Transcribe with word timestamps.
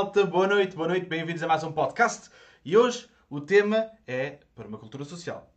malta, 0.00 0.24
boa 0.24 0.46
noite, 0.46 0.74
boa 0.74 0.88
noite, 0.88 1.04
bem-vindos 1.04 1.42
a 1.42 1.46
mais 1.46 1.62
um 1.62 1.72
podcast. 1.72 2.30
E 2.64 2.74
hoje 2.74 3.06
o 3.28 3.38
tema 3.38 3.90
é 4.06 4.38
para 4.54 4.66
uma 4.66 4.78
cultura 4.78 5.04
social. 5.04 5.52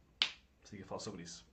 Siga 0.66 0.84
a 0.84 0.86
falar 0.86 1.00
sobre 1.00 1.24
isso. 1.24 1.46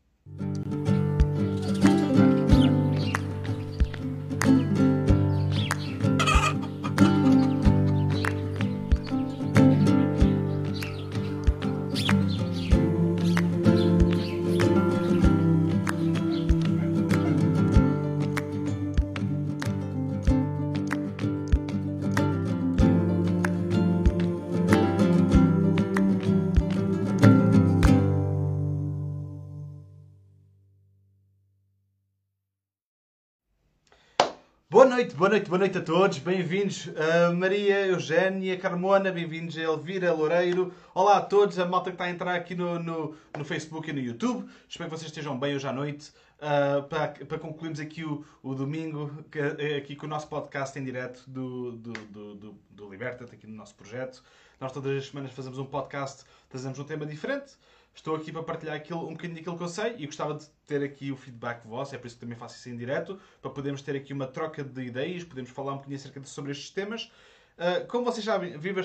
Noite, 35.01 35.17
boa 35.17 35.31
noite, 35.31 35.49
boa 35.49 35.59
noite 35.59 35.79
a 35.79 35.81
todos. 35.81 36.19
Bem-vindos 36.19 36.91
a 36.95 37.33
Maria, 37.33 37.87
Eugénia, 37.87 38.59
Carmona, 38.59 39.11
bem-vindos 39.11 39.57
a 39.57 39.63
Elvira, 39.63 40.13
Loureiro. 40.13 40.75
Olá 40.95 41.17
a 41.17 41.21
todos, 41.23 41.59
a 41.59 41.65
malta 41.65 41.89
que 41.91 41.95
está 41.95 42.05
a 42.05 42.11
entrar 42.11 42.35
aqui 42.35 42.55
no, 42.55 42.79
no, 42.79 43.17
no 43.35 43.43
Facebook 43.43 43.89
e 43.89 43.95
no 43.95 43.99
YouTube. 43.99 44.47
Espero 44.69 44.91
que 44.91 44.99
vocês 44.99 45.11
estejam 45.11 45.39
bem 45.39 45.57
hoje 45.57 45.67
à 45.67 45.73
noite. 45.73 46.13
ah, 46.39 46.83
para, 46.83 47.09
para 47.25 47.39
concluirmos 47.39 47.81
aqui 47.81 48.05
o, 48.05 48.27
o 48.43 48.55
domingo, 48.55 49.11
que, 49.31 49.39
é 49.39 49.77
aqui 49.77 49.97
com 49.97 50.05
o 50.05 50.09
nosso 50.09 50.29
podcast 50.29 50.79
em 50.79 50.85
direto 50.85 51.23
do, 51.27 51.73
do, 51.73 51.93
do, 51.93 52.35
do, 52.35 52.55
do 52.69 52.91
Liberta-te, 52.91 53.35
aqui 53.35 53.47
no 53.47 53.57
nosso 53.57 53.75
projeto. 53.77 54.23
Nós 54.61 54.71
todas 54.71 54.99
as 54.99 55.07
semanas 55.07 55.33
fazemos 55.33 55.59
um 55.59 55.65
podcast, 55.65 56.25
trazemos 56.51 56.79
um 56.79 56.85
tema 56.85 57.07
diferente. 57.07 57.55
Estou 58.01 58.17
aqui 58.17 58.33
para 58.33 58.43
partilhar 58.43 58.75
aquilo, 58.75 59.07
um 59.07 59.13
bocadinho 59.13 59.35
daquilo 59.35 59.59
que 59.59 59.63
eu 59.63 59.69
sei 59.69 59.95
e 59.99 60.07
gostava 60.07 60.33
de 60.33 60.47
ter 60.67 60.83
aqui 60.83 61.13
o 61.13 61.17
feedback 61.17 61.67
vosso, 61.67 61.95
é 61.95 61.99
por 61.99 62.07
isso 62.07 62.17
que 62.17 62.21
também 62.23 62.35
faço 62.35 62.57
isso 62.57 62.71
em 62.71 62.75
direto, 62.75 63.21
para 63.43 63.51
podermos 63.51 63.83
ter 63.83 63.95
aqui 63.95 64.15
uma 64.15 64.27
troca 64.27 64.65
de 64.65 64.83
ideias, 64.85 65.23
podemos 65.23 65.51
falar 65.51 65.73
um 65.73 65.75
bocadinho 65.75 65.99
acerca 65.99 66.19
de, 66.19 66.27
sobre 66.27 66.51
estes 66.51 66.71
temas. 66.71 67.13
Ah, 67.59 67.85
como 67.87 68.07
vocês 68.07 68.25
sabem, 68.25 68.57
viva, 68.57 68.81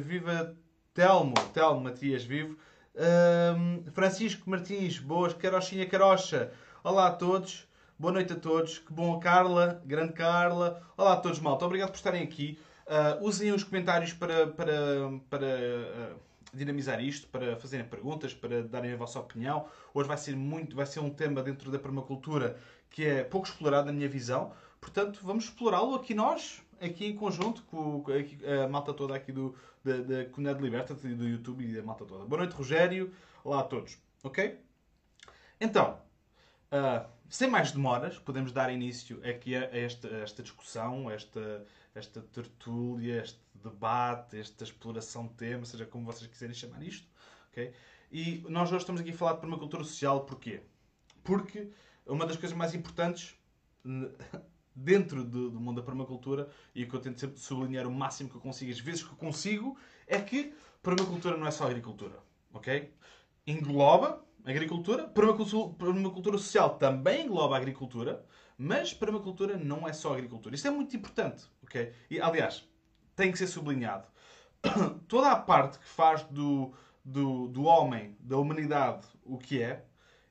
viva 0.00 0.54
Telmo, 0.94 1.34
Telmo 1.52 1.80
Matias 1.80 2.22
Vivo, 2.22 2.56
Ahm, 2.96 3.90
Francisco 3.90 4.48
Martins, 4.48 5.00
boas, 5.00 5.34
Carochinha 5.34 5.84
Carocha, 5.84 6.52
olá 6.84 7.08
a 7.08 7.10
todos, 7.10 7.68
boa 7.98 8.12
noite 8.12 8.34
a 8.34 8.36
todos, 8.36 8.78
que 8.78 8.92
bom, 8.92 9.18
Carla, 9.18 9.82
grande 9.84 10.12
Carla, 10.12 10.80
olá 10.96 11.14
a 11.14 11.16
todos, 11.16 11.40
malta, 11.40 11.66
obrigado 11.66 11.90
por 11.90 11.96
estarem 11.96 12.22
aqui. 12.22 12.56
Ah, 12.86 13.18
usem 13.20 13.50
os 13.50 13.64
comentários 13.64 14.12
para, 14.12 14.46
para, 14.46 14.74
para 15.28 16.14
dinamizar 16.54 17.02
isto, 17.02 17.26
para 17.28 17.56
fazerem 17.56 17.86
perguntas, 17.86 18.32
para 18.32 18.62
darem 18.62 18.92
a 18.92 18.96
vossa 18.96 19.18
opinião. 19.18 19.66
Hoje 19.92 20.08
vai 20.08 20.16
ser 20.16 20.36
muito, 20.36 20.74
vai 20.74 20.86
ser 20.86 21.00
um 21.00 21.10
tema 21.10 21.42
dentro 21.42 21.70
da 21.70 21.78
permacultura 21.78 22.58
que 22.90 23.04
é 23.04 23.24
pouco 23.24 23.46
explorado 23.46 23.86
na 23.86 23.92
minha 23.92 24.08
visão. 24.08 24.52
Portanto, 24.80 25.20
vamos 25.22 25.44
explorá-lo 25.44 25.94
aqui 25.94 26.14
nós, 26.14 26.62
aqui 26.80 27.06
em 27.06 27.16
conjunto 27.16 27.62
com 27.64 28.04
a 28.64 28.68
malta 28.68 28.92
toda 28.92 29.14
aqui 29.14 29.32
do, 29.32 29.54
da, 29.82 29.96
da 29.96 30.24
comunidade 30.26 30.62
Liberta, 30.62 30.94
do 30.94 31.28
YouTube 31.28 31.64
e 31.64 31.74
da 31.74 31.82
malta 31.82 32.04
toda. 32.04 32.24
Boa 32.24 32.42
noite, 32.42 32.54
Rogério. 32.54 33.12
Olá 33.42 33.60
a 33.60 33.64
todos. 33.64 33.98
Ok? 34.22 34.58
Então, 35.60 35.98
ah, 36.70 37.06
sem 37.28 37.48
mais 37.48 37.72
demoras, 37.72 38.18
podemos 38.18 38.52
dar 38.52 38.72
início 38.72 39.20
aqui 39.28 39.54
a 39.56 39.64
esta, 39.76 40.08
a 40.08 40.18
esta 40.20 40.42
discussão, 40.42 41.08
a 41.08 41.14
esta, 41.14 41.64
esta 41.94 42.20
tertúlia, 42.20 43.22
este 43.22 43.40
debate, 43.54 44.38
esta 44.38 44.64
exploração 44.64 45.26
de 45.26 45.34
tema, 45.34 45.64
seja 45.64 45.86
como 45.86 46.04
vocês 46.04 46.28
quiserem 46.28 46.54
chamar 46.54 46.82
isto. 46.82 47.08
ok? 47.50 47.72
E 48.10 48.44
nós 48.48 48.70
hoje 48.70 48.78
estamos 48.78 49.00
aqui 49.00 49.10
a 49.10 49.16
falar 49.16 49.34
de 49.34 49.40
permacultura 49.40 49.84
social, 49.84 50.24
porquê? 50.24 50.62
Porque 51.22 51.70
uma 52.06 52.26
das 52.26 52.36
coisas 52.36 52.56
mais 52.56 52.74
importantes 52.74 53.34
dentro 54.74 55.24
do, 55.24 55.50
do 55.50 55.60
mundo 55.60 55.80
da 55.80 55.86
permacultura, 55.86 56.50
e 56.74 56.84
que 56.84 56.94
eu 56.94 57.00
tento 57.00 57.20
sempre 57.20 57.38
sublinhar 57.38 57.86
o 57.86 57.92
máximo 57.92 58.28
que 58.28 58.36
eu 58.36 58.40
consigo, 58.40 58.72
as 58.72 58.80
vezes 58.80 59.02
que 59.02 59.10
eu 59.10 59.16
consigo, 59.16 59.78
é 60.06 60.20
que 60.20 60.52
permacultura 60.82 61.36
não 61.36 61.46
é 61.46 61.50
só 61.50 61.66
agricultura. 61.66 62.18
ok? 62.52 62.92
engloba 63.46 64.24
agricultura, 64.44 65.04
permacultura, 65.04 65.74
permacultura 65.74 66.38
social 66.38 66.76
também 66.78 67.26
engloba 67.26 67.54
a 67.54 67.58
agricultura, 67.58 68.24
mas 68.56 68.94
permacultura 68.94 69.56
não 69.56 69.86
é 69.86 69.92
só 69.92 70.14
agricultura. 70.14 70.54
Isto 70.54 70.68
é 70.68 70.70
muito 70.70 70.96
importante, 70.96 71.44
ok? 71.62 71.92
E, 72.10 72.20
aliás, 72.20 72.68
tem 73.16 73.32
que 73.32 73.38
ser 73.38 73.46
sublinhado. 73.46 74.06
Toda 75.08 75.30
a 75.30 75.36
parte 75.36 75.78
que 75.78 75.88
faz 75.88 76.22
do, 76.24 76.72
do, 77.04 77.48
do 77.48 77.64
homem, 77.64 78.16
da 78.20 78.38
humanidade, 78.38 79.06
o 79.24 79.38
que 79.38 79.62
é, 79.62 79.84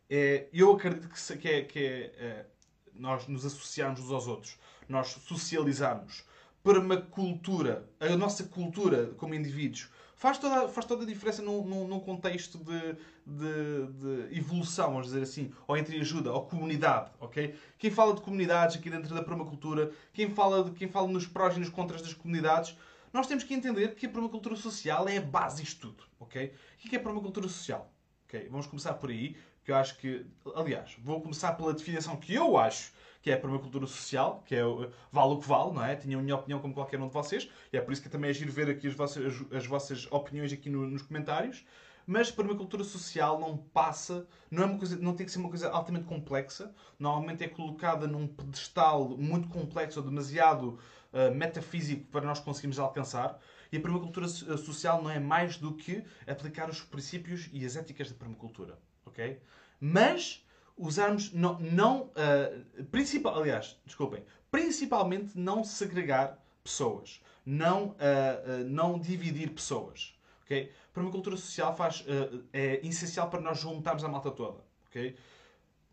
é 0.09 0.47
eu 0.53 0.71
acredito 0.71 1.09
que, 1.09 1.37
que 1.37 1.47
é, 1.49 1.61
que 1.63 1.79
é, 1.79 2.01
é 2.17 2.45
nós 2.93 3.27
nos 3.27 3.45
associarmos 3.45 3.99
uns 3.99 4.11
aos 4.11 4.27
outros, 4.27 4.57
nós 4.87 5.07
socializarmos. 5.07 6.23
Permacultura, 6.63 7.89
a 7.99 8.15
nossa 8.15 8.45
cultura 8.45 9.07
como 9.17 9.35
indivíduos, 9.35 9.89
faz 10.23 10.37
toda, 10.37 10.69
faz 10.69 10.85
toda 10.85 11.03
a 11.03 11.05
diferença 11.05 11.41
num, 11.41 11.65
num, 11.65 11.85
num 11.85 11.99
contexto 11.99 12.57
de, 12.57 12.95
de, 13.27 13.87
de 14.31 14.37
evolução, 14.37 14.91
vamos 14.91 15.07
dizer 15.07 15.23
assim, 15.23 15.51
ou 15.67 15.75
entre 15.75 15.99
ajuda, 15.99 16.31
ou 16.31 16.45
comunidade, 16.45 17.11
ok? 17.19 17.53
Quem 17.77 17.91
fala 17.91 18.13
de 18.13 18.21
comunidades 18.21 18.77
aqui 18.77 18.89
dentro 18.89 19.13
da 19.13 19.21
permacultura, 19.21 19.91
quem 20.13 20.29
fala, 20.29 20.63
de, 20.63 20.71
quem 20.71 20.87
fala 20.87 21.09
nos 21.09 21.27
prós 21.27 21.57
e 21.57 21.59
nos 21.59 21.67
contras 21.67 22.01
das 22.01 22.13
comunidades, 22.13 22.73
nós 23.11 23.27
temos 23.27 23.43
que 23.43 23.53
entender 23.53 23.95
que 23.95 24.05
a 24.05 24.09
permacultura 24.09 24.55
social 24.55 25.09
é 25.09 25.17
a 25.17 25.21
base 25.21 25.61
disto 25.61 25.89
tudo, 25.89 26.05
ok? 26.17 26.53
O 26.85 26.89
que 26.89 26.95
é 26.95 26.99
permacultura 26.99 27.49
social? 27.49 27.91
Ok, 28.25 28.47
Vamos 28.49 28.65
começar 28.65 28.93
por 28.93 29.09
aí, 29.09 29.35
que 29.65 29.71
eu 29.71 29.75
acho 29.75 29.97
que, 29.97 30.25
aliás, 30.55 30.95
vou 31.03 31.19
começar 31.19 31.51
pela 31.51 31.73
definição 31.73 32.15
que 32.15 32.33
eu 32.33 32.55
acho 32.55 32.93
que 33.23 33.31
é 33.31 33.35
a 33.35 33.39
permacultura 33.39 33.87
social, 33.87 34.43
que 34.45 34.53
é 34.53 34.63
o 34.65 34.91
vale 35.11 35.33
o 35.33 35.39
que 35.39 35.47
vale, 35.47 35.71
não 35.73 35.83
é? 35.83 35.95
Tinha 35.95 36.17
a 36.17 36.21
minha 36.21 36.35
opinião 36.35 36.59
como 36.59 36.73
qualquer 36.73 36.99
um 36.99 37.07
de 37.07 37.13
vocês, 37.13 37.49
e 37.71 37.77
é 37.77 37.81
por 37.81 37.91
isso 37.93 38.03
que 38.03 38.09
também 38.09 38.29
é 38.29 38.33
giro 38.33 38.51
ver 38.51 38.69
aqui 38.69 38.85
as 38.85 38.93
vossas, 38.93 39.33
as 39.51 39.65
vossas 39.65 40.07
opiniões 40.11 40.51
aqui 40.53 40.69
no- 40.69 40.85
nos 40.85 41.01
comentários. 41.01 41.65
Mas 42.05 42.29
permacultura 42.29 42.83
social 42.83 43.39
não 43.39 43.55
passa, 43.57 44.27
não, 44.51 44.63
é 44.63 44.65
uma 44.65 44.77
coisa, 44.77 44.97
não 44.97 45.15
tem 45.15 45.25
que 45.25 45.31
ser 45.31 45.39
uma 45.39 45.47
coisa 45.47 45.69
altamente 45.71 46.05
complexa. 46.05 46.75
Normalmente 46.99 47.45
é 47.45 47.47
colocada 47.47 48.05
num 48.05 48.27
pedestal 48.27 49.07
muito 49.17 49.47
complexo 49.47 50.01
ou 50.01 50.05
demasiado 50.05 50.77
ah, 51.13 51.31
metafísico 51.31 52.05
para 52.11 52.25
nós 52.25 52.41
conseguirmos 52.41 52.77
alcançar. 52.77 53.39
E 53.71 53.77
a 53.77 53.79
permacultura 53.79 54.27
so- 54.27 54.57
social 54.57 55.01
não 55.01 55.09
é 55.09 55.17
mais 55.17 55.55
do 55.55 55.73
que 55.73 56.03
aplicar 56.27 56.69
os 56.69 56.81
princípios 56.81 57.49
e 57.53 57.65
as 57.65 57.77
éticas 57.77 58.09
da 58.11 58.15
permacultura. 58.17 58.77
ok? 59.05 59.39
Mas 59.79 60.45
usarmos, 60.77 61.31
não, 61.33 61.59
não 61.59 62.11
ah, 62.15 62.83
principal, 62.91 63.39
aliás, 63.39 63.79
desculpem, 63.85 64.23
principalmente 64.51 65.37
não 65.37 65.63
segregar 65.63 66.39
pessoas, 66.63 67.21
não, 67.45 67.95
ah, 67.99 68.41
ah, 68.45 68.57
não 68.65 68.99
dividir 68.99 69.49
pessoas. 69.51 70.15
ok? 70.43 70.71
Permacultura 70.93 71.35
social 71.37 71.75
faz, 71.75 72.05
é 72.51 72.85
essencial 72.85 73.29
para 73.29 73.41
nós 73.41 73.59
juntarmos 73.59 74.03
a 74.03 74.07
malta 74.07 74.29
toda. 74.31 74.63
ok? 74.87 75.15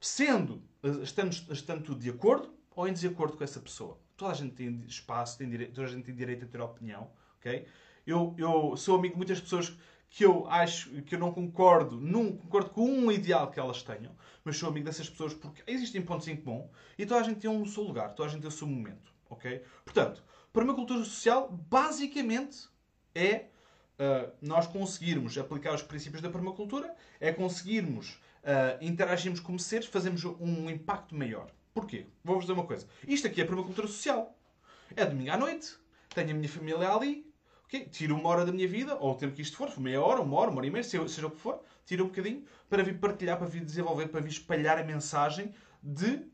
Sendo, 0.00 0.62
estamos, 1.02 1.46
estando 1.50 1.94
de 1.94 2.10
acordo 2.10 2.52
ou 2.74 2.86
em 2.86 2.92
desacordo 2.92 3.36
com 3.36 3.44
essa 3.44 3.60
pessoa. 3.60 3.98
Toda 4.16 4.32
a 4.32 4.34
gente 4.34 4.54
tem 4.54 4.84
espaço, 4.86 5.38
tem 5.38 5.48
direito, 5.48 5.74
toda 5.74 5.86
a 5.86 5.90
gente 5.90 6.04
tem 6.04 6.14
direito 6.14 6.44
a 6.44 6.48
ter 6.48 6.60
opinião. 6.60 7.10
ok? 7.38 7.66
Eu, 8.06 8.34
eu 8.36 8.76
sou 8.76 8.96
amigo 8.96 9.14
de 9.14 9.18
muitas 9.18 9.40
pessoas 9.40 9.72
que 10.10 10.24
eu 10.24 10.46
acho 10.48 10.90
que 11.02 11.14
eu 11.14 11.18
não 11.20 11.32
concordo, 11.32 12.00
não 12.00 12.36
concordo 12.36 12.70
com 12.70 12.82
um 12.82 13.12
ideal 13.12 13.48
que 13.48 13.60
elas 13.60 13.82
tenham, 13.82 14.12
mas 14.44 14.56
sou 14.56 14.68
amigo 14.68 14.84
dessas 14.84 15.08
pessoas 15.08 15.32
porque 15.32 15.62
existem 15.68 16.02
pontos 16.02 16.26
em 16.26 16.36
comum 16.36 16.68
e 16.98 17.06
toda 17.06 17.20
a 17.20 17.22
gente 17.22 17.38
tem 17.38 17.48
um 17.48 17.64
seu 17.64 17.84
lugar, 17.84 18.12
toda 18.12 18.28
a 18.28 18.32
gente 18.32 18.40
tem 18.40 18.48
o 18.48 18.52
seu 18.52 18.66
momento, 18.66 19.12
ok? 19.30 19.62
Portanto, 19.84 20.22
permacultura 20.52 21.04
social 21.04 21.48
basicamente 21.48 22.68
é 23.14 23.46
uh, 24.00 24.32
nós 24.42 24.66
conseguirmos 24.66 25.38
aplicar 25.38 25.74
os 25.74 25.82
princípios 25.82 26.20
da 26.20 26.28
permacultura, 26.28 26.92
é 27.20 27.32
conseguirmos 27.32 28.20
uh, 28.42 28.82
interagirmos 28.84 29.38
como 29.38 29.60
seres, 29.60 29.86
fazermos 29.86 30.24
um 30.24 30.68
impacto 30.68 31.14
maior. 31.14 31.52
Porquê? 31.72 32.06
Vou-vos 32.24 32.44
dizer 32.44 32.54
uma 32.54 32.66
coisa. 32.66 32.88
Isto 33.06 33.28
aqui 33.28 33.40
é 33.40 33.44
permacultura 33.44 33.86
social. 33.86 34.36
É 34.96 35.06
domingo 35.06 35.30
à 35.30 35.36
noite, 35.36 35.76
tenho 36.12 36.30
a 36.30 36.34
minha 36.34 36.48
família 36.48 36.90
ali, 36.92 37.29
tiro 37.78 38.16
uma 38.16 38.28
hora 38.28 38.44
da 38.44 38.52
minha 38.52 38.66
vida, 38.66 38.96
ou 38.96 39.12
o 39.12 39.14
tempo 39.14 39.34
que 39.34 39.42
isto 39.42 39.56
for, 39.56 39.78
meia 39.78 40.00
hora, 40.02 40.20
uma 40.20 40.36
hora, 40.36 40.50
uma 40.50 40.58
hora 40.58 40.66
e 40.66 40.70
meia, 40.70 40.82
seja 40.82 41.26
o 41.26 41.30
que 41.30 41.40
for, 41.40 41.60
tiro 41.86 42.04
um 42.04 42.08
bocadinho 42.08 42.44
para 42.68 42.82
vir 42.82 42.98
partilhar, 42.98 43.38
para 43.38 43.46
vir 43.46 43.64
desenvolver, 43.64 44.08
para 44.08 44.20
vir 44.20 44.30
espalhar 44.30 44.78
a 44.78 44.84
mensagem 44.84 45.54
de 45.82 46.28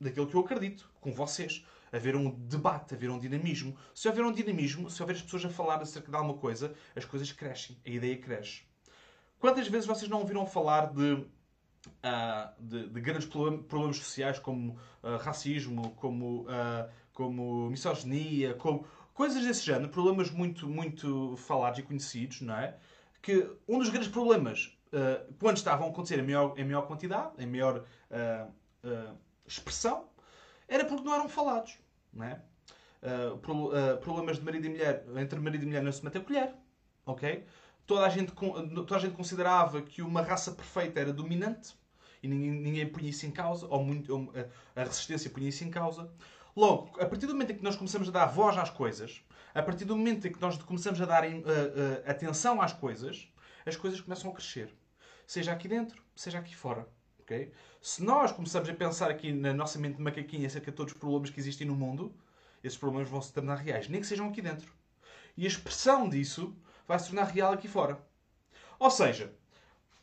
daquilo 0.00 0.26
que 0.26 0.34
eu 0.34 0.40
acredito, 0.40 0.90
com 1.00 1.12
vocês. 1.12 1.64
Haver 1.92 2.16
um 2.16 2.30
debate, 2.30 2.94
haver 2.94 3.10
um 3.10 3.18
dinamismo. 3.18 3.76
Se 3.94 4.08
houver 4.08 4.24
um 4.24 4.32
dinamismo, 4.32 4.90
se 4.90 5.00
houver 5.02 5.14
as 5.14 5.22
pessoas 5.22 5.44
a 5.44 5.50
falar 5.50 5.80
acerca 5.80 6.10
de 6.10 6.16
alguma 6.16 6.34
coisa, 6.34 6.74
as 6.96 7.04
coisas 7.04 7.30
crescem, 7.32 7.76
a 7.86 7.90
ideia 7.90 8.16
cresce. 8.16 8.62
Quantas 9.38 9.68
vezes 9.68 9.86
vocês 9.86 10.10
não 10.10 10.18
ouviram 10.20 10.46
falar 10.46 10.92
de 10.92 11.24
Uh, 11.84 12.62
de, 12.62 12.88
de, 12.90 13.00
grandes 13.00 13.26
problemas 13.26 13.96
sociais 13.96 14.38
como 14.38 14.78
uh, 15.02 15.16
racismo, 15.18 15.90
como, 15.96 16.42
uh, 16.42 16.88
como 17.12 17.68
misoginia, 17.68 18.54
como 18.54 18.86
coisas 19.14 19.44
desse 19.44 19.64
género, 19.64 19.88
problemas 19.88 20.30
muito, 20.30 20.68
muito 20.68 21.36
falados 21.36 21.78
e 21.78 21.82
conhecidos, 21.82 22.40
não 22.40 22.54
é? 22.54 22.76
Que 23.20 23.48
um 23.68 23.78
dos 23.78 23.88
grandes 23.88 24.08
problemas, 24.08 24.76
quando 25.38 25.56
estavam 25.56 25.86
a 25.86 25.90
acontecer 25.90 26.18
em 26.18 26.22
maior, 26.22 26.54
em 26.58 26.64
maior 26.64 26.82
quantidade, 26.82 27.32
em 27.38 27.46
maior 27.46 27.84
expressão, 29.46 30.08
era 30.66 30.84
porque 30.84 31.04
não 31.04 31.14
eram 31.14 31.28
falados, 31.28 31.78
não 32.12 32.26
é? 32.26 32.40
problemas 34.00 34.38
de 34.38 34.44
marido 34.44 34.66
e 34.66 34.70
mulher, 34.70 35.04
entre 35.16 35.38
marido 35.38 35.62
e 35.62 35.66
mulher 35.66 35.82
não 35.82 35.92
se 35.92 36.04
mete 36.04 36.18
a 36.18 36.20
colher, 36.20 36.54
ok? 37.06 37.44
toda 37.86 38.06
a 38.06 38.08
gente, 38.08 38.32
toda 38.32 38.96
a 38.96 38.98
gente 38.98 39.14
considerava 39.14 39.82
que 39.82 40.02
uma 40.02 40.22
raça 40.22 40.52
perfeita 40.52 41.00
era 41.00 41.12
dominante 41.12 41.74
e 42.22 42.28
ninguém, 42.28 42.50
ninguém 42.50 42.88
punha 42.88 43.10
isso 43.10 43.26
em 43.26 43.30
causa, 43.30 43.66
ou, 43.66 43.82
muito, 43.82 44.14
ou 44.14 44.32
a 44.74 44.84
resistência 44.84 45.30
punha 45.30 45.48
isso 45.48 45.64
em 45.64 45.70
causa. 45.70 46.10
Logo, 46.54 47.00
a 47.00 47.06
partir 47.06 47.26
do 47.26 47.32
momento 47.32 47.52
em 47.52 47.56
que 47.56 47.64
nós 47.64 47.76
começamos 47.76 48.08
a 48.08 48.12
dar 48.12 48.26
voz 48.26 48.58
às 48.58 48.68
coisas, 48.68 49.24
a 49.54 49.62
partir 49.62 49.86
do 49.86 49.96
momento 49.96 50.26
em 50.26 50.32
que 50.32 50.40
nós 50.40 50.56
começamos 50.58 51.00
a 51.00 51.06
dar 51.06 51.24
uh, 51.24 51.28
uh, 51.28 52.10
atenção 52.10 52.60
às 52.60 52.72
coisas, 52.72 53.26
as 53.64 53.76
coisas 53.76 54.00
começam 54.00 54.30
a 54.30 54.34
crescer. 54.34 54.74
Seja 55.26 55.52
aqui 55.52 55.66
dentro, 55.66 56.02
seja 56.14 56.38
aqui 56.38 56.54
fora. 56.54 56.86
Okay? 57.20 57.52
Se 57.80 58.02
nós 58.02 58.32
começamos 58.32 58.68
a 58.68 58.74
pensar 58.74 59.10
aqui 59.10 59.32
na 59.32 59.54
nossa 59.54 59.78
mente 59.78 59.96
de 59.96 60.02
macaquinha 60.02 60.46
acerca 60.46 60.70
de 60.70 60.76
todos 60.76 60.92
os 60.92 60.98
problemas 60.98 61.30
que 61.30 61.40
existem 61.40 61.66
no 61.66 61.74
mundo, 61.74 62.14
esses 62.62 62.78
problemas 62.78 63.08
vão 63.08 63.22
se 63.22 63.32
tornar 63.32 63.56
reais, 63.56 63.88
nem 63.88 64.00
que 64.00 64.06
sejam 64.06 64.28
aqui 64.28 64.42
dentro. 64.42 64.72
E 65.36 65.44
a 65.44 65.48
expressão 65.48 66.08
disso 66.08 66.54
vai 66.86 66.98
se 66.98 67.06
tornar 67.06 67.24
real 67.24 67.54
aqui 67.54 67.66
fora. 67.66 67.98
Ou 68.78 68.90
seja, 68.90 69.32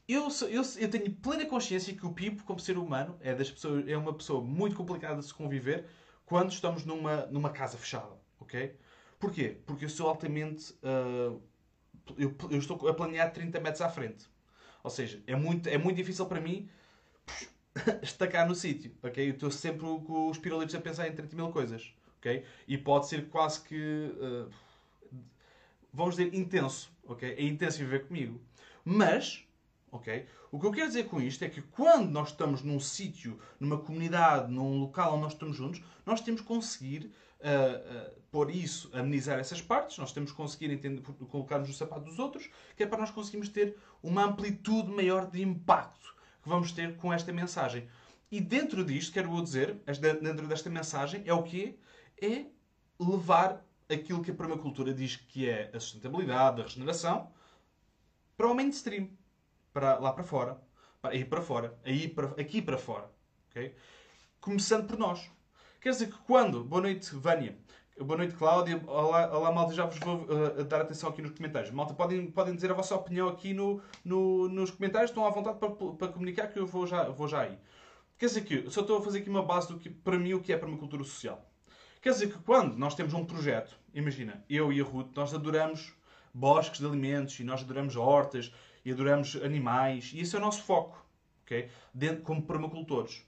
eu, 0.07 0.27
eu, 0.49 0.63
eu 0.77 0.89
tenho 0.89 1.11
plena 1.17 1.45
consciência 1.45 1.93
que 1.93 2.05
o 2.05 2.11
Pipo, 2.11 2.43
como 2.43 2.59
ser 2.59 2.77
humano, 2.77 3.15
é, 3.21 3.35
das 3.35 3.51
pessoas, 3.51 3.87
é 3.87 3.95
uma 3.95 4.13
pessoa 4.13 4.41
muito 4.41 4.75
complicada 4.75 5.19
de 5.19 5.25
se 5.27 5.33
conviver 5.33 5.85
quando 6.29 6.51
estamos 6.51 6.85
numa, 6.85 7.25
numa 7.25 7.49
casa 7.49 7.75
fechada. 7.75 8.15
Ok? 8.39 8.77
Porquê? 9.19 9.57
Porque 9.65 9.85
eu 9.85 9.89
sou 9.89 10.07
altamente. 10.07 10.71
Uh, 10.73 11.41
eu, 12.15 12.35
eu, 12.51 12.59
estou 12.59 12.87
a 12.87 12.93
planear 12.93 13.33
30 13.33 13.59
metros 13.59 13.81
à 13.81 13.89
frente. 13.89 14.27
Ou 14.83 14.91
seja, 14.91 15.21
é 15.25 15.35
muito, 15.35 15.67
é 15.67 15.77
muito 15.77 15.97
difícil 15.97 16.27
para 16.27 16.39
mim 16.39 16.69
estacar 18.03 18.47
no 18.47 18.53
sítio. 18.53 18.95
Ok? 19.01 19.27
Eu 19.27 19.33
estou 19.33 19.49
sempre 19.49 19.81
com 19.81 20.29
os 20.29 20.37
pirolitos 20.37 20.75
a 20.75 20.79
pensar 20.79 21.07
em 21.07 21.13
30 21.13 21.35
mil 21.35 21.49
coisas. 21.49 21.91
Ok? 22.19 22.45
E 22.67 22.77
pode 22.77 23.07
ser 23.07 23.27
quase 23.29 23.61
que. 23.61 23.75
Uh, 23.75 24.49
vamos 25.91 26.15
dizer, 26.15 26.33
intenso, 26.35 26.91
ok? 27.05 27.27
É 27.27 27.43
intenso 27.43 27.79
viver 27.79 28.05
comigo. 28.05 28.39
Mas, 28.85 29.47
O 30.51 30.59
que 30.59 30.65
eu 30.65 30.71
quero 30.71 30.87
dizer 30.87 31.05
com 31.05 31.21
isto 31.21 31.43
é 31.43 31.49
que 31.49 31.61
quando 31.61 32.09
nós 32.09 32.29
estamos 32.29 32.61
num 32.61 32.79
sítio, 32.79 33.39
numa 33.59 33.77
comunidade, 33.77 34.51
num 34.51 34.79
local 34.79 35.13
onde 35.13 35.23
nós 35.23 35.33
estamos 35.33 35.55
juntos, 35.55 35.81
nós 36.05 36.21
temos 36.21 36.41
que 36.41 36.47
conseguir 36.47 37.11
uh, 37.39 38.09
uh, 38.09 38.21
pôr 38.31 38.49
isso, 38.51 38.89
amenizar 38.93 39.39
essas 39.39 39.61
partes, 39.61 39.97
nós 39.97 40.11
temos 40.11 40.31
que 40.31 40.37
conseguir 40.37 40.71
entender, 40.71 41.01
colocar-nos 41.01 41.67
no 41.67 41.73
sapato 41.73 42.05
dos 42.05 42.19
outros, 42.19 42.49
que 42.75 42.83
é 42.83 42.87
para 42.87 42.99
nós 42.99 43.11
conseguirmos 43.11 43.49
ter 43.49 43.75
uma 44.01 44.25
amplitude 44.25 44.89
maior 44.89 45.29
de 45.29 45.41
impacto 45.41 46.15
que 46.41 46.49
vamos 46.49 46.71
ter 46.71 46.95
com 46.97 47.11
esta 47.11 47.31
mensagem. 47.33 47.87
E 48.31 48.39
dentro 48.39 48.85
disto, 48.85 49.11
quero 49.11 49.41
dizer, 49.41 49.81
dentro 50.21 50.47
desta 50.47 50.69
mensagem, 50.69 51.23
é 51.25 51.33
o 51.33 51.43
quê? 51.43 51.77
É 52.21 52.45
levar 52.99 53.65
aquilo 53.89 54.21
que 54.21 54.31
a 54.31 54.33
permacultura 54.35 54.93
diz 54.93 55.15
que 55.15 55.49
é 55.49 55.71
a 55.73 55.79
sustentabilidade, 55.79 56.61
a 56.61 56.63
regeneração, 56.63 57.31
para 58.37 58.47
o 58.47 58.53
mainstream, 58.53 59.09
para 59.73 59.99
lá 59.99 60.13
para 60.13 60.23
fora, 60.23 60.59
para 61.01 61.11
aí 61.11 61.25
para 61.25 61.41
fora, 61.41 61.77
aí 61.85 62.07
para, 62.07 62.27
aqui 62.41 62.61
para 62.61 62.77
fora. 62.77 63.09
Okay? 63.49 63.75
Começando 64.39 64.87
por 64.87 64.97
nós. 64.97 65.29
Quer 65.81 65.91
dizer 65.91 66.07
que 66.07 66.17
quando. 66.19 66.63
Boa 66.63 66.81
noite, 66.81 67.15
Vânia. 67.15 67.57
Boa 67.99 68.17
noite, 68.17 68.33
Cláudia. 68.33 68.81
Olá, 68.87 69.37
olá 69.37 69.51
malta. 69.51 69.73
Já 69.73 69.85
vos 69.85 69.99
vou 69.99 70.23
uh, 70.23 70.63
dar 70.63 70.81
atenção 70.81 71.09
aqui 71.09 71.21
nos 71.21 71.31
comentários. 71.31 71.71
Malta, 71.71 71.93
podem, 71.93 72.31
podem 72.31 72.55
dizer 72.55 72.71
a 72.71 72.73
vossa 72.73 72.95
opinião 72.95 73.27
aqui 73.27 73.53
no, 73.53 73.81
no, 74.03 74.47
nos 74.47 74.71
comentários. 74.71 75.11
Estão 75.11 75.25
à 75.25 75.29
vontade 75.29 75.57
para, 75.57 75.69
para 75.69 76.07
comunicar 76.07 76.47
que 76.47 76.59
eu 76.59 76.65
vou 76.65 76.87
já, 76.87 77.09
vou 77.09 77.27
já 77.27 77.41
aí. 77.41 77.57
Quer 78.17 78.25
dizer 78.25 78.41
que 78.41 78.69
só 78.69 78.81
estou 78.81 78.97
a 78.97 79.01
fazer 79.01 79.19
aqui 79.19 79.29
uma 79.29 79.43
base 79.43 79.67
do 79.67 79.77
que, 79.77 79.89
para 79.89 80.17
mim, 80.17 80.33
o 80.33 80.41
que 80.41 80.51
é 80.51 80.57
permacultura 80.57 81.03
social. 81.03 81.45
Quer 82.01 82.11
dizer 82.11 82.31
que 82.31 82.39
quando 82.39 82.77
nós 82.77 82.95
temos 82.95 83.13
um 83.13 83.25
projeto, 83.25 83.77
imagina, 83.93 84.43
eu 84.49 84.71
e 84.71 84.79
a 84.79 84.83
Ruth, 84.83 85.15
nós 85.15 85.33
adoramos 85.33 85.93
bosques 86.33 86.79
de 86.79 86.85
alimentos 86.85 87.39
e 87.39 87.43
nós 87.43 87.61
adoramos 87.61 87.95
hortas 87.95 88.53
e 88.89 88.91
adoramos 88.91 89.35
animais 89.35 90.11
e 90.15 90.21
esse 90.21 90.35
é 90.35 90.39
o 90.39 90.41
nosso 90.41 90.63
foco, 90.63 91.05
ok? 91.43 91.69
Dentro, 91.93 92.23
como 92.23 92.41
permacultores. 92.41 93.23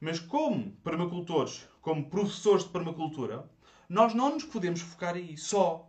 Mas 0.00 0.18
como 0.18 0.72
permacultores, 0.82 1.66
como 1.80 2.10
professores 2.10 2.64
de 2.64 2.70
permacultura, 2.70 3.48
nós 3.88 4.14
não 4.14 4.34
nos 4.34 4.44
podemos 4.44 4.80
focar 4.80 5.14
aí 5.14 5.36
só. 5.36 5.88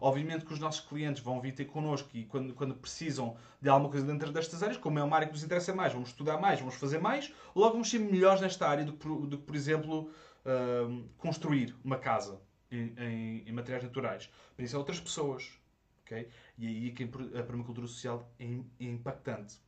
Obviamente 0.00 0.44
que 0.44 0.52
os 0.52 0.58
nossos 0.58 0.80
clientes 0.80 1.22
vão 1.22 1.40
vir 1.40 1.54
ter 1.54 1.66
connosco 1.66 2.08
e 2.14 2.24
quando, 2.24 2.52
quando 2.54 2.74
precisam 2.74 3.36
de 3.60 3.68
alguma 3.68 3.90
coisa 3.90 4.06
dentro 4.06 4.32
destas 4.32 4.62
áreas, 4.62 4.78
como 4.78 4.98
é 4.98 5.04
uma 5.04 5.14
área 5.14 5.28
que 5.28 5.34
nos 5.34 5.44
interessa 5.44 5.74
mais, 5.74 5.92
vamos 5.92 6.08
estudar 6.08 6.38
mais, 6.38 6.58
vamos 6.58 6.74
fazer 6.74 6.98
mais, 6.98 7.32
logo 7.54 7.72
vamos 7.72 7.90
ser 7.90 8.00
melhores 8.00 8.40
nesta 8.40 8.66
área 8.66 8.84
do 8.84 8.94
que, 8.94 9.06
do 9.06 9.38
que 9.38 9.44
por 9.44 9.54
exemplo, 9.54 10.10
uh, 10.44 11.04
construir 11.18 11.76
uma 11.84 11.98
casa 11.98 12.40
em, 12.72 12.94
em, 12.98 13.42
em, 13.46 13.52
materiais 13.52 13.84
naturais. 13.84 14.30
Mas 14.56 14.66
isso 14.66 14.76
é 14.76 14.78
outras 14.78 14.98
pessoas. 14.98 15.52
Okay? 16.04 16.28
E 16.58 16.66
aí 16.66 16.88
é 16.88 16.92
que 16.92 17.04
a 17.04 17.42
permacultura 17.42 17.86
social 17.86 18.30
é, 18.38 18.44
é 18.44 18.84
impactante. 18.84 19.58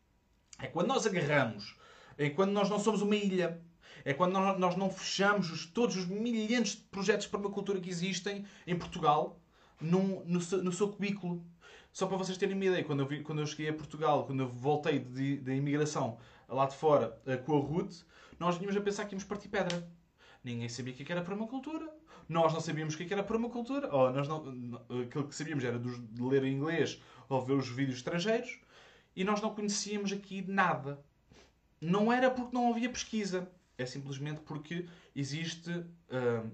É 0.59 0.67
quando 0.67 0.89
nós 0.89 1.07
agarramos, 1.07 1.77
é 2.17 2.31
quando 2.31 2.53
nós 2.53 2.69
não 2.69 2.79
somos 2.79 3.03
uma 3.03 3.17
ilha, 3.17 3.61
é 4.05 4.15
quando 4.15 4.33
nós 4.33 4.77
não 4.77 4.91
fechamos 4.91 5.51
os, 5.51 5.67
todos 5.67 5.97
os 5.97 6.07
milhares 6.07 6.71
de 6.71 6.83
projetos 6.83 7.25
de 7.25 7.31
permacultura 7.31 7.81
que 7.81 7.91
existem 7.91 8.45
em 8.67 8.79
Portugal 8.79 9.41
num, 9.81 10.25
no, 10.25 10.41
seu, 10.41 10.63
no 10.63 10.73
seu 10.73 10.89
cubículo. 10.89 11.45
Só 11.93 12.07
para 12.07 12.17
vocês 12.17 12.37
terem 12.37 12.55
uma 12.55 12.65
ideia, 12.65 12.85
quando 12.85 13.01
eu, 13.01 13.07
vi, 13.07 13.23
quando 13.23 13.41
eu 13.41 13.47
cheguei 13.47 13.69
a 13.69 13.73
Portugal, 13.73 14.27
quando 14.27 14.41
eu 14.41 14.49
voltei 14.49 14.99
da 14.99 15.55
imigração 15.55 16.19
lá 16.47 16.67
de 16.67 16.77
fora 16.77 17.19
uh, 17.27 17.43
com 17.45 17.57
a 17.57 17.61
Ruth, 17.61 18.03
nós 18.39 18.57
vínhamos 18.57 18.77
a 18.77 18.81
pensar 18.83 19.07
que 19.07 19.15
íamos 19.15 19.25
partir 19.25 19.49
pedra. 19.49 19.89
Ninguém 20.47 20.69
sabia 20.69 20.95
o 20.95 20.97
que 20.97 21.11
era 21.11 21.23
permacultura. 21.23 21.93
Nós 22.29 22.53
não 22.53 22.61
sabíamos 22.61 22.95
o 22.95 22.99
que 22.99 23.13
era 23.13 23.25
permacultura. 23.25 23.93
Ou 23.93 24.13
nós 24.13 24.29
não, 24.29 24.45
aquilo 25.03 25.27
que 25.27 25.35
sabíamos 25.35 25.65
era 25.65 25.77
de 25.77 26.23
ler 26.23 26.45
em 26.45 26.55
inglês 26.55 27.03
ou 27.29 27.45
ver 27.45 27.55
os 27.55 27.69
vídeos 27.69 27.97
estrangeiros. 27.97 28.61
E 29.17 29.25
nós 29.25 29.41
não 29.43 29.53
conhecíamos 29.53 30.13
aqui 30.13 30.43
nada. 30.47 31.01
Não 31.81 32.13
era 32.13 32.31
porque 32.31 32.55
não 32.55 32.71
havia 32.71 32.89
pesquisa. 32.89 33.51
É 33.77 33.85
simplesmente 33.85 34.41
porque 34.41 34.87
existe... 35.17 35.71
Uh, 35.71 36.49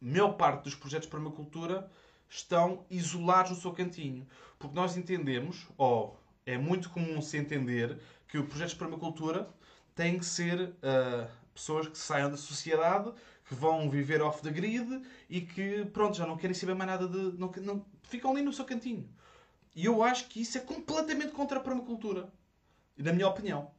maior 0.00 0.32
parte 0.32 0.64
dos 0.64 0.74
projetos 0.74 1.06
de 1.06 1.10
permacultura 1.10 1.90
estão 2.30 2.86
isolados 2.88 3.50
no 3.50 3.58
seu 3.58 3.72
cantinho. 3.72 4.26
Porque 4.58 4.74
nós 4.74 4.96
entendemos, 4.96 5.66
ou 5.76 6.18
é 6.46 6.56
muito 6.56 6.88
comum 6.88 7.20
se 7.20 7.36
entender, 7.36 7.98
que 8.26 8.38
o 8.38 8.46
projeto 8.46 8.70
de 8.70 8.76
permacultura 8.76 9.50
tem 9.94 10.18
que 10.18 10.24
ser 10.24 10.60
uh, 10.60 11.39
pessoas 11.54 11.88
que 11.88 11.98
saiam 11.98 12.30
da 12.30 12.36
sociedade, 12.36 13.12
que 13.46 13.54
vão 13.54 13.90
viver 13.90 14.22
off 14.22 14.42
the 14.42 14.50
grid 14.50 15.02
e 15.28 15.40
que, 15.40 15.84
pronto, 15.86 16.16
já 16.16 16.26
não 16.26 16.36
querem 16.36 16.54
saber 16.54 16.74
mais 16.74 16.90
nada 16.90 17.08
de. 17.08 17.38
Não, 17.38 17.50
não, 17.62 17.84
ficam 18.02 18.30
ali 18.30 18.42
no 18.42 18.52
seu 18.52 18.64
cantinho. 18.64 19.08
E 19.74 19.84
eu 19.84 20.02
acho 20.02 20.28
que 20.28 20.40
isso 20.40 20.58
é 20.58 20.60
completamente 20.60 21.32
contra 21.32 21.58
a 21.58 21.62
permacultura. 21.62 22.32
Na 22.96 23.12
minha 23.12 23.28
opinião. 23.28 23.70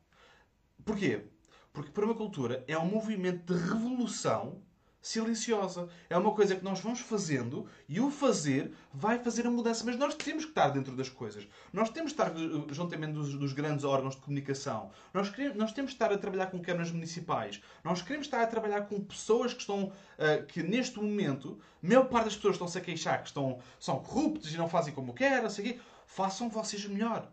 Porquê? 0.83 1.25
Porque 1.71 1.91
permacultura 1.91 2.63
é 2.67 2.77
um 2.77 2.85
movimento 2.85 3.53
de 3.53 3.59
revolução 3.59 4.61
silenciosa. 5.01 5.89
É 6.09 6.17
uma 6.17 6.31
coisa 6.33 6.55
que 6.55 6.63
nós 6.63 6.79
vamos 6.79 6.99
fazendo 6.99 7.67
e 7.89 7.99
o 7.99 8.11
fazer 8.11 8.71
vai 8.93 9.17
fazer 9.17 9.47
a 9.47 9.51
mudança. 9.51 9.83
Mas 9.83 9.97
nós 9.97 10.13
temos 10.13 10.45
que 10.45 10.51
estar 10.51 10.69
dentro 10.69 10.95
das 10.95 11.09
coisas. 11.09 11.47
Nós 11.73 11.89
temos 11.89 12.13
que 12.13 12.21
estar 12.21 12.31
eh, 12.31 12.73
juntamente 12.73 13.13
dos, 13.13 13.33
dos 13.33 13.53
grandes 13.53 13.83
órgãos 13.83 14.15
de 14.15 14.21
comunicação. 14.21 14.91
Nós, 15.13 15.29
queremos, 15.29 15.57
nós 15.57 15.71
temos 15.71 15.91
que 15.91 15.95
estar 15.95 16.13
a 16.13 16.17
trabalhar 16.17 16.47
com 16.47 16.61
câmaras 16.61 16.91
municipais. 16.91 17.61
Nós 17.83 18.01
queremos 18.01 18.27
estar 18.27 18.41
a 18.41 18.47
trabalhar 18.47 18.81
com 18.81 19.01
pessoas 19.01 19.53
que 19.53 19.61
estão, 19.61 19.85
uh, 19.85 20.45
que 20.47 20.61
neste 20.61 20.99
momento, 20.99 21.59
a 21.83 21.87
maior 21.87 22.05
parte 22.05 22.25
das 22.25 22.35
pessoas 22.35 22.55
estão-se 22.55 22.77
a 22.77 22.81
queixar 22.81 23.21
que 23.21 23.27
estão, 23.27 23.59
são 23.79 23.99
corruptos 23.99 24.53
e 24.53 24.57
não 24.57 24.69
fazem 24.69 24.93
como 24.93 25.13
querem, 25.13 25.41
não 25.41 25.49
sei 25.49 25.65
o 25.65 25.73
quê. 25.73 25.79
Façam 26.05 26.49
vocês 26.49 26.85
melhor. 26.85 27.31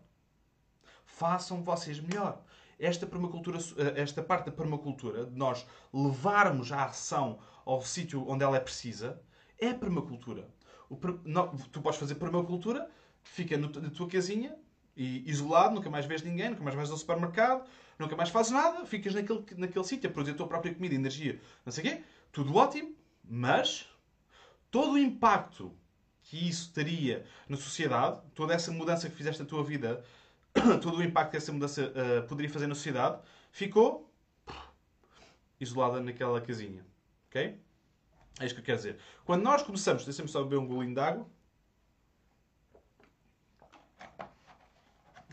Façam 1.05 1.61
vocês 1.61 1.99
melhor 1.99 2.41
esta 2.79 3.05
permacultura, 3.05 3.59
eh, 3.77 4.01
esta 4.01 4.23
parte 4.23 4.45
da 4.45 4.51
permacultura, 4.51 5.25
de 5.25 5.37
nós 5.37 5.65
levarmos 5.93 6.71
a 6.71 6.85
ação 6.85 7.39
ao 7.65 7.81
sítio 7.81 8.27
onde 8.27 8.43
ela 8.43 8.57
é 8.57 8.59
precisa, 8.59 9.21
é 9.57 9.73
permacultura. 9.73 10.49
Não, 11.23 11.55
tu 11.55 11.81
podes 11.81 11.99
fazer 11.99 12.15
permacultura, 12.15 12.89
fica 13.21 13.57
no, 13.57 13.69
na 13.69 13.89
tua 13.89 14.07
casinha, 14.07 14.55
e 14.95 15.23
isolado, 15.29 15.75
nunca 15.75 15.89
mais 15.89 16.05
vês 16.05 16.21
ninguém, 16.21 16.49
nunca 16.49 16.63
mais 16.63 16.75
vais 16.75 16.91
ao 16.91 16.97
supermercado, 16.97 17.65
nunca 17.97 18.15
mais 18.17 18.29
fazes 18.29 18.51
nada, 18.51 18.85
ficas 18.85 19.13
naquele, 19.13 19.45
naquele 19.55 19.85
sítio 19.85 20.09
a 20.09 20.13
produzir 20.13 20.33
a 20.33 20.37
tua 20.37 20.47
própria 20.47 20.73
comida, 20.73 20.93
energia, 20.93 21.39
não 21.65 21.71
sei 21.71 21.83
o 21.83 21.87
quê. 21.87 22.03
Tudo 22.33 22.55
ótimo, 22.55 22.93
mas 23.23 23.87
todo 24.69 24.93
o 24.93 24.97
impacto 24.97 25.73
que 26.21 26.49
isso 26.49 26.73
teria 26.73 27.25
na 27.47 27.55
sociedade, 27.55 28.21
toda 28.35 28.53
essa 28.53 28.71
mudança 28.71 29.09
que 29.09 29.15
fizeste 29.15 29.41
na 29.41 29.47
tua 29.47 29.63
vida, 29.63 30.03
todo 30.81 30.97
o 30.97 31.03
impacto 31.03 31.31
que 31.31 31.37
essa 31.37 31.51
mudança 31.51 31.83
uh, 31.83 32.27
poderia 32.27 32.51
fazer 32.51 32.67
na 32.67 32.75
sociedade, 32.75 33.21
ficou 33.51 34.11
isolada 35.59 35.99
naquela 36.01 36.39
casinha. 36.41 36.85
Ok? 37.27 37.59
É 38.39 38.45
isto 38.45 38.55
que 38.55 38.61
eu 38.61 38.65
quero 38.65 38.77
dizer. 38.77 38.99
Quando 39.25 39.43
nós 39.43 39.61
começamos, 39.61 40.05
deixa-me 40.05 40.29
só 40.29 40.43
beber 40.43 40.57
um 40.57 40.67
golinho 40.67 40.93
de 40.93 41.01
água. 41.01 41.27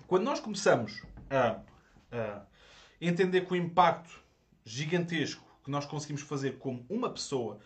Quando 0.07 0.25
nós 0.25 0.41
começamos 0.41 1.03
a, 1.31 1.61
a 2.13 2.47
entender 3.01 3.47
que 3.47 3.53
o 3.53 3.57
impacto 3.57 4.23
gigantesco 4.65 5.47
que 5.67 5.71
nós 5.71 5.85
conseguimos 5.85 6.23
fazer 6.23 6.59
como 6.59 6.87
uma 6.89 7.11
pessoa. 7.11 7.59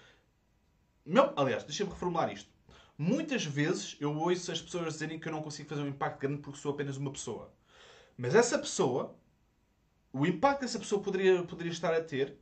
Não, 1.04 1.34
aliás, 1.36 1.64
deixa-me 1.64 1.90
reformular 1.90 2.32
isto. 2.32 2.49
Muitas 3.02 3.46
vezes 3.46 3.96
eu 3.98 4.14
ouço 4.14 4.52
as 4.52 4.60
pessoas 4.60 4.92
dizerem 4.92 5.18
que 5.18 5.26
eu 5.26 5.32
não 5.32 5.40
consigo 5.40 5.70
fazer 5.70 5.80
um 5.80 5.88
impacto 5.88 6.20
grande 6.20 6.42
porque 6.42 6.58
sou 6.58 6.70
apenas 6.70 6.98
uma 6.98 7.10
pessoa. 7.10 7.50
Mas 8.14 8.34
essa 8.34 8.58
pessoa, 8.58 9.16
o 10.12 10.26
impacto 10.26 10.58
que 10.58 10.64
essa 10.66 10.78
pessoa 10.78 11.02
poderia, 11.02 11.42
poderia 11.44 11.72
estar 11.72 11.94
a 11.94 12.02
ter 12.02 12.36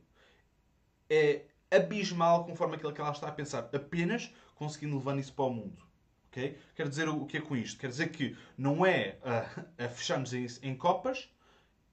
é 1.09 1.45
abismal 1.71 2.43
conforme 2.43 2.75
aquilo 2.75 2.91
que 2.91 2.99
ela 2.99 3.11
está 3.11 3.29
a 3.29 3.31
pensar, 3.31 3.69
apenas 3.73 4.35
conseguindo 4.55 4.97
levar 4.97 5.17
isso 5.17 5.31
para 5.31 5.45
o 5.45 5.49
mundo. 5.49 5.81
Okay? 6.27 6.57
Quero 6.75 6.89
dizer 6.89 7.07
o 7.07 7.25
que 7.25 7.37
é 7.37 7.41
com 7.41 7.55
isto? 7.55 7.79
Quer 7.79 7.87
dizer 7.87 8.09
que 8.09 8.35
não 8.57 8.85
é 8.85 9.17
a, 9.23 9.85
a 9.85 9.87
fecharmos 9.87 10.33
em, 10.33 10.45
em, 10.61 10.75
copas 10.75 11.29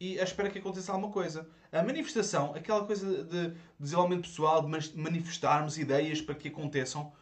e 0.00 0.18
a 0.18 0.24
esperar 0.24 0.50
que 0.50 0.58
aconteça 0.58 0.90
alguma 0.90 1.12
coisa. 1.12 1.48
A 1.70 1.84
manifestação, 1.84 2.52
aquela 2.52 2.84
coisa 2.84 3.22
de 3.22 3.54
desenvolvimento 3.78 4.22
pessoal, 4.22 4.60
de 4.60 4.98
manifestarmos 4.98 5.78
ideias 5.78 6.20
para 6.20 6.34
que 6.34 6.48
aconteçam. 6.48 7.12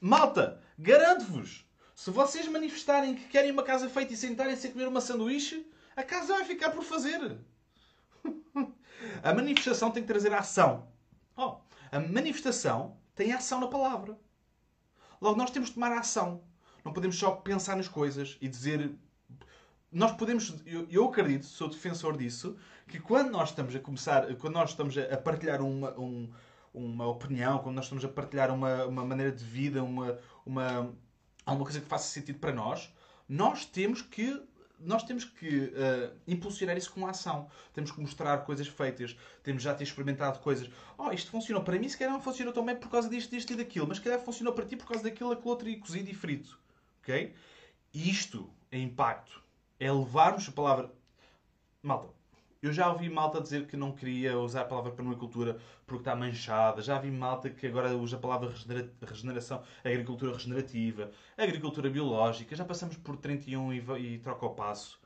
Malta, 0.00 0.60
garanto-vos, 0.78 1.66
se 1.94 2.10
vocês 2.10 2.46
manifestarem 2.48 3.14
que 3.14 3.28
querem 3.28 3.50
uma 3.50 3.62
casa 3.62 3.88
feita 3.88 4.12
e 4.12 4.16
sentarem-se 4.16 4.66
a 4.66 4.72
comer 4.72 4.86
uma 4.86 5.00
sanduíche, 5.00 5.66
a 5.96 6.02
casa 6.02 6.34
vai 6.34 6.44
ficar 6.44 6.70
por 6.70 6.84
fazer. 6.84 7.38
a 9.22 9.32
manifestação 9.32 9.90
tem 9.90 10.02
que 10.02 10.08
trazer 10.08 10.32
ação. 10.34 10.88
Oh, 11.34 11.56
a 11.90 11.98
manifestação 11.98 12.98
tem 13.14 13.32
ação 13.32 13.60
na 13.60 13.68
palavra. 13.68 14.18
Logo, 15.20 15.38
nós 15.38 15.50
temos 15.50 15.70
de 15.70 15.74
tomar 15.74 15.92
ação. 15.92 16.42
Não 16.84 16.92
podemos 16.92 17.18
só 17.18 17.30
pensar 17.32 17.76
nas 17.76 17.88
coisas 17.88 18.36
e 18.40 18.48
dizer. 18.48 18.94
Nós 19.90 20.12
podemos, 20.12 20.54
eu, 20.66 20.86
eu 20.90 21.06
acredito, 21.06 21.46
sou 21.46 21.68
defensor 21.68 22.16
disso, 22.18 22.58
que 22.86 23.00
quando 23.00 23.30
nós 23.30 23.50
estamos 23.50 23.74
a 23.74 23.80
começar, 23.80 24.34
quando 24.36 24.54
nós 24.54 24.70
estamos 24.70 24.96
a 24.98 25.16
partilhar 25.16 25.62
uma, 25.62 25.98
um, 25.98 26.30
uma 26.76 27.06
opinião, 27.06 27.58
quando 27.58 27.74
nós 27.74 27.86
estamos 27.86 28.04
a 28.04 28.08
partilhar 28.08 28.52
uma, 28.52 28.84
uma 28.84 29.04
maneira 29.04 29.32
de 29.32 29.42
vida, 29.42 29.82
uma, 29.82 30.18
uma, 30.44 30.94
alguma 31.44 31.64
coisa 31.64 31.80
que 31.80 31.86
faça 31.86 32.06
sentido 32.08 32.38
para 32.38 32.52
nós, 32.52 32.92
nós 33.26 33.64
temos 33.64 34.02
que 34.02 34.40
nós 34.78 35.02
temos 35.04 35.24
que 35.24 35.58
uh, 35.58 36.14
impulsionar 36.28 36.76
isso 36.76 36.92
com 36.92 37.06
a 37.06 37.10
ação. 37.10 37.48
Temos 37.72 37.90
que 37.90 37.98
mostrar 37.98 38.36
coisas 38.44 38.68
feitas. 38.68 39.16
Temos 39.42 39.62
já 39.62 39.74
ter 39.74 39.84
experimentado 39.84 40.38
coisas. 40.40 40.70
Oh, 40.98 41.10
isto 41.10 41.30
funcionou 41.30 41.64
para 41.64 41.78
mim, 41.78 41.88
se 41.88 41.96
calhar 41.96 42.12
não 42.12 42.20
funcionou 42.20 42.52
tão 42.52 42.62
bem 42.62 42.76
por 42.76 42.90
causa 42.90 43.08
disto, 43.08 43.30
disto 43.30 43.54
e 43.54 43.56
daquilo. 43.56 43.86
Mas 43.88 43.96
se 43.96 44.04
calhar 44.04 44.20
funcionou 44.20 44.52
para 44.52 44.66
ti 44.66 44.76
por 44.76 44.86
causa 44.86 45.02
daquilo, 45.02 45.32
aquilo 45.32 45.48
outro 45.48 45.66
e 45.66 45.76
cozido 45.76 46.10
e 46.10 46.14
frito. 46.14 46.58
Ok? 47.02 47.34
Isto 47.94 48.50
é 48.70 48.78
impacto. 48.78 49.42
É 49.80 49.90
levarmos 49.90 50.46
a 50.46 50.52
palavra... 50.52 50.92
Malta, 51.82 52.12
eu 52.66 52.72
já 52.72 52.90
ouvi 52.90 53.08
malta 53.08 53.40
dizer 53.40 53.66
que 53.66 53.76
não 53.76 53.92
queria 53.92 54.38
usar 54.38 54.62
a 54.62 54.64
palavra 54.64 54.90
permacultura 54.90 55.58
porque 55.86 56.00
está 56.00 56.16
manchada. 56.16 56.82
Já 56.82 56.98
vi 56.98 57.10
malta 57.10 57.48
que 57.48 57.66
agora 57.66 57.96
usa 57.96 58.16
a 58.16 58.18
palavra 58.18 58.52
regeneração, 59.02 59.62
agricultura 59.84 60.32
regenerativa, 60.32 61.10
agricultura 61.38 61.88
biológica. 61.88 62.56
Já 62.56 62.64
passamos 62.64 62.96
por 62.96 63.16
31 63.16 63.72
e, 63.72 63.84
e 63.98 64.18
troca 64.18 64.46
o 64.46 64.50
passo. 64.50 65.00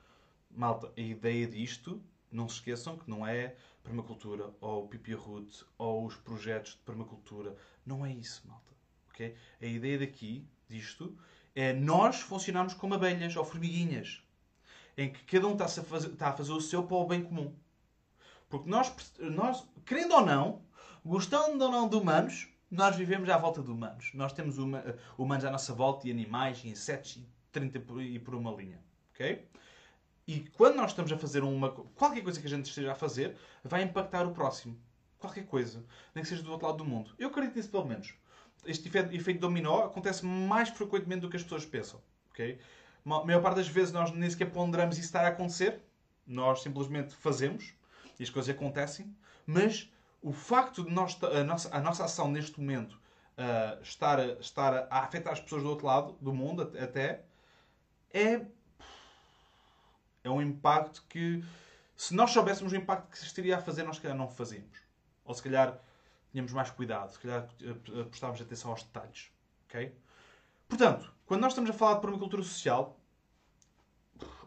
Malta, 0.50 0.90
a 0.97 1.00
ideia 1.00 1.47
disto, 1.47 2.02
não 2.33 2.49
se 2.49 2.57
esqueçam 2.57 2.97
que 2.97 3.11
não 3.11 3.26
é 3.26 3.55
permacultura 3.85 4.50
ou 4.61 4.88
pipi 4.88 5.12
root 5.12 5.64
ou 5.76 6.07
os 6.07 6.17
projetos 6.17 6.73
de 6.73 6.79
permacultura. 6.79 7.55
Não 7.85 8.07
é 8.07 8.12
isso, 8.12 8.43
malta. 8.49 8.73
Okay? 9.11 9.35
A 9.61 9.67
ideia 9.67 9.99
daqui, 9.99 10.47
disto, 10.69 11.14
é 11.55 11.75
nós 11.75 12.21
funcionarmos 12.21 12.73
como 12.73 12.95
abelhas 12.95 13.37
ou 13.37 13.45
formiguinhas 13.45 14.23
em 15.00 15.11
que 15.11 15.25
cada 15.25 15.49
um 15.49 15.52
está 15.52 15.64
a 15.64 15.69
fazer, 15.69 16.09
está 16.09 16.28
a 16.28 16.33
fazer 16.33 16.52
o 16.52 16.61
seu 16.61 16.83
para 16.83 16.97
o 16.99 17.07
bem 17.07 17.23
comum. 17.23 17.54
Porque 18.50 18.69
nós, 18.69 18.92
nós, 19.19 19.66
querendo 19.87 20.14
ou 20.14 20.26
não, 20.26 20.62
gostando 21.02 21.64
ou 21.64 21.71
não 21.71 21.88
de 21.88 21.97
humanos, 21.97 22.49
nós 22.71 22.97
vivemos 22.97 23.28
à 23.30 23.38
volta 23.38 23.62
de 23.62 23.71
humanos. 23.71 24.11
Nós 24.12 24.33
temos 24.35 24.59
uma, 24.59 24.85
humanos 25.16 25.45
à 25.47 25.50
nossa 25.50 25.73
volta 25.73 26.07
e 26.07 26.11
animais 26.11 26.62
e 26.64 26.69
insetos 26.69 27.16
e 27.16 27.26
30 27.50 27.80
por, 27.80 28.02
e 28.02 28.19
por 28.19 28.35
uma 28.35 28.52
linha. 28.52 28.78
Ok? 29.14 29.49
E 30.26 30.40
quando 30.50 30.76
nós 30.76 30.90
estamos 30.90 31.11
a 31.11 31.16
fazer 31.16 31.42
uma. 31.42 31.71
qualquer 31.71 32.23
coisa 32.23 32.38
que 32.38 32.47
a 32.47 32.50
gente 32.50 32.69
esteja 32.69 32.92
a 32.92 32.95
fazer, 32.95 33.37
vai 33.64 33.83
impactar 33.83 34.26
o 34.26 34.33
próximo. 34.33 34.78
Qualquer 35.19 35.47
coisa. 35.47 35.83
Nem 36.14 36.23
que 36.23 36.28
seja 36.28 36.42
do 36.42 36.52
outro 36.52 36.66
lado 36.66 36.76
do 36.76 36.85
mundo. 36.85 37.14
Eu 37.19 37.30
acredito 37.30 37.57
nisso, 37.57 37.71
pelo 37.71 37.87
menos. 37.87 38.14
Este 38.66 38.88
efeito 38.88 39.40
dominó 39.40 39.85
acontece 39.85 40.26
mais 40.26 40.69
frequentemente 40.69 41.23
do 41.23 41.30
que 41.30 41.37
as 41.37 41.42
pessoas 41.42 41.64
pensam. 41.64 42.02
Ok? 42.30 42.61
A 43.04 43.25
maior 43.25 43.42
parte 43.42 43.57
das 43.57 43.69
vezes 43.69 43.92
nós 43.92 44.11
nem 44.12 44.28
sequer 44.28 44.47
ponderamos 44.47 44.97
isso 44.97 45.07
estar 45.07 45.25
a 45.25 45.28
acontecer. 45.28 45.80
Nós 46.26 46.62
simplesmente 46.62 47.14
fazemos 47.14 47.75
e 48.19 48.23
as 48.23 48.30
coisas 48.30 48.54
acontecem. 48.54 49.14
Mas 49.47 49.90
o 50.23 50.33
facto 50.33 50.85
de 50.85 50.90
nós, 50.90 51.19
a, 51.23 51.42
nossa, 51.42 51.76
a 51.76 51.80
nossa 51.80 52.04
ação 52.04 52.30
neste 52.30 52.61
momento 52.61 52.92
uh, 52.92 53.83
estar, 53.83 54.19
estar 54.40 54.87
a 54.90 55.00
afetar 55.00 55.33
as 55.33 55.40
pessoas 55.40 55.62
do 55.62 55.71
outro 55.71 55.87
lado 55.87 56.16
do 56.21 56.33
mundo 56.33 56.62
até 56.78 57.25
é, 58.12 58.45
é 60.23 60.30
um 60.30 60.42
impacto 60.42 61.04
que 61.09 61.42
se 61.97 62.14
nós 62.14 62.30
soubéssemos 62.30 62.73
o 62.73 62.76
impacto 62.76 63.11
que 63.11 63.19
se 63.19 63.26
estaria 63.26 63.57
a 63.57 63.61
fazer, 63.61 63.83
nós 63.83 63.97
se 63.97 64.02
calhar 64.02 64.16
não 64.16 64.28
fazíamos. 64.28 64.78
Ou 65.25 65.35
se 65.35 65.42
calhar 65.42 65.78
tínhamos 66.33 66.52
mais 66.52 66.71
cuidado, 66.71 67.12
se 67.12 67.19
calhar 67.19 67.49
prestávamos 68.09 68.40
atenção 68.40 68.71
aos 68.71 68.83
detalhes. 68.83 69.30
Okay? 69.69 69.95
Portanto, 70.69 71.12
quando 71.30 71.42
nós 71.42 71.52
estamos 71.52 71.70
a 71.70 71.72
falar 71.72 71.94
de 71.94 72.00
permacultura 72.00 72.42
social, 72.42 72.99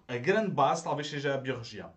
a 0.05 0.17
grande 0.17 0.51
base 0.51 0.83
talvez 0.83 1.09
seja 1.09 1.33
a 1.33 1.37
biorregião. 1.37 1.93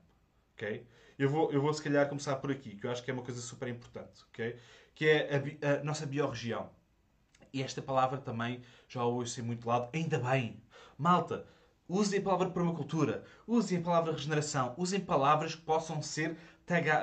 Okay? 0.54 0.86
Eu, 1.18 1.28
vou, 1.28 1.50
eu 1.50 1.60
vou, 1.60 1.74
se 1.74 1.82
calhar, 1.82 2.08
começar 2.08 2.36
por 2.36 2.52
aqui, 2.52 2.76
que 2.76 2.86
eu 2.86 2.92
acho 2.92 3.02
que 3.02 3.10
é 3.10 3.14
uma 3.14 3.24
coisa 3.24 3.40
super 3.40 3.66
importante. 3.66 4.22
Okay? 4.28 4.60
Que 4.94 5.08
é 5.08 5.58
a, 5.60 5.80
a 5.80 5.82
nossa 5.82 6.06
biorregião. 6.06 6.70
E 7.52 7.64
esta 7.64 7.82
palavra 7.82 8.18
também 8.18 8.62
já 8.86 9.02
ouço 9.02 9.40
em 9.40 9.42
muito 9.42 9.68
lado. 9.68 9.90
Ainda 9.92 10.20
bem. 10.20 10.62
Malta, 10.96 11.44
usem 11.88 12.20
a 12.20 12.22
palavra 12.22 12.50
permacultura, 12.50 13.24
usem 13.44 13.78
a 13.78 13.82
palavra 13.82 14.12
regeneração, 14.12 14.72
usem 14.78 15.00
palavras 15.00 15.56
que 15.56 15.62
possam 15.62 16.00
ser 16.00 16.38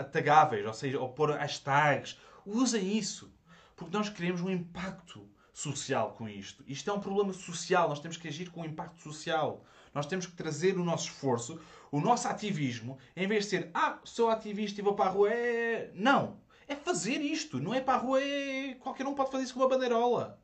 tagáveis, 0.10 0.66
ou 0.66 0.74
seja, 0.74 1.02
ou 1.02 1.10
pôr 1.10 1.32
hashtags. 1.32 2.18
Usem 2.46 2.98
isso. 2.98 3.30
Porque 3.76 3.98
nós 3.98 4.08
queremos 4.08 4.40
um 4.40 4.50
impacto 4.50 5.30
social 5.54 6.16
com 6.18 6.28
isto. 6.28 6.64
Isto 6.68 6.90
é 6.90 6.94
um 6.94 7.00
problema 7.00 7.32
social, 7.32 7.88
nós 7.88 8.00
temos 8.00 8.18
que 8.18 8.28
agir 8.28 8.50
com 8.50 8.66
impacto 8.66 9.00
social. 9.02 9.64
Nós 9.94 10.08
temos 10.08 10.26
que 10.26 10.34
trazer 10.34 10.76
o 10.78 10.84
nosso 10.84 11.10
esforço, 11.10 11.60
o 11.92 12.02
nosso 12.02 12.28
ativismo, 12.28 12.98
em 13.16 13.28
vez 13.28 13.44
de 13.44 13.50
ser, 13.52 13.70
ah, 13.76 14.00
sou 14.04 14.30
ativista 14.30 14.82
e 14.82 14.84
vou 14.84 14.96
para 14.96 15.06
a 15.06 15.14
rua, 15.14 15.30
é... 15.32 15.92
Não! 15.94 16.42
É 16.68 16.76
fazer 16.76 17.22
isto, 17.22 17.60
não 17.60 17.74
é 17.74 17.80
para 17.80 17.94
a 17.94 17.98
rua, 17.98 18.20
é... 18.20 18.74
Qualquer 18.80 19.06
um 19.06 19.14
pode 19.14 19.30
fazer 19.30 19.44
isso 19.44 19.54
com 19.54 19.60
uma 19.60 19.70
bandeirola. 19.70 20.40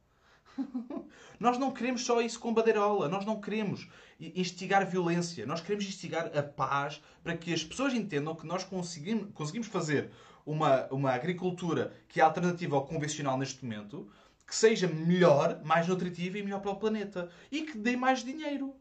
nós 1.39 1.58
não 1.58 1.72
queremos 1.72 2.06
só 2.06 2.22
isso 2.22 2.39
com 2.39 2.54
bandeirola. 2.54 3.08
Nós 3.08 3.25
não 3.25 3.42
queremos 3.42 3.88
instigar 4.20 4.86
violência. 4.88 5.46
Nós 5.46 5.62
queremos 5.62 5.86
instigar 5.86 6.30
a 6.38 6.44
paz 6.44 7.01
para 7.24 7.36
que 7.36 7.54
as 7.54 7.63
pessoas 7.63 7.94
entendam 7.94 8.36
que 8.36 8.46
nós 8.46 8.63
conseguimos, 8.63 9.30
conseguimos 9.34 9.68
fazer 9.68 10.12
uma, 10.46 10.88
uma 10.88 11.12
agricultura 11.12 11.94
que 12.08 12.20
é 12.20 12.24
alternativa 12.24 12.75
ao 12.75 12.86
convencional 12.86 13.38
neste 13.38 13.63
momento, 13.63 14.10
que 14.50 14.56
seja 14.56 14.88
melhor, 14.88 15.62
mais 15.63 15.88
nutritiva 15.88 16.39
e 16.39 16.44
melhor 16.44 16.60
para 16.60 16.72
o 16.72 16.75
planeta. 16.75 17.29
E 17.51 17.62
que 17.62 17.77
dê 17.77 17.96
mais 17.96 18.24
dinheiro. 18.24 18.75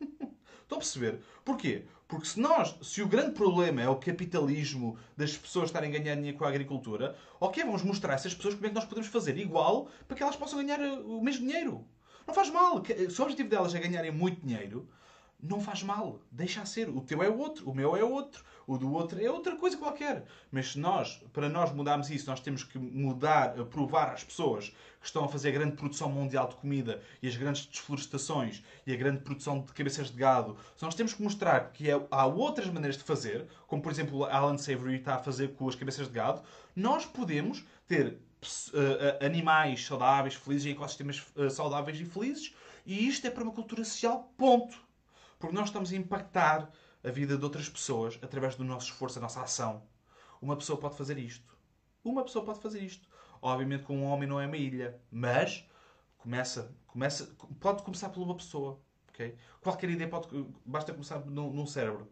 Estão 0.00 0.78
a 0.78 0.80
perceber? 0.80 1.20
Porquê? 1.44 1.84
Porque 2.08 2.26
se 2.26 2.40
nós, 2.40 2.76
se 2.82 3.00
o 3.00 3.06
grande 3.06 3.32
problema 3.32 3.80
é 3.80 3.88
o 3.88 3.94
capitalismo 3.94 4.98
das 5.16 5.36
pessoas 5.36 5.66
estarem 5.66 5.94
a 5.94 5.98
ganhar 5.98 6.16
dinheiro 6.16 6.36
com 6.36 6.44
a 6.44 6.48
agricultura, 6.48 7.16
ok, 7.38 7.62
vamos 7.62 7.84
mostrar 7.84 8.12
a 8.12 8.14
essas 8.16 8.34
pessoas 8.34 8.54
como 8.54 8.66
é 8.66 8.68
que 8.68 8.74
nós 8.74 8.84
podemos 8.84 9.08
fazer 9.08 9.38
igual 9.38 9.88
para 10.08 10.16
que 10.16 10.22
elas 10.24 10.34
possam 10.34 10.58
ganhar 10.58 10.80
eh, 10.80 10.90
o 10.90 11.22
mesmo 11.22 11.46
dinheiro. 11.46 11.86
Não 12.26 12.34
faz 12.34 12.50
mal. 12.50 12.82
Se 12.84 13.20
o 13.20 13.22
objetivo 13.22 13.48
delas 13.48 13.74
é 13.76 13.78
ganharem 13.78 14.10
muito 14.10 14.44
dinheiro, 14.44 14.88
não 15.40 15.60
faz 15.60 15.84
mal. 15.84 16.20
Deixa 16.32 16.62
a 16.62 16.66
ser. 16.66 16.88
O 16.88 17.00
teu 17.00 17.22
é 17.22 17.28
o 17.28 17.38
outro, 17.38 17.70
o 17.70 17.74
meu 17.74 17.96
é 17.96 18.02
outro, 18.02 18.44
o 18.70 18.78
do 18.78 18.92
outro 18.92 19.20
é 19.20 19.28
outra 19.28 19.56
coisa 19.56 19.76
qualquer. 19.76 20.24
Mas 20.52 20.72
se 20.72 20.78
nós, 20.78 21.20
para 21.32 21.48
nós 21.48 21.72
mudarmos 21.72 22.08
isso, 22.08 22.30
nós 22.30 22.38
temos 22.38 22.62
que 22.62 22.78
mudar, 22.78 23.52
provar 23.64 24.12
às 24.12 24.22
pessoas 24.22 24.68
que 25.00 25.06
estão 25.06 25.24
a 25.24 25.28
fazer 25.28 25.48
a 25.48 25.52
grande 25.52 25.74
produção 25.74 26.08
mundial 26.08 26.46
de 26.46 26.54
comida 26.54 27.02
e 27.20 27.26
as 27.26 27.36
grandes 27.36 27.66
desflorestações 27.66 28.62
e 28.86 28.92
a 28.92 28.96
grande 28.96 29.22
produção 29.22 29.60
de 29.60 29.72
cabeças 29.72 30.08
de 30.08 30.16
gado. 30.16 30.56
Nós 30.80 30.94
temos 30.94 31.12
que 31.12 31.20
mostrar 31.20 31.72
que 31.72 31.90
é, 31.90 32.00
há 32.12 32.26
outras 32.26 32.68
maneiras 32.68 32.96
de 32.96 33.02
fazer, 33.02 33.44
como 33.66 33.82
por 33.82 33.90
exemplo 33.90 34.24
Alan 34.24 34.56
Savory 34.56 34.98
está 34.98 35.16
a 35.16 35.18
fazer 35.18 35.48
com 35.54 35.68
as 35.68 35.74
cabeças 35.74 36.06
de 36.06 36.12
gado, 36.12 36.40
nós 36.76 37.04
podemos 37.04 37.64
ter 37.88 38.06
uh, 38.06 39.24
animais 39.24 39.84
saudáveis, 39.84 40.34
felizes 40.34 40.66
e 40.66 40.70
ecossistemas 40.70 41.26
uh, 41.34 41.50
saudáveis 41.50 42.00
e 42.00 42.04
felizes. 42.04 42.54
E 42.86 43.08
isto 43.08 43.26
é 43.26 43.30
para 43.30 43.42
uma 43.42 43.52
cultura 43.52 43.84
social, 43.84 44.32
ponto. 44.38 44.76
Porque 45.40 45.56
nós 45.56 45.68
estamos 45.68 45.92
a 45.92 45.96
impactar 45.96 46.70
a 47.02 47.10
vida 47.10 47.36
de 47.36 47.44
outras 47.44 47.68
pessoas 47.68 48.18
através 48.22 48.56
do 48.56 48.64
nosso 48.64 48.86
esforço, 48.86 49.16
da 49.16 49.22
nossa 49.22 49.42
ação. 49.42 49.82
Uma 50.40 50.56
pessoa 50.56 50.78
pode 50.78 50.96
fazer 50.96 51.18
isto. 51.18 51.56
Uma 52.04 52.24
pessoa 52.24 52.44
pode 52.44 52.60
fazer 52.60 52.80
isto. 52.80 53.08
Obviamente 53.42 53.84
que 53.84 53.92
um 53.92 54.04
homem 54.04 54.28
não 54.28 54.40
é 54.40 54.46
uma 54.46 54.56
ilha, 54.56 55.00
mas 55.10 55.66
começa, 56.18 56.74
começa, 56.86 57.34
pode 57.58 57.82
começar 57.82 58.10
por 58.10 58.22
uma 58.22 58.34
pessoa. 58.34 58.80
Okay? 59.10 59.36
Qualquer 59.60 59.90
ideia 59.90 60.08
pode, 60.08 60.28
basta 60.64 60.92
começar 60.92 61.20
num, 61.20 61.52
num 61.52 61.66
cérebro. 61.66 62.10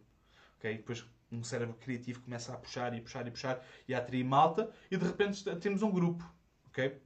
Okay? 0.59 0.76
Depois 0.78 1.04
um 1.30 1.42
cérebro 1.42 1.75
criativo 1.76 2.23
começa 2.23 2.52
a 2.52 2.57
puxar 2.57 2.95
e 2.95 3.00
puxar 3.00 3.26
e 3.26 3.30
puxar 3.30 3.64
e 3.87 3.95
a 3.95 3.99
atrair 3.99 4.25
malta 4.25 4.71
e 4.90 4.97
de 4.97 5.04
repente 5.04 5.45
temos 5.57 5.83
um 5.83 5.90
grupo. 5.90 6.25
Okay? 6.68 6.99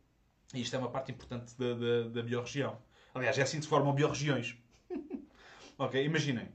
E 0.54 0.60
isto 0.60 0.76
é 0.76 0.78
uma 0.78 0.90
parte 0.90 1.10
importante 1.12 1.56
da, 1.56 1.74
da, 1.74 2.08
da 2.08 2.22
biorregião. 2.22 2.78
Aliás, 3.14 3.38
é 3.38 3.42
assim 3.42 3.58
que 3.58 3.64
se 3.64 3.68
formam 3.68 3.92
biorregiões. 3.94 4.56
ok, 5.78 6.04
imaginem. 6.04 6.48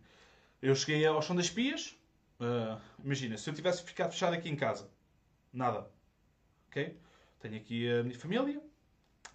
Eu 0.61 0.75
cheguei 0.75 1.05
ao 1.05 1.21
chão 1.21 1.35
das 1.35 1.49
pias. 1.49 1.95
Uh, 2.39 2.81
imagina, 3.03 3.37
se 3.37 3.49
eu 3.49 3.53
tivesse 3.53 3.83
ficado 3.83 4.11
fechado 4.11 4.33
aqui 4.33 4.49
em 4.49 4.55
casa, 4.55 4.89
nada. 5.53 5.89
Ok? 6.67 6.99
Tenho 7.39 7.57
aqui 7.57 7.89
a 7.89 8.03
minha 8.03 8.17
família, 8.17 8.61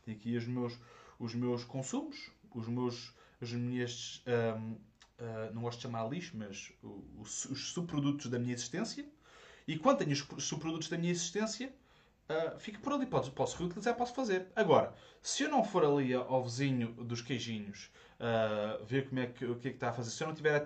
tenho 0.05 0.17
aqui 0.17 0.37
os 0.37 0.47
meus, 0.47 0.79
os 1.19 1.35
meus 1.35 1.65
consumos, 1.65 2.31
os 2.53 2.69
meus, 2.69 3.15
as 3.41 3.53
minhas. 3.53 4.23
Um, 4.27 4.73
uh, 4.73 4.81
ah, 5.21 5.51
não 5.53 5.63
gosto 5.63 5.79
de 5.79 5.83
chamar 5.83 6.09
lixo, 6.09 6.37
mas 6.37 6.73
os, 6.83 7.45
os 7.45 7.73
subprodutos 7.73 8.29
da 8.29 8.39
minha 8.39 8.55
existência. 8.55 9.09
E 9.69 9.79
quando 9.79 9.99
tenho 9.99 10.13
os 10.13 10.45
subprodutos 10.45 10.89
da 10.89 10.99
minha 10.99 11.13
existência, 11.13 11.73
uh, 12.33 12.59
fica 12.59 12.79
por 12.79 12.93
ali. 12.93 13.07
Posso, 13.07 13.31
posso 13.33 13.57
reutilizar, 13.59 13.95
posso 13.95 14.15
fazer. 14.15 14.49
Agora, 14.57 14.95
se 15.21 15.43
eu 15.43 15.49
não 15.49 15.65
for 15.65 15.85
ali 15.85 16.15
ao 16.15 16.43
vizinho 16.43 16.93
dos 16.93 17.21
queijinhos 17.21 17.91
uh, 18.19 18.85
ver 18.85 19.09
como 19.09 19.21
é 19.21 19.27
que, 19.27 19.45
o 19.45 19.57
que 19.57 19.69
é 19.69 19.71
que 19.71 19.77
está 19.77 19.91
a 19.91 19.93
fazer, 19.93 20.11
se 20.11 20.23
eu 20.23 20.29
não 20.29 20.35
tiver 20.35 20.65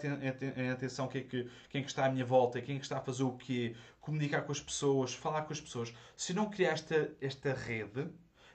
em 0.57 0.71
atenção 0.71 1.09
que 1.09 1.19
é 1.19 1.21
que, 1.23 1.51
quem 1.69 1.81
é 1.81 1.85
que 1.85 1.91
está 1.91 2.07
à 2.07 2.09
minha 2.11 2.25
volta, 2.25 2.61
quem 2.61 2.77
é 2.77 2.79
que 2.79 2.85
está 2.85 2.99
a 2.99 3.01
fazer 3.01 3.23
o 3.23 3.33
quê, 3.33 3.75
comunicar 4.01 4.43
com 4.43 4.53
as 4.53 4.61
pessoas, 4.61 5.15
falar 5.15 5.43
com 5.43 5.53
as 5.53 5.61
pessoas, 5.61 5.93
se 6.17 6.33
eu 6.33 6.37
não 6.37 6.51
criar 6.51 6.73
esta, 6.73 7.11
esta 7.21 7.53
rede, 7.53 8.09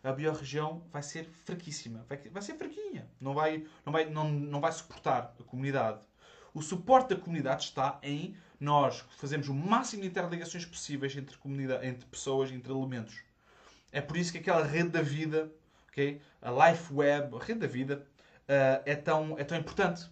a 0.04 0.12
biorregião 0.12 0.84
vai 0.92 1.04
ser 1.04 1.26
fraquíssima. 1.26 2.06
Vai, 2.08 2.18
vai 2.18 2.42
ser 2.42 2.56
fraquinha. 2.56 3.08
Não 3.20 3.34
vai, 3.34 3.66
não, 3.86 3.94
vai, 3.94 4.10
não, 4.10 4.32
não 4.32 4.60
vai 4.60 4.72
suportar 4.72 5.36
a 5.40 5.44
comunidade. 5.44 6.00
O 6.54 6.62
suporte 6.62 7.14
da 7.14 7.22
comunidade 7.22 7.64
está 7.64 8.00
em 8.02 8.36
nós 8.62 9.04
fazermos 9.18 9.50
o 9.50 9.54
máximo 9.56 10.04
de 10.04 10.08
interligações 10.08 10.64
possíveis 10.64 11.18
entre, 11.18 11.36
comunidade, 11.38 11.86
entre 11.88 12.06
pessoas, 12.06 12.52
entre 12.52 12.72
elementos. 12.72 13.24
É 13.92 14.00
por 14.00 14.16
isso 14.16 14.32
que 14.32 14.38
aquela 14.38 14.64
rede 14.64 14.90
da 14.90 15.02
vida, 15.02 15.52
okay? 15.90 16.22
a 16.40 16.70
Life 16.70 16.94
Web, 16.94 17.36
a 17.36 17.40
rede 17.40 17.60
da 17.62 17.68
vida, 17.68 18.06
uh, 18.44 18.84
é, 18.86 18.96
tão, 18.96 19.38
é 19.40 19.44
tão 19.44 19.58
importante. 19.58 20.08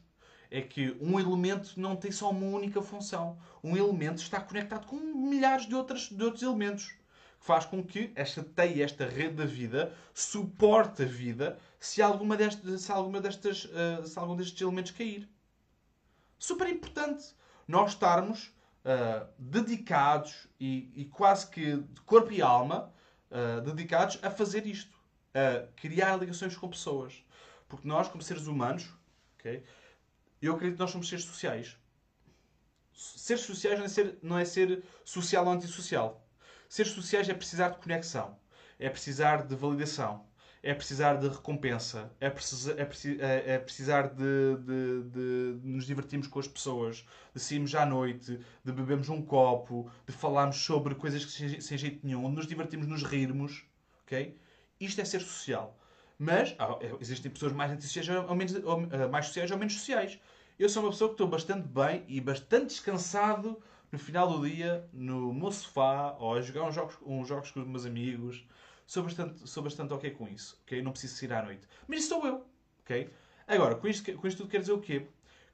É 0.50 0.62
que 0.62 0.98
um 1.00 1.20
elemento 1.20 1.80
não 1.80 1.96
tem 1.96 2.12
só 2.12 2.32
uma 2.32 2.48
única 2.48 2.82
função. 2.82 3.38
Um 3.64 3.78
elemento 3.78 4.18
está 4.18 4.42
conectado 4.42 4.88
com 4.88 4.96
milhares 4.96 5.68
de, 5.68 5.76
outras, 5.76 6.10
de 6.10 6.24
outros 6.24 6.42
elementos. 6.42 6.88
Que 6.88 7.46
faz 7.46 7.66
com 7.66 7.84
que 7.84 8.12
esta 8.16 8.44
teia, 8.44 8.84
esta 8.84 9.06
rede 9.06 9.36
da 9.36 9.46
vida, 9.46 9.94
suporte 10.12 11.04
a 11.04 11.06
vida 11.06 11.60
se 11.80 12.02
alguma, 12.02 12.36
destas, 12.36 12.82
se 12.82 12.92
alguma 12.92 13.22
destas, 13.22 13.66
uh, 13.66 14.06
se 14.06 14.18
algum 14.18 14.36
destes 14.36 14.60
elementos 14.60 14.92
cair. 14.92 15.30
Super 16.40 16.68
importante 16.68 17.38
nós 17.70 17.92
estarmos 17.92 18.48
uh, 18.84 19.28
dedicados 19.38 20.48
e, 20.60 20.92
e, 20.96 21.06
quase 21.06 21.48
que 21.48 21.78
de 21.78 22.02
corpo 22.02 22.32
e 22.32 22.42
alma 22.42 22.92
uh, 23.30 23.62
dedicados 23.62 24.18
a 24.24 24.32
fazer 24.32 24.66
isto, 24.66 24.98
a 25.36 25.68
criar 25.76 26.16
ligações 26.16 26.58
com 26.58 26.68
pessoas. 26.68 27.24
Porque 27.68 27.88
nós, 27.88 28.08
como 28.08 28.24
seres 28.24 28.48
humanos, 28.48 28.90
okay, 29.38 29.64
eu 30.42 30.56
acredito 30.56 30.78
que 30.78 30.82
nós 30.82 30.90
somos 30.90 31.08
seres 31.08 31.26
sociais. 31.26 31.78
Seres 32.92 33.44
sociais 33.44 33.78
não 33.78 33.86
é 33.86 33.90
ser, 33.90 34.18
não 34.24 34.40
é 34.40 34.46
ser 34.46 34.84
social 35.06 35.46
ou 35.46 35.52
antissocial. 35.52 36.28
Seres 36.68 36.92
sociais 36.92 37.30
é 37.30 37.36
precisar 37.36 37.70
de 37.70 37.78
conexão, 37.78 38.36
é 38.80 38.90
precisar 38.90 39.46
de 39.46 39.56
validação, 39.56 40.26
é 40.62 40.74
precisar 40.74 41.16
de 41.16 41.28
recompensa, 41.28 42.12
é, 42.20 42.30
precisa, 42.30 42.74
é, 42.74 42.82
é, 42.82 43.54
é 43.54 43.60
precisar 43.60 44.08
de, 44.10 44.58
de, 44.58 45.04
de, 45.10 45.60
nos 45.64 45.86
divertirmos 45.86 46.28
com 46.28 46.40
as 46.40 46.48
pessoas, 46.48 47.06
de 47.34 47.40
sairmos 47.40 47.74
à 47.76 47.86
noite, 47.86 48.40
de 48.64 48.72
bebermos 48.72 49.08
um 49.10 49.22
copo, 49.22 49.90
de 50.06 50.12
falarmos 50.12 50.58
sobre 50.58 50.96
coisas 50.96 51.24
que 51.24 51.32
sem, 51.32 51.62
sem 51.62 51.78
jeito 51.78 52.06
nenhum, 52.06 52.30
de 52.30 52.36
nos 52.36 52.48
divertirmos, 52.48 52.88
nos 52.88 53.04
rirmos. 53.04 53.64
ok? 54.06 54.38
Isto 54.80 55.02
é 55.02 55.06
ser 55.06 55.22
social. 55.22 55.78
Mas 56.18 56.54
ah, 56.60 56.78
é, 56.82 56.94
existem 57.00 57.32
pessoas 57.32 57.54
mais 57.54 57.72
antissociais 57.72 58.10
ou, 58.10 58.36
menos, 58.36 58.56
ou, 58.56 58.88
ah, 58.92 59.08
mais 59.08 59.28
sociais 59.28 59.50
ou 59.52 59.58
menos 59.58 59.74
sociais. 59.76 60.20
Eu 60.58 60.68
sou 60.68 60.84
uma 60.84 60.92
pessoa 60.92 61.10
que 61.10 61.14
estou 61.14 61.28
bastante 61.28 61.66
bem 61.70 62.04
e 62.10 62.20
bastante 62.20 62.68
descansado 62.68 63.58
no 63.90 63.98
final 63.98 64.30
do 64.30 64.48
dia, 64.48 64.88
no 64.92 65.34
meu 65.34 65.52
sofá, 65.52 66.16
ou 66.20 66.36
a 66.36 66.42
jogar 66.42 66.64
uns 66.66 66.76
jogos, 66.76 66.98
uns 67.06 67.28
jogos 67.28 67.52
com 67.52 67.62
os 67.62 67.68
meus 67.68 67.86
amigos, 67.86 68.46
sou 68.90 69.04
bastante, 69.04 69.48
sou 69.48 69.62
bastante 69.62 69.94
ok 69.94 70.10
com 70.10 70.28
isso, 70.28 70.60
ok? 70.64 70.82
Não 70.82 70.92
preciso 70.92 71.16
sair 71.16 71.32
à 71.34 71.44
noite. 71.44 71.62
Mas 71.88 72.00
isso 72.00 72.10
sou 72.10 72.26
eu, 72.26 72.44
ok? 72.82 73.08
Agora, 73.48 73.76
com 73.76 73.88
isto, 73.88 74.12
com 74.14 74.28
isto 74.28 74.40
tudo 74.40 74.50
quer 74.50 74.62
dizer 74.62 74.72
o 74.72 74.82
quê? 74.82 75.06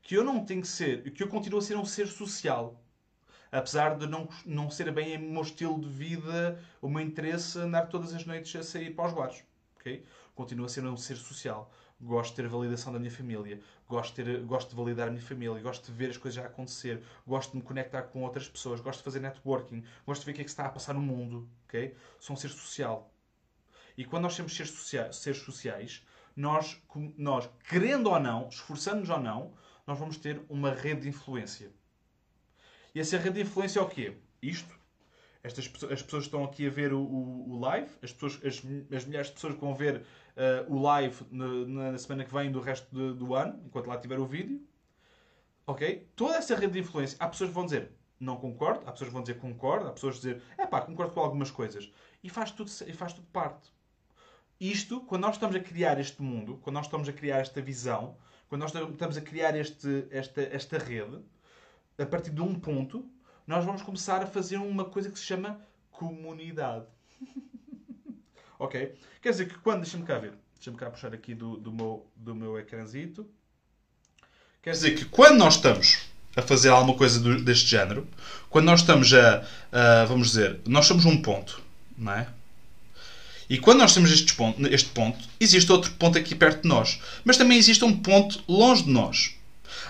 Que 0.01 0.15
eu 0.15 0.23
não 0.23 0.45
tenho 0.45 0.61
que 0.61 0.67
ser, 0.69 1.11
que 1.11 1.21
eu 1.21 1.27
continuo 1.27 1.59
a 1.59 1.61
ser 1.61 1.75
um 1.75 1.83
ser 1.83 2.07
social. 2.07 2.81
Apesar 3.51 3.97
de 3.97 4.07
não, 4.07 4.29
não 4.45 4.69
ser 4.69 4.89
bem 4.89 5.17
o 5.17 5.19
meu 5.19 5.41
estilo 5.41 5.77
de 5.81 5.89
vida, 5.89 6.57
o 6.81 6.87
meu 6.87 7.01
interesse 7.01 7.59
andar 7.59 7.87
todas 7.87 8.13
as 8.13 8.25
noites 8.25 8.55
a 8.55 8.63
sair 8.63 8.95
para 8.95 9.07
os 9.07 9.13
bares, 9.13 9.43
ok? 9.75 10.05
Continuo 10.33 10.65
a 10.65 10.69
ser 10.69 10.85
um 10.85 10.95
ser 10.95 11.17
social. 11.17 11.69
Gosto 11.99 12.31
de 12.31 12.35
ter 12.37 12.45
a 12.45 12.49
validação 12.49 12.93
da 12.93 12.99
minha 12.99 13.11
família, 13.11 13.59
gosto 13.87 14.15
de, 14.15 14.23
ter, 14.23 14.43
gosto 14.43 14.69
de 14.69 14.75
validar 14.77 15.09
a 15.09 15.11
minha 15.11 15.21
família, 15.21 15.61
gosto 15.61 15.85
de 15.85 15.91
ver 15.91 16.09
as 16.09 16.17
coisas 16.17 16.41
a 16.41 16.47
acontecer, 16.47 17.03
gosto 17.27 17.51
de 17.51 17.57
me 17.57 17.63
conectar 17.63 18.03
com 18.03 18.23
outras 18.23 18.47
pessoas, 18.47 18.79
gosto 18.79 18.99
de 18.99 19.03
fazer 19.03 19.19
networking, 19.19 19.83
gosto 20.05 20.21
de 20.21 20.25
ver 20.25 20.31
o 20.31 20.35
que 20.35 20.41
é 20.41 20.43
que 20.45 20.49
se 20.49 20.53
está 20.53 20.65
a 20.67 20.69
passar 20.69 20.93
no 20.93 21.01
mundo, 21.01 21.49
ok? 21.65 21.95
Sou 22.19 22.33
um 22.33 22.37
ser 22.37 22.49
social. 22.49 23.11
E 23.97 24.03
quando 24.05 24.23
nós 24.23 24.35
temos 24.35 24.55
seres 24.55 24.71
sociais, 24.71 25.15
seres 25.17 25.39
sociais 25.39 26.03
nós, 26.35 26.81
nós, 27.17 27.49
querendo 27.69 28.09
ou 28.09 28.19
não, 28.19 28.49
esforçando-nos 28.49 29.09
ou 29.09 29.19
não, 29.19 29.53
nós 29.87 29.97
vamos 29.97 30.17
ter 30.17 30.41
uma 30.49 30.71
rede 30.71 31.01
de 31.01 31.09
influência. 31.09 31.71
E 32.93 32.99
essa 32.99 33.17
rede 33.17 33.35
de 33.35 33.41
influência 33.41 33.79
é 33.79 33.81
o 33.81 33.87
quê? 33.87 34.17
Isto. 34.41 34.75
Estas, 35.43 35.71
as 35.91 36.01
pessoas 36.01 36.23
estão 36.23 36.43
aqui 36.43 36.65
a 36.65 36.71
ver 36.71 36.91
o, 36.91 36.99
o, 36.99 37.51
o 37.51 37.59
live, 37.59 37.89
as, 38.01 38.11
pessoas, 38.11 38.39
as, 38.43 38.63
as, 38.91 39.05
milhares 39.05 39.27
de 39.27 39.33
pessoas 39.33 39.53
que 39.53 39.61
vão 39.61 39.75
ver 39.75 39.97
uh, 39.97 40.73
o 40.73 40.81
live 40.81 41.23
na, 41.29 41.91
na, 41.91 41.97
semana 41.99 42.25
que 42.25 42.33
vem 42.33 42.51
do 42.51 42.59
resto 42.59 42.87
de, 42.93 43.13
do 43.13 43.35
ano, 43.35 43.61
enquanto 43.63 43.85
lá 43.85 43.97
tiver 43.97 44.19
o 44.19 44.25
vídeo. 44.25 44.59
Ok? 45.67 46.09
Toda 46.15 46.37
essa 46.37 46.55
rede 46.55 46.73
de 46.73 46.79
influência, 46.79 47.15
há 47.19 47.27
pessoas 47.27 47.51
que 47.51 47.53
vão 47.53 47.65
dizer 47.65 47.91
não 48.19 48.37
concordo, 48.37 48.81
há 48.87 48.91
pessoas 48.91 49.09
que 49.09 49.13
vão 49.13 49.21
dizer 49.21 49.37
concordo, 49.37 49.87
há 49.87 49.91
pessoas 49.91 50.17
que 50.17 50.27
vão 50.27 50.33
dizer 50.33 50.47
é 50.57 50.65
pá, 50.65 50.81
concordo 50.81 51.13
com 51.13 51.19
algumas 51.19 51.51
coisas. 51.51 51.91
E 52.23 52.29
faz 52.29 52.51
tudo, 52.51 52.71
e 52.87 52.93
faz 52.93 53.13
tudo 53.13 53.27
parte. 53.27 53.71
Isto, 54.59 55.01
quando 55.01 55.23
nós 55.23 55.35
estamos 55.35 55.55
a 55.55 55.59
criar 55.59 55.99
este 55.99 56.21
mundo, 56.21 56.59
quando 56.61 56.75
nós 56.75 56.85
estamos 56.85 57.09
a 57.09 57.13
criar 57.13 57.39
esta 57.39 57.61
visão, 57.61 58.15
quando 58.47 58.61
nós 58.61 58.73
estamos 58.73 59.17
a 59.17 59.21
criar 59.21 59.55
este, 59.55 60.07
esta, 60.09 60.41
esta 60.41 60.77
rede, 60.77 61.19
a 61.97 62.05
partir 62.05 62.31
de 62.31 62.41
um 62.41 62.55
ponto, 62.55 63.09
nós 63.45 63.65
vamos 63.65 63.81
começar 63.81 64.21
a 64.21 64.27
fazer 64.27 64.57
uma 64.57 64.85
coisa 64.85 65.09
que 65.09 65.19
se 65.19 65.25
chama 65.25 65.59
comunidade. 65.91 66.85
ok? 68.59 68.95
Quer 69.21 69.31
dizer 69.31 69.47
que 69.47 69.57
quando, 69.59 69.81
deixa-me 69.81 70.05
cá 70.05 70.17
ver, 70.19 70.33
Deixa-me 70.65 70.77
cá 70.77 70.89
puxar 70.89 71.13
aqui 71.13 71.35
do, 71.35 71.57
do, 71.57 71.71
meu, 71.71 72.07
do 72.15 72.33
meu 72.33 72.57
ecrãzito. 72.57 73.29
Quer 74.63 74.71
dizer 74.71 74.95
que 74.95 75.05
quando 75.05 75.37
nós 75.37 75.57
estamos 75.57 76.07
a 76.35 76.41
fazer 76.41 76.69
alguma 76.69 76.97
coisa 76.97 77.19
do, 77.19 77.39
deste 77.43 77.67
género, 77.67 78.07
quando 78.49 78.65
nós 78.65 78.79
estamos 78.79 79.13
a, 79.13 79.45
a, 79.71 80.05
vamos 80.05 80.29
dizer, 80.29 80.61
nós 80.65 80.87
somos 80.87 81.05
um 81.05 81.21
ponto, 81.21 81.61
não 81.95 82.13
é? 82.13 82.27
E 83.49 83.57
quando 83.57 83.79
nós 83.79 83.93
temos 83.93 84.11
este 84.11 84.33
ponto, 84.33 84.65
este 84.67 84.89
ponto, 84.89 85.17
existe 85.39 85.71
outro 85.71 85.91
ponto 85.91 86.17
aqui 86.17 86.33
perto 86.33 86.63
de 86.63 86.67
nós. 86.67 86.99
Mas 87.23 87.37
também 87.37 87.57
existe 87.57 87.83
um 87.83 87.95
ponto 87.95 88.43
longe 88.47 88.83
de 88.83 88.89
nós. 88.89 89.35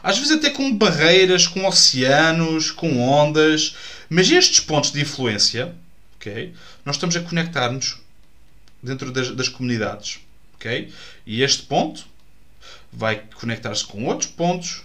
Às 0.04 0.18
vezes 0.18 0.34
até 0.34 0.50
com 0.50 0.76
barreiras, 0.76 1.48
com 1.48 1.66
oceanos, 1.66 2.70
com 2.72 3.00
ondas. 3.00 3.76
Mas 4.10 4.30
estes 4.30 4.60
pontos 4.60 4.92
de 4.92 5.02
influência, 5.02 5.74
ok? 6.16 6.54
Nós 6.86 6.96
estamos 6.98 7.16
a 7.16 7.22
conectar-nos 7.22 7.98
dentro 8.84 9.12
das, 9.12 9.32
das 9.32 9.50
comunidades, 9.50 10.20
ok? 10.56 10.94
E 11.26 11.42
este 11.42 11.64
ponto 11.64 12.06
vai 12.92 13.24
conectar-se 13.36 13.86
com 13.86 14.06
outros 14.06 14.30
pontos. 14.30 14.84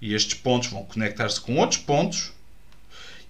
E 0.00 0.14
estes 0.14 0.34
pontos 0.34 0.68
vão 0.68 0.84
conectar-se 0.84 1.40
com 1.40 1.56
outros 1.56 1.80
pontos. 1.80 2.32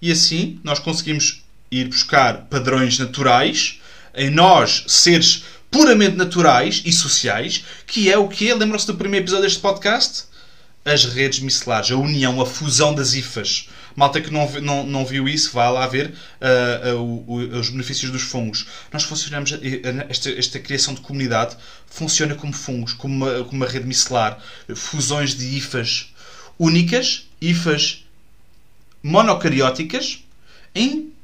E 0.01 0.11
assim 0.11 0.59
nós 0.63 0.79
conseguimos 0.79 1.44
ir 1.79 1.87
buscar 1.87 2.45
padrões 2.49 2.97
naturais 2.97 3.79
em 4.15 4.29
nós, 4.29 4.85
seres 4.87 5.43
puramente 5.69 6.15
naturais 6.15 6.81
e 6.85 6.93
sociais, 6.93 7.65
que 7.85 8.09
é 8.09 8.17
o 8.17 8.29
que 8.29 8.53
lembram-se 8.53 8.87
do 8.87 8.95
primeiro 8.95 9.25
episódio 9.25 9.43
deste 9.43 9.59
podcast? 9.59 10.25
As 10.85 11.03
redes 11.03 11.39
micelares, 11.39 11.91
a 11.91 11.97
união, 11.97 12.39
a 12.39 12.45
fusão 12.45 12.93
das 12.93 13.13
IFAs. 13.13 13.67
Malta 13.95 14.21
que 14.21 14.31
não, 14.31 14.49
não, 14.61 14.85
não 14.85 15.05
viu 15.05 15.27
isso, 15.27 15.51
vá 15.51 15.69
lá 15.69 15.87
ver 15.87 16.13
uh, 16.41 16.95
uh, 16.95 17.25
uh, 17.27 17.59
os 17.59 17.69
benefícios 17.69 18.11
dos 18.11 18.21
fungos. 18.21 18.67
Nós 18.91 19.03
funcionamos, 19.03 19.53
esta, 20.09 20.29
esta 20.31 20.59
criação 20.59 20.93
de 20.93 21.01
comunidade 21.01 21.57
funciona 21.87 22.35
como 22.35 22.53
fungos, 22.53 22.93
como 22.93 23.13
uma, 23.15 23.43
como 23.43 23.51
uma 23.51 23.67
rede 23.67 23.87
micelar. 23.87 24.37
Fusões 24.75 25.33
de 25.33 25.57
IFAs 25.57 26.13
únicas, 26.59 27.27
IFAs 27.41 28.05
monocarióticas, 29.01 30.23
em 30.73 31.14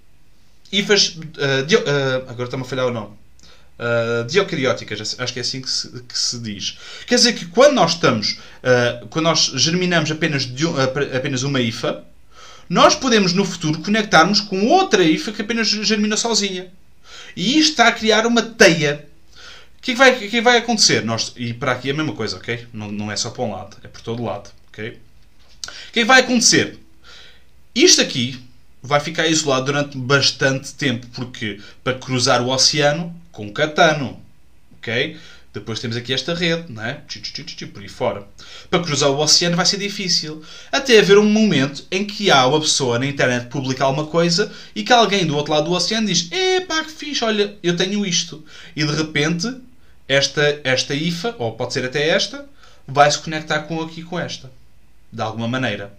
IFAs. 0.72 1.10
Uh, 1.10 1.66
dio, 1.66 1.80
uh, 1.80 2.30
agora 2.30 2.46
está-me 2.46 2.64
a 2.64 2.66
falhar 2.66 2.88
o 2.88 2.92
nome. 2.92 3.22
Uh, 3.82 4.24
diocarióticas, 4.28 5.16
acho 5.18 5.34
que 5.34 5.40
é 5.40 5.42
assim 5.42 5.60
que 5.60 5.70
se, 5.70 5.90
que 6.04 6.18
se, 6.18 6.40
diz. 6.40 6.78
Quer 7.08 7.16
dizer 7.16 7.34
que 7.34 7.46
quando 7.48 7.74
nós 7.74 7.94
estamos, 7.94 8.34
uh, 8.62 9.08
quando 9.08 9.26
nós 9.26 9.52
germinamos 9.56 10.12
apenas, 10.12 10.46
de, 10.46 10.68
uh, 10.68 10.80
apenas 11.16 11.42
uma 11.42 11.60
IFA, 11.60 12.04
nós 12.70 12.96
podemos 12.96 13.34
no 13.34 13.44
futuro 13.44 13.80
conectarmos 13.80 14.40
com 14.40 14.68
outra 14.68 15.04
IFA 15.04 15.32
que 15.32 15.42
apenas 15.42 15.68
germina 15.68 16.16
sozinha. 16.16 16.72
E 17.36 17.58
isto 17.58 17.72
está 17.72 17.88
a 17.88 17.92
criar 17.92 18.28
uma 18.28 18.44
teia. 18.44 19.08
O 19.78 19.82
que, 19.82 19.92
é 19.92 19.94
que, 19.94 19.98
vai, 19.98 20.16
que, 20.16 20.38
é 20.38 20.42
vai 20.42 20.58
acontecer? 20.58 21.04
Nós, 21.04 21.34
e 21.36 21.52
para 21.52 21.72
aqui 21.72 21.90
é 21.90 21.92
a 21.92 21.96
mesma 21.96 22.14
coisa, 22.14 22.38
ok? 22.38 22.68
Não, 22.72 22.92
não 22.92 23.12
é 23.12 23.16
só 23.16 23.32
para 23.32 23.44
um 23.44 23.52
lado, 23.52 23.78
é 23.84 23.88
por 23.88 24.02
todo 24.02 24.24
lado, 24.24 24.52
ok? 24.70 24.90
O 24.90 25.92
que, 25.92 26.02
é 26.02 26.04
que 26.04 26.06
vai 26.06 26.22
acontecer? 26.22 26.78
Isto 27.74 28.02
aqui 28.02 28.40
vai 28.82 29.00
ficar 29.00 29.28
isolado 29.28 29.66
durante 29.66 29.98
bastante 29.98 30.74
tempo, 30.74 31.08
porque 31.14 31.60
para 31.84 31.98
cruzar 31.98 32.42
o 32.42 32.50
oceano 32.50 33.16
com 33.32 33.52
catano, 33.52 34.20
ok? 34.78 35.18
Depois 35.54 35.80
temos 35.82 35.98
aqui 35.98 36.14
esta 36.14 36.34
rede, 36.34 36.72
não 36.72 36.84
é? 36.84 37.02
Por 37.74 37.82
aí 37.82 37.90
fora. 37.90 38.26
Para 38.70 38.82
cruzar 38.82 39.10
o 39.10 39.20
oceano 39.20 39.58
vai 39.58 39.66
ser 39.66 39.78
difícil. 39.78 40.42
Até 40.72 40.98
haver 40.98 41.18
um 41.18 41.26
momento 41.26 41.86
em 41.92 42.06
que 42.06 42.32
há 42.32 42.48
uma 42.48 42.62
pessoa 42.62 42.98
na 42.98 43.06
internet 43.06 43.48
publica 43.48 43.84
alguma 43.84 44.08
coisa 44.08 44.50
e 44.74 44.82
que 44.82 44.94
alguém 44.94 45.26
do 45.26 45.36
outro 45.36 45.52
lado 45.52 45.66
do 45.66 45.74
oceano 45.74 46.08
diz: 46.08 46.32
Epá, 46.32 46.84
que 46.86 46.92
fixe, 46.92 47.24
olha, 47.26 47.58
eu 47.62 47.76
tenho 47.76 48.06
isto. 48.06 48.46
E 48.74 48.86
de 48.86 48.94
repente, 48.94 49.54
esta, 50.08 50.62
esta 50.64 50.96
IFA, 50.96 51.36
ou 51.38 51.52
pode 51.52 51.74
ser 51.74 51.84
até 51.84 52.08
esta, 52.08 52.46
vai 52.88 53.12
se 53.12 53.20
conectar 53.20 53.64
com 53.64 53.82
aqui 53.82 54.04
com 54.04 54.18
esta. 54.18 54.50
De 55.12 55.22
alguma 55.22 55.50
maneira. 55.50 55.92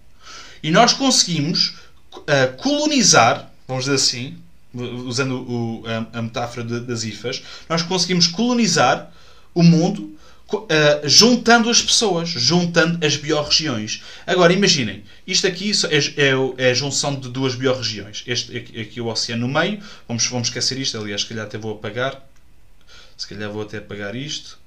E 0.63 0.71
nós 0.71 0.95
conseguimos 0.95 1.75
uh, 2.19 2.57
colonizar, 2.57 3.51
vamos 3.67 3.85
dizer 3.85 3.97
assim, 3.97 4.39
usando 4.75 5.35
o, 5.35 5.85
a, 5.87 6.19
a, 6.19 6.23
metáfora 6.23 6.65
de, 6.65 6.81
das 6.81 7.05
IFAs, 7.05 7.43
nós 7.69 7.83
conseguimos 7.83 8.27
colonizar 8.27 9.13
o 9.55 9.63
mundo 9.63 10.17
uh, 10.53 11.09
juntando 11.09 11.69
as 11.71 11.83
pessoas, 11.83 12.29
juntando 12.29 13.05
as 13.05 13.17
biorregiões. 13.17 14.03
Agora, 14.27 14.53
imaginem, 14.53 15.05
isto 15.27 15.47
aqui 15.47 15.73
é, 15.91 16.29
é, 16.29 16.67
é 16.67 16.71
a 16.71 16.75
junção 16.75 17.15
de 17.15 17.29
duas 17.29 17.55
biorregiões. 17.55 18.23
Este 18.27 18.57
aqui, 18.57 18.81
aqui 18.81 19.01
o 19.01 19.07
oceano 19.07 19.47
no 19.47 19.53
meio, 19.53 19.83
vamos, 20.07 20.27
vamos 20.27 20.49
esquecer 20.49 20.79
isto, 20.79 20.99
aliás, 20.99 21.23
se 21.23 21.29
calhar 21.29 21.47
até 21.47 21.59
vou 21.59 21.73
apagar. 21.73 22.27
Se 23.17 23.27
calhar 23.27 23.51
vou 23.51 23.63
até 23.63 23.79
apagar 23.79 24.17
isto. 24.17 24.59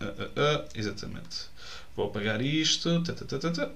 Uh, 0.00 0.68
exatamente. 0.74 1.52
Vou 1.96 2.06
apagar 2.06 2.42
isto. 2.42 3.02
Tá, 3.02 3.12
tá, 3.12 3.50
tá, 3.50 3.70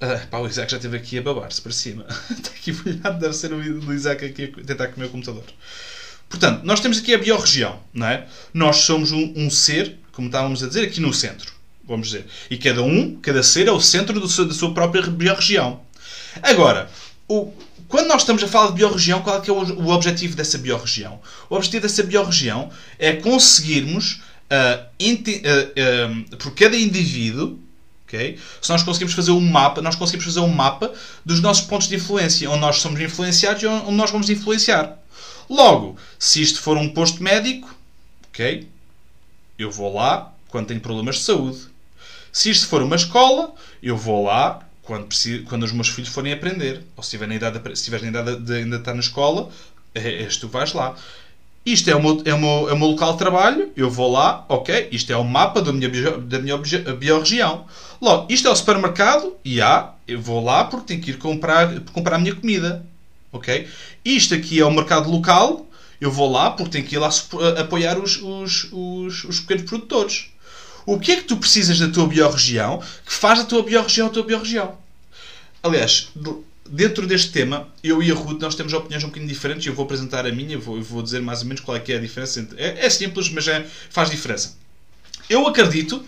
Uh, 0.00 0.26
pá, 0.28 0.38
o 0.38 0.46
Isaac 0.46 0.70
já 0.70 0.78
esteve 0.78 0.96
aqui 0.96 1.18
a 1.18 1.22
babar-se 1.22 1.60
para 1.60 1.72
cima. 1.72 2.06
Está 2.30 2.50
aqui 2.50 2.72
molhado, 2.72 3.18
deve 3.18 3.34
ser 3.34 3.52
o 3.52 3.92
Isaac 3.92 4.24
aqui 4.24 4.52
a 4.56 4.64
tentar 4.64 4.88
comer 4.88 5.06
o 5.06 5.10
computador. 5.10 5.44
Portanto, 6.26 6.62
nós 6.64 6.80
temos 6.80 6.98
aqui 6.98 7.12
a 7.12 7.18
biorregião, 7.18 7.78
não 7.92 8.06
é? 8.06 8.26
Nós 8.54 8.76
somos 8.76 9.12
um, 9.12 9.32
um, 9.36 9.50
ser, 9.50 9.98
como 10.12 10.28
estávamos 10.28 10.62
a 10.62 10.68
dizer, 10.68 10.84
aqui 10.84 11.00
no 11.00 11.12
centro, 11.12 11.52
vamos 11.84 12.08
dizer. 12.08 12.24
E 12.48 12.56
cada 12.56 12.82
um, 12.82 13.16
cada 13.16 13.42
ser 13.42 13.68
é 13.68 13.72
o 13.72 13.80
centro 13.80 14.26
seu, 14.26 14.46
da 14.46 14.54
sua 14.54 14.72
própria 14.72 15.02
biorregião. 15.02 15.82
Agora, 16.42 16.88
o, 17.28 17.52
quando 17.88 18.06
nós 18.06 18.22
estamos 18.22 18.42
a 18.42 18.48
falar 18.48 18.68
de 18.68 18.74
biorregião, 18.76 19.20
qual 19.20 19.38
é, 19.38 19.40
que 19.40 19.50
é 19.50 19.52
o, 19.52 19.56
o 19.56 19.88
objetivo 19.88 20.36
dessa 20.36 20.56
biorregião? 20.56 21.20
O 21.50 21.56
objetivo 21.56 21.82
dessa 21.82 22.04
biorregião 22.04 22.70
é 22.98 23.14
conseguirmos, 23.14 24.22
uh, 24.48 24.86
uh, 25.02 26.36
por 26.36 26.54
cada 26.54 26.76
indivíduo, 26.76 27.58
Okay? 28.10 28.38
Se 28.60 28.68
nós 28.70 28.82
conseguimos 28.82 29.14
fazer 29.14 29.30
um 29.30 29.40
mapa, 29.40 29.80
nós 29.80 29.94
conseguimos 29.94 30.26
fazer 30.26 30.40
um 30.40 30.52
mapa 30.52 30.92
dos 31.24 31.40
nossos 31.40 31.64
pontos 31.64 31.86
de 31.86 31.94
influência, 31.94 32.50
onde 32.50 32.60
nós 32.60 32.78
somos 32.78 33.00
influenciados 33.00 33.62
e 33.62 33.66
onde 33.66 33.92
nós 33.92 34.10
vamos 34.10 34.28
influenciar. 34.28 34.98
Logo, 35.48 35.96
se 36.18 36.42
isto 36.42 36.60
for 36.60 36.76
um 36.76 36.88
posto 36.88 37.22
médico, 37.22 37.72
ok? 38.28 38.68
Eu 39.56 39.70
vou 39.70 39.94
lá 39.94 40.32
quando 40.48 40.66
tenho 40.66 40.80
problemas 40.80 41.16
de 41.16 41.22
saúde. 41.22 41.68
Se 42.32 42.50
isto 42.50 42.66
for 42.66 42.82
uma 42.82 42.96
escola, 42.96 43.54
eu 43.80 43.96
vou 43.96 44.24
lá 44.24 44.60
quando, 44.82 45.06
preciso, 45.06 45.44
quando 45.44 45.62
os 45.62 45.72
meus 45.72 45.88
filhos 45.88 46.10
forem 46.10 46.32
aprender. 46.32 46.82
Ou 46.96 47.02
se 47.02 47.08
estiverem 47.08 47.38
na 47.38 47.46
idade, 47.46 47.60
se 47.64 47.72
estiver 47.72 48.02
na 48.02 48.08
idade 48.08 48.40
de 48.40 48.54
ainda 48.54 48.76
estar 48.76 48.94
na 48.94 49.00
escola, 49.00 49.50
é, 49.94 50.24
és 50.24 50.36
tu 50.36 50.48
vais 50.48 50.72
lá. 50.72 50.96
Isto 51.64 51.90
é 51.90 51.94
o, 51.94 52.02
meu, 52.02 52.22
é, 52.24 52.32
o 52.32 52.38
meu, 52.38 52.70
é 52.70 52.72
o 52.72 52.78
meu 52.78 52.88
local 52.88 53.12
de 53.12 53.18
trabalho, 53.18 53.70
eu 53.76 53.90
vou 53.90 54.10
lá, 54.10 54.44
ok, 54.48 54.88
isto 54.90 55.12
é 55.12 55.16
o 55.16 55.24
mapa 55.24 55.60
da 55.60 55.72
minha, 55.72 55.90
da 56.18 56.38
minha 56.38 56.56
biorregião. 56.56 57.66
Logo, 58.00 58.32
isto 58.32 58.48
é 58.48 58.50
o 58.50 58.56
supermercado, 58.56 59.34
e 59.44 59.60
há, 59.60 59.92
eu 60.08 60.20
vou 60.20 60.42
lá 60.42 60.64
porque 60.64 60.86
tenho 60.86 61.02
que 61.02 61.10
ir 61.10 61.18
comprar, 61.18 61.80
comprar 61.92 62.16
a 62.16 62.18
minha 62.18 62.34
comida, 62.34 62.84
ok? 63.30 63.68
Isto 64.02 64.34
aqui 64.34 64.58
é 64.58 64.64
o 64.64 64.70
mercado 64.70 65.10
local, 65.10 65.66
eu 66.00 66.10
vou 66.10 66.32
lá 66.32 66.50
porque 66.50 66.70
tenho 66.70 66.86
que 66.86 66.96
ir 66.96 66.98
lá 66.98 67.10
apoiar 67.58 67.98
os, 67.98 68.16
os, 68.22 68.68
os, 68.72 69.24
os 69.24 69.40
pequenos 69.40 69.68
produtores. 69.68 70.30
O 70.86 70.98
que 70.98 71.12
é 71.12 71.16
que 71.16 71.24
tu 71.24 71.36
precisas 71.36 71.78
da 71.78 71.88
tua 71.88 72.06
biorregião 72.06 72.82
que 73.04 73.12
faz 73.12 73.40
a 73.40 73.44
tua 73.44 73.62
biorregião 73.62 74.06
a 74.06 74.10
tua 74.10 74.22
biorregião? 74.22 74.78
Aliás, 75.62 76.08
dentro 76.70 77.06
deste 77.06 77.32
tema, 77.32 77.68
eu 77.82 78.02
e 78.02 78.10
a 78.10 78.14
Ruth, 78.14 78.40
nós 78.40 78.54
temos 78.54 78.72
opiniões 78.72 79.02
um 79.02 79.08
bocadinho 79.08 79.28
diferentes. 79.28 79.66
Eu 79.66 79.74
vou 79.74 79.84
apresentar 79.84 80.24
a 80.24 80.32
minha, 80.32 80.56
vou, 80.56 80.80
vou 80.80 81.02
dizer 81.02 81.20
mais 81.20 81.40
ou 81.40 81.46
menos 81.46 81.60
qual 81.60 81.76
é 81.76 81.80
que 81.80 81.92
é 81.92 81.96
a 81.96 82.00
diferença. 82.00 82.40
Entre, 82.40 82.60
é, 82.60 82.86
é, 82.86 82.90
simples, 82.90 83.28
mas 83.28 83.48
é, 83.48 83.66
faz 83.90 84.08
diferença. 84.08 84.56
Eu 85.28 85.46
acredito 85.46 86.04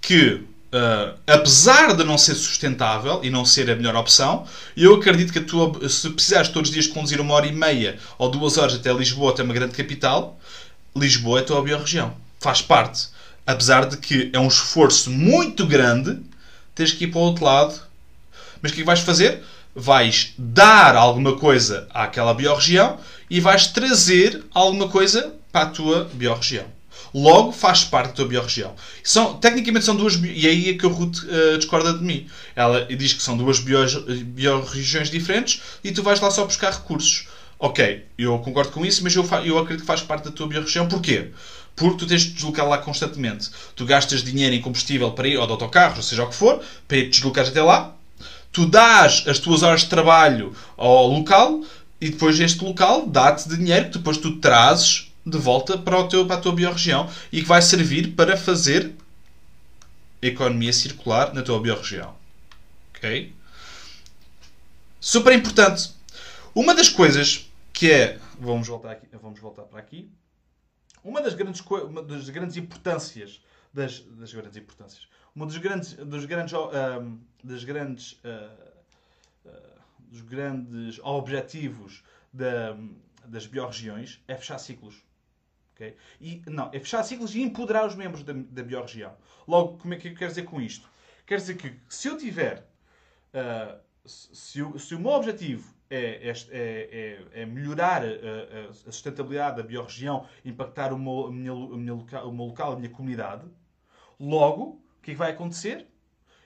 que, 0.00 0.42
uh, 0.72 1.16
apesar 1.26 1.94
de 1.94 2.02
não 2.02 2.18
ser 2.18 2.34
sustentável 2.34 3.20
e 3.22 3.30
não 3.30 3.44
ser 3.44 3.70
a 3.70 3.76
melhor 3.76 3.94
opção, 3.94 4.46
eu 4.76 4.94
acredito 4.94 5.32
que 5.32 5.40
tua, 5.40 5.88
se 5.88 6.10
precisares 6.10 6.48
todos 6.48 6.70
os 6.70 6.74
dias 6.74 6.86
conduzir 6.88 7.20
uma 7.20 7.34
hora 7.34 7.46
e 7.46 7.52
meia 7.52 7.98
ou 8.18 8.28
duas 8.28 8.58
horas 8.58 8.74
até 8.74 8.92
Lisboa, 8.92 9.30
até 9.30 9.42
uma 9.42 9.54
grande 9.54 9.76
capital, 9.76 10.38
Lisboa 10.96 11.38
é 11.38 11.42
a 11.42 11.44
tua 11.44 11.62
biorregião. 11.62 12.14
Faz 12.40 12.60
parte. 12.60 13.08
Apesar 13.46 13.86
de 13.86 13.96
que 13.96 14.30
é 14.32 14.38
um 14.38 14.48
esforço 14.48 15.10
muito 15.10 15.66
grande, 15.66 16.18
tens 16.74 16.92
que 16.92 17.04
ir 17.04 17.08
para 17.08 17.18
o 17.18 17.22
outro 17.22 17.44
lado. 17.44 17.80
Mas 18.60 18.72
o 18.72 18.74
que 18.74 18.82
é 18.82 18.84
vais 18.84 19.00
fazer? 19.00 19.42
Vais 19.74 20.34
dar 20.36 20.96
alguma 20.96 21.36
coisa 21.36 21.86
àquela 21.92 22.34
biorregião 22.34 22.98
e 23.28 23.40
vais 23.40 23.68
trazer 23.68 24.44
alguma 24.52 24.88
coisa 24.88 25.34
para 25.52 25.66
a 25.66 25.70
tua 25.70 26.10
biorregião. 26.12 26.66
Logo, 27.12 27.50
faz 27.50 27.82
parte 27.82 28.08
da 28.08 28.12
tua 28.12 28.28
biorregião. 28.28 28.74
São, 29.02 29.34
tecnicamente 29.34 29.84
são 29.84 29.96
duas... 29.96 30.14
E 30.14 30.46
aí 30.46 30.70
é 30.70 30.74
que 30.74 30.86
a 30.86 30.88
Ruth 30.88 31.18
uh, 31.24 31.58
discorda 31.58 31.92
de 31.92 32.04
mim. 32.04 32.28
Ela 32.54 32.84
diz 32.86 33.12
que 33.12 33.22
são 33.22 33.36
duas 33.36 33.58
biorregiões 33.58 35.10
diferentes 35.10 35.60
e 35.82 35.90
tu 35.90 36.02
vais 36.02 36.20
lá 36.20 36.30
só 36.30 36.44
buscar 36.44 36.72
recursos. 36.72 37.26
Ok, 37.58 38.06
eu 38.16 38.38
concordo 38.38 38.70
com 38.70 38.86
isso, 38.86 39.02
mas 39.02 39.14
eu, 39.14 39.28
eu 39.44 39.58
acredito 39.58 39.80
que 39.80 39.86
faz 39.86 40.00
parte 40.00 40.24
da 40.24 40.30
tua 40.30 40.46
biorregião. 40.46 40.88
Porquê? 40.88 41.30
Porque 41.74 41.98
tu 41.98 42.06
tens 42.06 42.22
de 42.22 42.30
deslocar 42.30 42.68
lá 42.68 42.78
constantemente. 42.78 43.50
Tu 43.74 43.84
gastas 43.84 44.22
dinheiro 44.22 44.54
em 44.54 44.60
combustível 44.60 45.10
para 45.12 45.28
ir, 45.28 45.36
ou 45.36 45.46
de 45.46 45.52
autocarro, 45.52 45.96
ou 45.96 46.02
seja 46.02 46.24
o 46.24 46.28
que 46.28 46.34
for, 46.34 46.60
para 46.86 46.96
ir 46.96 47.04
te 47.04 47.10
deslocar 47.10 47.46
até 47.46 47.62
lá 47.62 47.96
tu 48.52 48.66
dás 48.66 49.24
as 49.26 49.38
tuas 49.38 49.62
horas 49.62 49.82
de 49.82 49.88
trabalho 49.88 50.54
ao 50.76 51.06
local 51.06 51.62
e 52.00 52.10
depois 52.10 52.38
este 52.40 52.64
local 52.64 53.06
dá-te 53.06 53.48
dinheiro 53.48 53.86
que 53.86 53.98
depois 53.98 54.16
tu 54.16 54.36
trazes 54.38 55.12
de 55.24 55.38
volta 55.38 55.76
para, 55.76 55.98
o 55.98 56.08
teu, 56.08 56.26
para 56.26 56.36
a 56.36 56.40
tua 56.40 56.54
biorregião 56.54 57.08
e 57.30 57.42
que 57.42 57.48
vai 57.48 57.60
servir 57.60 58.14
para 58.14 58.36
fazer 58.36 58.94
economia 60.22 60.72
circular 60.72 61.32
na 61.34 61.42
tua 61.42 61.60
biorregião. 61.60 62.14
Ok? 62.94 63.34
Super 65.00 65.32
importante. 65.32 65.94
Uma 66.54 66.74
das 66.74 66.88
coisas 66.88 67.50
que 67.72 67.90
é. 67.90 68.18
Vamos 68.38 68.68
voltar, 68.68 68.92
aqui, 68.92 69.06
vamos 69.20 69.40
voltar 69.40 69.62
para 69.62 69.78
aqui. 69.78 70.10
Uma 71.02 71.22
das 71.22 71.34
grandes, 71.34 71.60
uma 71.60 72.02
das 72.02 72.28
grandes 72.28 72.56
importâncias. 72.56 73.40
Das, 73.72 74.00
das 74.00 74.32
grandes 74.32 74.56
importâncias. 74.56 75.06
Uma 75.40 75.46
dos 75.46 75.56
grandes. 75.56 75.94
Dos 75.94 76.26
grandes, 76.26 76.52
um, 76.52 77.18
das 77.42 77.64
grandes 77.64 78.12
uh, 78.12 78.52
uh, 79.46 79.50
dos 80.10 80.20
grandes 80.20 81.00
objetivos 81.02 82.04
da, 82.30 82.76
das 83.24 83.46
biorregiões 83.46 84.22
é 84.28 84.36
fechar 84.36 84.58
ciclos. 84.58 85.02
Okay? 85.72 85.96
E, 86.20 86.42
não, 86.46 86.68
é 86.74 86.78
fechar 86.78 87.02
ciclos 87.04 87.34
e 87.34 87.40
empoderar 87.40 87.86
os 87.86 87.94
membros 87.94 88.22
da, 88.22 88.34
da 88.34 88.62
biorregião. 88.62 89.16
Logo, 89.48 89.78
como 89.78 89.94
é 89.94 89.96
que 89.96 90.08
eu 90.08 90.14
quero 90.14 90.28
dizer 90.28 90.42
com 90.42 90.60
isto? 90.60 90.86
Quer 91.24 91.36
dizer 91.36 91.56
que 91.56 91.74
se 91.88 92.08
eu 92.08 92.18
tiver. 92.18 92.68
Uh, 93.32 93.80
se, 94.04 94.60
o, 94.60 94.78
se 94.78 94.94
o 94.94 95.00
meu 95.00 95.12
objetivo 95.12 95.74
é, 95.88 96.30
é, 96.30 96.34
é, 96.50 97.42
é 97.42 97.46
melhorar 97.46 98.02
a, 98.02 98.68
a, 98.68 98.72
sustentabilidade 98.92 99.56
da 99.56 99.62
biorregião, 99.62 100.26
impactar 100.44 100.92
o 100.92 100.98
meu, 100.98 101.28
a 101.28 101.32
minha, 101.32 101.52
a 101.52 101.78
minha 101.78 101.94
local, 101.94 102.28
o 102.28 102.32
meu 102.32 102.44
local, 102.44 102.72
a 102.72 102.76
minha 102.76 102.90
comunidade, 102.90 103.46
logo, 104.18 104.82
o 105.00 105.02
que 105.02 105.12
é 105.12 105.14
que 105.14 105.18
vai 105.18 105.30
acontecer? 105.30 105.86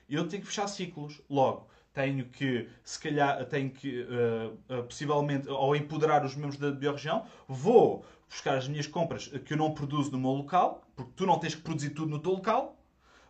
Eu 0.09 0.29
tenho 0.29 0.43
que 0.43 0.49
fechar 0.49 0.69
ciclos. 0.69 1.21
Logo, 1.29 1.69
tenho 1.93 2.25
que, 2.27 2.69
se 2.85 3.01
calhar, 3.01 3.45
tenho 3.47 3.71
que, 3.71 4.03
uh, 4.03 4.55
uh, 4.73 4.85
possivelmente, 4.85 5.49
ao 5.49 5.75
empoderar 5.75 6.25
os 6.25 6.37
membros 6.37 6.59
da 6.59 6.71
biorregião, 6.71 7.27
vou 7.49 8.05
buscar 8.29 8.57
as 8.57 8.69
minhas 8.69 8.87
compras 8.87 9.27
que 9.29 9.55
eu 9.55 9.57
não 9.57 9.75
produzo 9.75 10.13
no 10.13 10.19
meu 10.19 10.31
local, 10.31 10.85
porque 10.95 11.13
tu 11.17 11.27
não 11.27 11.39
tens 11.39 11.55
que 11.57 11.63
produzir 11.63 11.91
tudo 11.91 12.11
no 12.11 12.21
teu 12.21 12.33
local. 12.33 12.77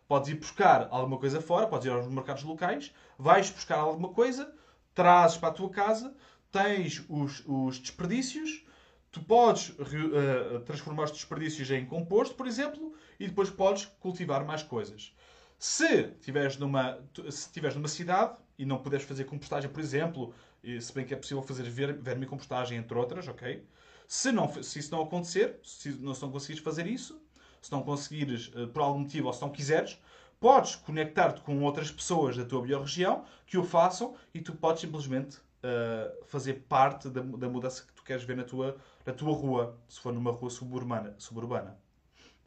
Podes 0.07 0.29
ir 0.29 0.35
buscar 0.35 0.89
alguma 0.91 1.19
coisa 1.19 1.41
fora, 1.41 1.67
podes 1.67 1.87
ir 1.87 1.91
aos 1.91 2.07
mercados 2.07 2.43
locais, 2.43 2.93
vais 3.19 3.51
buscar 3.51 3.79
alguma 3.79 4.11
coisa, 4.11 4.55
trazes 4.95 5.39
para 5.39 5.49
a 5.49 5.53
tua 5.53 5.71
casa, 5.71 6.15
tens 6.53 7.03
os, 7.09 7.43
os 7.47 7.79
desperdícios, 7.79 8.63
tu 9.11 9.23
podes 9.23 9.71
uh, 9.71 10.61
transformar 10.67 11.05
os 11.05 11.13
desperdícios 11.13 11.71
em 11.71 11.87
composto, 11.87 12.35
por 12.35 12.47
exemplo, 12.47 12.95
e 13.19 13.27
depois 13.27 13.51
podes 13.51 13.87
cultivar 14.01 14.45
mais 14.45 14.63
coisas. 14.63 15.15
Se 15.59 16.11
estiveres 16.19 16.57
numa, 16.57 16.99
se 17.31 17.51
tiveres 17.51 17.77
numa 17.77 17.89
cidade 17.89 18.39
e 18.59 18.65
não 18.65 18.79
puderes 18.79 19.07
fazer 19.07 19.25
compostagem, 19.25 19.71
por 19.71 19.81
exemplo, 19.81 20.35
se 20.81 20.93
bem 20.93 21.05
que 21.05 21.15
é 21.15 21.17
possível 21.17 21.43
fazer 21.43 21.65
vermicompostagem, 21.71 22.77
entre 22.79 22.97
outras, 22.99 23.29
ok? 23.29 23.65
Se, 24.07 24.31
não, 24.31 24.53
se 24.63 24.79
isso 24.79 24.93
não 24.93 25.03
acontecer, 25.03 25.59
se 25.63 25.91
não, 25.91 26.15
se 26.15 26.23
não 26.23 26.31
conseguires 26.31 26.63
fazer 26.63 26.87
isso, 26.87 27.21
se 27.65 27.73
não 27.73 27.83
conseguires 27.83 28.49
uh, 28.49 28.69
por 28.69 28.83
algum 28.83 29.01
motivo 29.01 29.29
ou 29.29 29.33
se 29.33 29.41
não 29.41 29.51
quiseres, 29.51 29.99
podes 30.39 30.77
conectar-te 30.77 31.41
com 31.41 31.63
outras 31.63 31.91
pessoas 31.91 32.37
da 32.37 32.45
tua 32.45 32.61
biorregião 32.61 33.25
que 33.47 33.57
o 33.57 33.65
façam 33.65 34.15
e 34.35 34.41
tu 34.41 34.55
podes 34.55 34.83
simplesmente 34.83 35.39
uh, 35.39 36.25
fazer 36.27 36.65
parte 36.69 37.09
da, 37.09 37.23
da, 37.23 37.49
mudança 37.49 37.83
que 37.87 37.93
tu 37.95 38.05
queres 38.05 38.23
ver 38.23 38.37
na 38.37 38.45
tua, 38.45 38.77
na 39.07 39.15
tua 39.15 39.33
rua, 39.33 39.79
se 39.89 39.99
for 39.99 40.13
numa 40.13 40.31
rua 40.31 40.51
suburbana. 40.51 41.15
suburbana. 41.17 41.79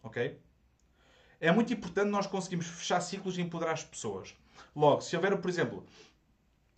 Ok? 0.03 0.39
É 1.39 1.52
muito 1.52 1.71
importante 1.71 2.10
nós 2.10 2.26
conseguirmos 2.26 2.67
fechar 2.67 3.00
ciclos 3.00 3.38
e 3.38 3.41
empoderar 3.41 3.73
as 3.73 3.84
pessoas. 3.84 4.36
Logo, 4.76 5.02
se 5.02 5.15
houver, 5.15 5.38
por 5.38 5.50
exemplo, 5.50 5.86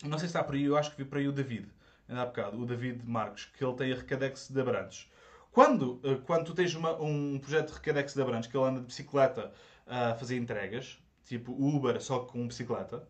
não 0.03 0.17
sei 0.17 0.27
se 0.27 0.31
está 0.31 0.43
por 0.43 0.55
aí, 0.55 0.63
eu 0.63 0.77
acho 0.77 0.91
que 0.91 0.97
vi 0.97 1.05
por 1.05 1.17
aí 1.17 1.27
o 1.27 1.31
David, 1.31 1.69
ainda 2.07 2.21
há 2.21 2.25
bocado, 2.25 2.59
o 2.59 2.65
David 2.65 3.01
Marques, 3.05 3.45
que 3.45 3.63
ele 3.63 3.75
tem 3.75 3.91
a 3.91 3.95
Recadex 3.95 4.49
de 4.49 4.59
Abrantes. 4.59 5.09
Quando, 5.51 5.99
eh, 6.03 6.19
quando 6.25 6.45
tu 6.45 6.53
tens 6.53 6.75
uma, 6.75 6.93
um 7.01 7.39
projeto 7.39 7.67
de 7.67 7.73
Recadex 7.73 8.13
de 8.13 8.21
Abrantes, 8.21 8.49
que 8.49 8.57
ele 8.57 8.65
anda 8.65 8.79
de 8.79 8.85
bicicleta 8.85 9.51
a 9.87 10.13
fazer 10.15 10.37
entregas, 10.37 10.99
tipo 11.25 11.51
Uber, 11.53 12.01
só 12.01 12.19
com 12.19 12.47
bicicleta, 12.47 13.07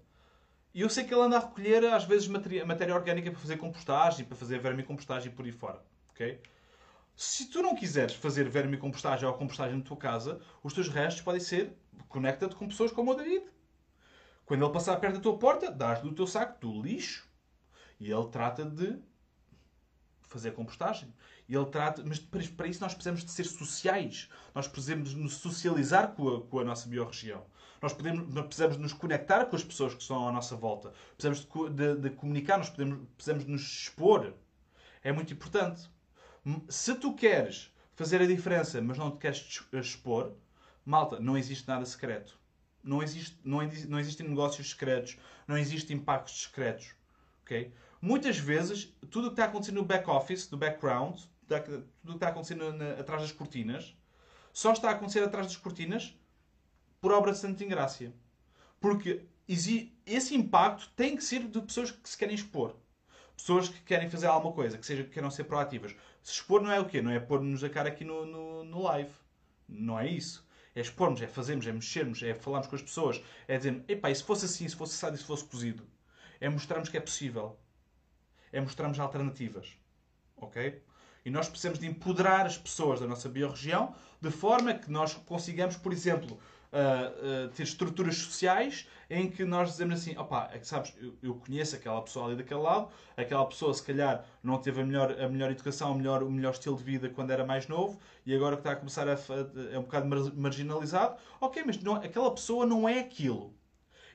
e 0.73 0.81
eu 0.81 0.89
sei 0.89 1.03
que 1.03 1.13
ele 1.13 1.21
anda 1.21 1.37
a 1.37 1.39
recolher, 1.39 1.83
às 1.85 2.03
vezes, 2.05 2.27
matéria, 2.27 2.65
matéria 2.65 2.93
orgânica 2.93 3.31
para 3.31 3.39
fazer 3.39 3.57
compostagem, 3.57 4.25
para 4.25 4.35
fazer 4.37 4.59
vermicompostagem 4.59 5.31
por 5.31 5.45
aí 5.45 5.51
fora. 5.51 5.81
ok? 6.11 6.39
Se 7.21 7.47
tu 7.47 7.61
não 7.61 7.75
quiseres 7.75 8.15
fazer 8.15 8.47
vermicompostagem 8.47 9.27
ou 9.27 9.33
compostagem 9.33 9.77
na 9.77 9.83
tua 9.83 9.97
casa, 9.97 10.39
os 10.63 10.71
teus 10.71 10.87
restos 10.87 11.21
podem 11.21 11.41
ser 11.41 11.75
conecta-te 12.07 12.55
com 12.55 12.65
pessoas 12.65 12.93
como 12.93 13.11
o 13.11 13.13
David. 13.13 13.43
Quando 14.45 14.63
ele 14.63 14.71
passar 14.71 14.95
perto 15.01 15.15
da 15.15 15.19
tua 15.19 15.37
porta, 15.37 15.69
dás-lhe 15.69 16.07
o 16.07 16.15
teu 16.15 16.25
saco 16.25 16.61
do 16.61 16.81
lixo 16.81 17.27
e 17.99 18.09
ele 18.09 18.25
trata 18.29 18.63
de 18.63 18.97
fazer 20.29 20.53
compostagem. 20.53 21.13
E 21.45 21.53
ele 21.53 21.65
trata, 21.65 22.01
mas 22.07 22.19
para 22.19 22.67
isso 22.67 22.79
nós 22.79 22.93
precisamos 22.93 23.25
de 23.25 23.31
ser 23.31 23.43
sociais. 23.43 24.29
Nós 24.55 24.69
precisamos 24.69 25.13
nos 25.13 25.33
socializar 25.33 26.13
com 26.13 26.37
a, 26.37 26.41
com 26.47 26.59
a 26.59 26.63
nossa 26.63 26.87
biorregião. 26.87 27.45
Nós, 27.81 27.91
podemos, 27.91 28.33
nós 28.33 28.45
precisamos 28.45 28.77
nos 28.77 28.93
conectar 28.93 29.43
com 29.43 29.57
as 29.57 29.63
pessoas 29.65 29.93
que 29.93 30.01
estão 30.01 30.25
à 30.25 30.31
nossa 30.31 30.55
volta. 30.55 30.93
Precisamos 31.17 31.45
de, 31.75 31.95
de, 31.95 32.01
de 32.01 32.15
comunicar, 32.15 32.59
nós 32.59 32.69
podemos, 32.69 33.05
precisamos 33.17 33.43
nos 33.43 33.61
expor. 33.61 34.33
É 35.03 35.11
muito 35.11 35.33
importante. 35.33 35.89
Se 36.69 36.95
tu 36.95 37.13
queres 37.13 37.73
fazer 37.95 38.21
a 38.21 38.27
diferença, 38.27 38.81
mas 38.81 38.97
não 38.97 39.11
te 39.11 39.17
queres 39.17 39.61
expor, 39.73 40.33
malta, 40.85 41.19
não 41.19 41.37
existe 41.37 41.67
nada 41.67 41.85
secreto. 41.85 42.39
Não, 42.83 43.03
existe, 43.03 43.37
não, 43.43 43.59
não 43.87 43.99
existem 43.99 44.27
negócios 44.27 44.69
secretos. 44.71 45.17
Não 45.47 45.57
existem 45.57 45.97
impactos 45.97 46.43
secretos. 46.43 46.95
Okay? 47.43 47.73
Muitas 48.01 48.37
vezes, 48.37 48.93
tudo 49.09 49.27
o 49.27 49.29
que 49.29 49.33
está 49.33 49.45
acontecendo 49.45 49.75
no 49.75 49.85
back-office, 49.85 50.49
no 50.49 50.57
background, 50.57 51.19
tudo 51.47 51.83
o 52.03 52.09
que 52.09 52.15
está 52.15 52.29
acontecendo 52.29 52.71
na, 52.73 52.91
atrás 52.91 53.21
das 53.21 53.31
cortinas, 53.31 53.95
só 54.53 54.71
está 54.71 54.89
a 54.89 54.91
acontecer 54.91 55.23
atrás 55.23 55.47
das 55.47 55.57
cortinas 55.57 56.17
por 57.01 57.11
obra 57.11 57.31
de 57.31 57.37
Santa 57.37 57.63
Ingrácia. 57.63 58.13
Porque 58.79 59.25
esse 60.05 60.35
impacto 60.35 60.89
tem 60.95 61.15
que 61.15 61.23
ser 61.23 61.47
de 61.47 61.61
pessoas 61.61 61.91
que 61.91 62.07
se 62.07 62.17
querem 62.17 62.35
expor. 62.35 62.75
Pessoas 63.35 63.69
que 63.69 63.79
querem 63.81 64.09
fazer 64.09 64.27
alguma 64.27 64.53
coisa, 64.53 64.77
que, 64.77 64.85
seja, 64.85 65.03
que 65.03 65.11
queiram 65.11 65.31
ser 65.31 65.45
proativas. 65.45 65.95
Se 66.23 66.33
expor 66.33 66.61
não 66.61 66.71
é 66.71 66.79
o 66.79 66.85
quê? 66.85 67.01
Não 67.01 67.11
é 67.11 67.19
pôr-nos 67.19 67.63
a 67.63 67.69
cara 67.69 67.89
aqui 67.89 68.03
no, 68.03 68.25
no, 68.25 68.63
no 68.63 68.83
live. 68.83 69.11
Não 69.67 69.99
é 69.99 70.07
isso. 70.07 70.47
É 70.75 70.81
expormos, 70.81 71.21
é 71.21 71.27
fazermos, 71.27 71.65
é 71.67 71.71
mexermos, 71.71 72.21
é 72.21 72.33
falarmos 72.33 72.67
com 72.67 72.75
as 72.75 72.81
pessoas, 72.81 73.21
é 73.47 73.57
dizer, 73.57 73.83
epá, 73.87 74.09
e 74.11 74.15
se 74.15 74.23
fosse 74.23 74.45
assim, 74.45 74.67
se 74.67 74.75
fosse 74.75 74.93
assado 74.93 75.15
e 75.15 75.19
se 75.19 75.25
fosse 75.25 75.43
cozido? 75.43 75.83
É 76.39 76.47
mostrarmos 76.47 76.89
que 76.89 76.97
é 76.97 77.01
possível. 77.01 77.57
É 78.51 78.61
mostrarmos 78.61 78.99
alternativas. 78.99 79.77
Ok? 80.37 80.81
E 81.25 81.29
nós 81.29 81.49
precisamos 81.49 81.79
de 81.79 81.87
empoderar 81.87 82.45
as 82.45 82.57
pessoas 82.57 82.99
da 82.99 83.07
nossa 83.07 83.27
biorregião 83.27 83.93
de 84.21 84.31
forma 84.31 84.73
que 84.73 84.89
nós 84.89 85.13
consigamos, 85.13 85.75
por 85.75 85.91
exemplo, 85.91 86.39
uh, 86.73 87.49
ter 87.49 87.63
estruturas 87.63 88.17
sociais 88.17 88.87
em 89.09 89.29
que 89.29 89.43
nós 89.43 89.71
dizemos 89.71 90.01
assim, 90.01 90.17
opá, 90.17 90.49
é 90.53 90.59
que 90.59 90.67
sabes, 90.67 90.93
eu, 91.01 91.15
eu, 91.21 91.35
conheço 91.35 91.75
aquela 91.75 92.01
pessoa 92.01 92.27
ali 92.27 92.35
daquele 92.35 92.59
lado, 92.59 92.89
aquela 93.17 93.45
pessoa 93.45 93.73
se 93.73 93.83
calhar 93.83 94.23
não 94.43 94.59
teve 94.59 94.81
a 94.81 94.85
melhor, 94.85 95.19
a 95.19 95.27
melhor 95.27 95.49
educação, 95.49 95.91
o 95.91 95.95
melhor, 95.95 96.21
o 96.21 96.29
melhor 96.29 96.53
estilo 96.53 96.77
de 96.77 96.83
vida 96.83 97.09
quando 97.09 97.31
era 97.31 97.43
mais 97.45 97.67
novo 97.67 97.99
e 98.25 98.35
agora 98.35 98.55
que 98.55 98.61
está 98.61 98.71
a 98.71 98.75
começar 98.75 99.07
a, 99.07 99.13
a 99.13 99.73
é 99.73 99.79
um 99.79 99.83
bocado 99.83 100.33
marginalizado, 100.35 101.17
ok, 101.41 101.63
mas 101.65 101.81
não, 101.81 101.95
aquela 101.95 102.31
pessoa 102.31 102.65
não 102.65 102.87
é 102.87 102.99
aquilo. 102.99 103.53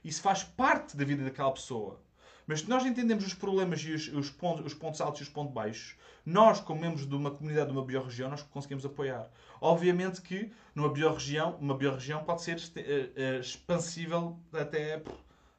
Isso 0.04 0.20
faz 0.20 0.44
parte 0.44 0.96
da 0.96 1.04
vida 1.04 1.24
daquela 1.24 1.50
pessoa. 1.50 2.03
Mas 2.46 2.60
se 2.60 2.68
nós 2.68 2.84
entendemos 2.84 3.26
os 3.26 3.34
problemas 3.34 3.80
e 3.80 3.92
os, 3.92 4.08
os, 4.08 4.30
pontos, 4.30 4.66
os 4.66 4.74
pontos 4.74 5.00
altos 5.00 5.20
e 5.20 5.22
os 5.24 5.28
pontos 5.28 5.54
baixos, 5.54 5.96
nós, 6.26 6.60
como 6.60 6.80
membros 6.80 7.06
de 7.06 7.14
uma 7.14 7.30
comunidade, 7.30 7.70
de 7.70 7.72
uma 7.72 7.84
biorregião, 7.84 8.30
nós 8.30 8.42
conseguimos 8.42 8.84
apoiar. 8.84 9.30
Obviamente 9.60 10.20
que 10.20 10.52
numa 10.74 10.90
biorregião, 10.90 11.56
uma 11.56 11.74
biorregião 11.74 12.22
pode 12.24 12.42
ser 12.42 12.56
uh, 12.56 12.58
uh, 12.58 13.40
expansível 13.40 14.38
até, 14.52 15.02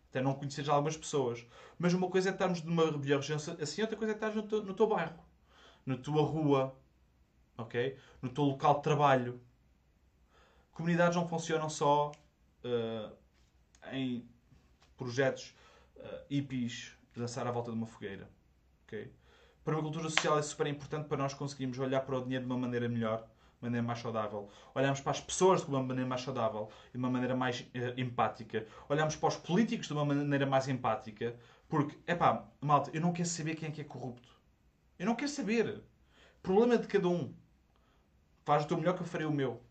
até 0.10 0.22
não 0.22 0.34
conhecer 0.36 0.70
algumas 0.70 0.96
pessoas. 0.96 1.46
Mas 1.80 1.94
uma 1.94 2.10
coisa 2.10 2.30
é 2.30 2.32
estarmos 2.32 2.62
numa 2.62 2.92
biorregião 2.92 3.38
assim, 3.60 3.82
outra 3.82 3.98
coisa 3.98 4.14
é 4.14 4.16
estar 4.16 4.34
no 4.36 4.44
teu, 4.44 4.64
no 4.64 4.74
teu 4.74 4.88
bairro, 4.88 5.20
na 5.86 5.98
tua 5.98 6.22
rua, 6.22 6.76
ok? 7.58 7.98
No 8.22 8.30
teu 8.30 8.44
local 8.44 8.76
de 8.76 8.84
trabalho. 8.84 9.42
Comunidades 10.72 11.16
não 11.16 11.28
funcionam 11.28 11.70
só 11.70 12.12
uh, 12.64 13.16
em 13.92 14.28
projetos 14.98 15.56
uh, 15.98 16.26
hippies 16.30 16.96
dançar 17.16 17.48
à 17.48 17.52
volta 17.52 17.72
de 17.72 17.78
uma 17.78 17.88
fogueira. 17.88 18.30
Okay? 18.86 19.12
Permacultura 19.64 20.10
social 20.10 20.38
é 20.38 20.42
super 20.42 20.68
importante 20.68 21.08
para 21.08 21.18
nós 21.18 21.34
conseguirmos 21.34 21.80
olhar 21.80 22.02
para 22.02 22.18
o 22.18 22.24
dinheiro 22.24 22.46
de 22.46 22.52
uma 22.52 22.60
maneira 22.60 22.88
melhor, 22.88 23.22
de 23.22 23.64
maneira 23.64 23.86
mais 23.86 24.00
saudável. 24.00 24.50
Olhamos 24.76 25.02
para 25.02 25.12
as 25.12 25.22
pessoas 25.22 25.62
de 25.62 25.68
uma 25.68 25.82
maneira 25.82 26.08
mais 26.08 26.22
saudável 26.22 26.70
e 26.90 26.92
de 26.92 26.98
uma 26.98 27.10
maneira 27.10 27.36
mais 27.36 27.62
uh, 27.62 28.00
empática. 28.00 28.68
Olhamos 28.88 29.16
para 29.16 29.30
os 29.30 29.38
políticos 29.38 29.88
de 29.88 29.94
uma 29.94 30.06
maneira 30.06 30.46
mais 30.46 30.68
empática. 30.68 31.36
Porque, 31.68 31.98
é 32.06 32.14
pá, 32.14 32.48
malta, 32.62 32.92
eu 32.94 33.02
não 33.02 33.12
quero 33.12 33.28
saber 33.28 33.56
quem 33.56 33.70
é 33.70 33.72
que 33.72 33.82
é 33.82 33.84
corrupto. 33.84 34.30
Eu 35.00 35.06
não 35.08 35.16
quero 35.16 35.32
saber. 35.32 35.82
Problema 36.44 36.78
de 36.78 36.88
cada 36.88 37.08
um. 37.08 37.34
Faz 38.44 38.66
o 38.66 38.68
teu 38.68 38.78
melhor 38.78 38.96
que 38.96 39.02
eu 39.02 39.08
farei 39.08 39.26
o 39.26 39.32
meu. 39.32 39.62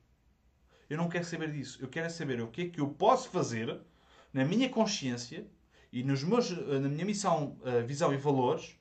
Eu 0.90 0.98
não 0.98 1.08
quero 1.08 1.24
saber 1.24 1.52
disso. 1.52 1.78
Eu 1.80 1.88
quero 1.88 2.10
saber 2.10 2.40
o 2.40 2.48
que 2.48 2.62
é 2.62 2.68
que 2.68 2.80
eu 2.80 2.88
posso 2.88 3.28
fazer 3.30 3.80
na 4.32 4.44
minha 4.44 4.68
consciência 4.68 5.46
e 5.94 6.02
nos 6.02 6.24
meus, 6.24 6.50
eh, 6.50 6.80
na 6.80 6.88
minha 6.88 7.04
missão, 7.04 7.56
eh, 7.64 7.82
visão 7.82 8.12
e 8.12 8.16
valores 8.16 8.76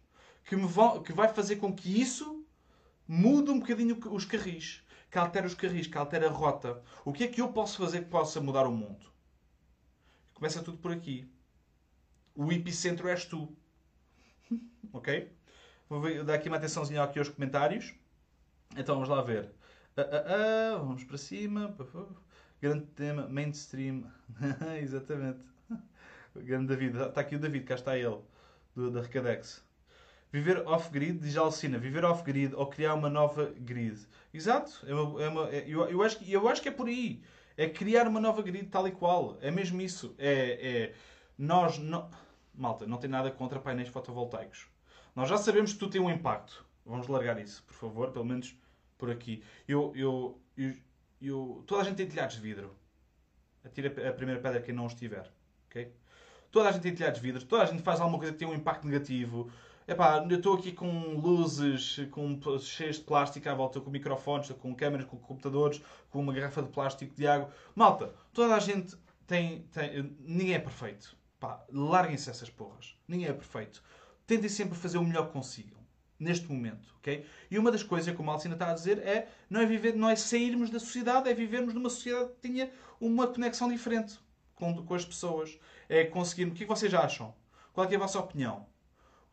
que, 0.45 0.56
me 0.56 0.65
vão, 0.65 1.04
que 1.04 1.13
vai 1.13 1.32
fazer 1.32 1.58
com 1.58 1.71
que 1.71 2.02
isso 2.02 2.43
mude 3.08 3.52
um 3.52 3.60
bocadinho 3.60 3.95
os 4.12 4.26
carris. 4.26 4.82
que 5.12 5.19
altera 5.19 5.45
os 5.45 5.54
carris, 5.54 5.86
que 5.86 5.95
altera 5.95 6.28
a 6.28 6.32
rota. 6.32 6.82
O 7.06 7.13
que 7.13 7.23
é 7.23 7.28
que 7.28 7.39
eu 7.39 7.54
posso 7.54 7.78
fazer 7.78 8.06
que 8.06 8.10
possa 8.10 8.41
mudar 8.41 8.65
o 8.65 8.71
mundo? 8.71 9.06
Começa 10.34 10.63
tudo 10.63 10.80
por 10.80 10.91
aqui. 10.91 11.32
O 12.36 12.52
epicentro 12.52 13.08
és 13.08 13.26
tu. 13.26 13.56
ok? 14.91 15.32
Vou 15.88 16.23
dar 16.23 16.34
aqui 16.34 16.47
uma 16.47 16.58
atençãozinha 16.58 17.04
aqui 17.04 17.19
aos 17.19 17.30
comentários. 17.30 17.93
Então 18.76 18.95
vamos 18.95 19.10
lá 19.10 19.21
ver. 19.21 19.52
Uh, 19.95 20.02
uh, 20.02 20.82
uh, 20.82 20.88
vamos 20.88 21.04
para 21.04 21.17
cima. 21.19 21.78
Grande 22.60 22.88
tema, 22.88 23.28
mainstream. 23.28 24.12
Exatamente. 24.82 25.53
Grande 26.36 26.67
David. 26.67 26.98
Está 26.98 27.22
aqui 27.22 27.36
o 27.36 27.39
David, 27.39 27.65
cá 27.65 27.76
está 27.76 27.98
ele, 27.98 28.19
do, 28.76 28.91
da 28.91 29.02
Recadex. 29.02 29.63
Viver 30.32 30.67
off-grid, 30.67 31.19
diz 31.19 31.38
Alcina, 31.38 31.78
viver 31.78 32.04
off-grid 32.04 32.56
ou 32.56 32.65
criar 32.67 32.96
uma 32.96 33.10
nova 33.10 33.54
grid. 33.56 34.00
Exato. 34.34 34.84
É 34.88 34.93
uma, 34.93 35.24
é 35.24 35.30
uma, 35.30 35.50
é, 35.50 35.63
eu, 35.67 35.88
eu, 35.88 36.02
acho, 36.02 36.24
eu 36.24 36.48
acho 36.48 36.62
que 36.62 36.69
é 36.69 36.72
por 36.72 36.88
aí. 36.88 37.22
É 37.56 37.69
criar 37.69 38.08
uma 38.08 38.19
nova 38.19 38.41
grid 38.41 38.67
tal 38.67 38.88
e 38.88 38.91
qual. 38.91 39.38
É 39.41 39.52
mesmo 39.52 39.80
isso. 39.80 40.15
É, 40.17 40.91
é 40.91 40.96
nós. 41.38 41.78
No... 41.78 42.10
Malta, 42.56 42.86
não 42.86 42.98
tem 42.98 43.10
nada 43.10 43.32
contra 43.32 43.60
painéis 43.60 43.89
fotovoltaicos. 43.89 44.67
Nós 45.15 45.30
já 45.30 45.38
sabemos 45.38 45.74
que 45.74 45.80
tu 45.80 45.89
tem 45.89 46.02
um 46.02 46.10
impacto. 46.10 46.65
Vamos 46.86 47.08
largar 47.08 47.39
isso, 47.39 47.63
por 47.63 47.74
favor, 47.74 48.12
pelo 48.12 48.26
menos 48.26 48.56
por 48.98 49.10
aqui. 49.10 49.43
Eu, 49.67 49.93
eu, 49.96 50.41
eu, 50.58 50.74
eu 51.22 51.63
toda 51.65 51.82
a 51.82 51.86
gente 51.86 51.98
tem 51.98 52.08
telhados 52.08 52.36
de 52.36 52.41
vidro. 52.41 52.76
Atira 53.63 54.10
a 54.10 54.13
primeira 54.13 54.41
pedra 54.41 54.62
quem 54.62 54.74
não 54.74 54.86
os 54.86 54.93
tiver. 54.93 55.32
Okay? 55.67 55.93
Toda 56.54 56.70
a 56.70 56.72
gente 56.72 56.84
tem 56.84 56.94
telhados 56.94 57.20
de 57.20 57.26
vidro. 57.26 57.44
Toda 57.48 57.63
a 57.63 57.66
gente 57.66 57.82
faz 57.82 58.00
alguma 58.00 58.20
coisa 58.20 58.32
que 58.32 58.38
tem 58.38 58.48
um 58.48 58.54
impacto 58.54 58.86
negativo. 58.86 59.50
Epá, 59.88 60.24
eu 60.30 60.38
estou 60.38 60.54
aqui 60.54 60.72
com 60.72 61.16
luzes 61.16 62.00
com, 62.12 62.39
cheias 62.60 62.98
de 62.98 63.02
plástico 63.02 63.50
à 63.50 63.56
volta, 63.56 63.82
com 63.82 63.89
microfones, 63.89 64.52
com 64.52 64.76
câmeras, 64.76 65.08
com 65.08 65.18
computadores, 65.18 65.82
com 66.12 66.20
uma 66.20 66.32
garrafa 66.32 66.62
de 66.62 66.70
plástico 66.70 67.16
de 67.16 67.26
água. 67.26 67.52
Malta, 67.74 68.13
toda 68.32 68.54
a 68.54 68.60
gente 68.60 68.96
tem. 69.26 69.63
tem 69.72 70.16
ninguém 70.20 70.54
é 70.54 70.60
perfeito. 70.60 71.18
larguem-se 71.72 72.30
essas 72.30 72.52
porras. 72.52 72.96
Ninguém 73.08 73.30
é 73.30 73.34
perfeito. 73.34 73.82
Tentem 74.28 74.48
sempre 74.48 74.78
fazer 74.78 75.00
o 75.00 75.04
melhor 75.04 75.26
que 75.26 75.34
consigam. 75.34 75.82
Neste 76.20 76.48
momento, 76.52 76.94
ok? 77.00 77.26
E 77.50 77.58
uma 77.58 77.72
das 77.72 77.82
coisas, 77.82 78.16
como 78.16 78.30
a 78.30 78.36
Alcina 78.36 78.54
está 78.54 78.70
a 78.70 78.76
dizer, 78.76 79.00
é 79.00 79.28
não 79.50 79.60
é, 79.60 79.66
viver, 79.66 79.96
não 79.96 80.08
é 80.08 80.16
sairmos 80.16 80.70
da 80.70 80.80
sociedade, 80.80 81.28
é 81.28 81.34
vivermos 81.34 81.74
numa 81.74 81.89
sociedade 81.89 82.30
que 82.30 82.48
tenha 82.48 82.72
uma 83.02 83.26
conexão 83.26 83.70
diferente 83.70 84.20
com, 84.54 84.86
com 84.86 84.94
as 84.94 85.04
pessoas. 85.04 85.58
É 85.88 86.04
conseguir. 86.04 86.46
O 86.46 86.52
que 86.52 86.63
é 86.63 86.67
vocês 86.67 86.93
acham? 86.93 87.34
Qual 87.74 87.88
é, 87.88 87.93
é 87.93 87.96
a 87.96 88.00
vossa 88.00 88.19
opinião? 88.19 88.65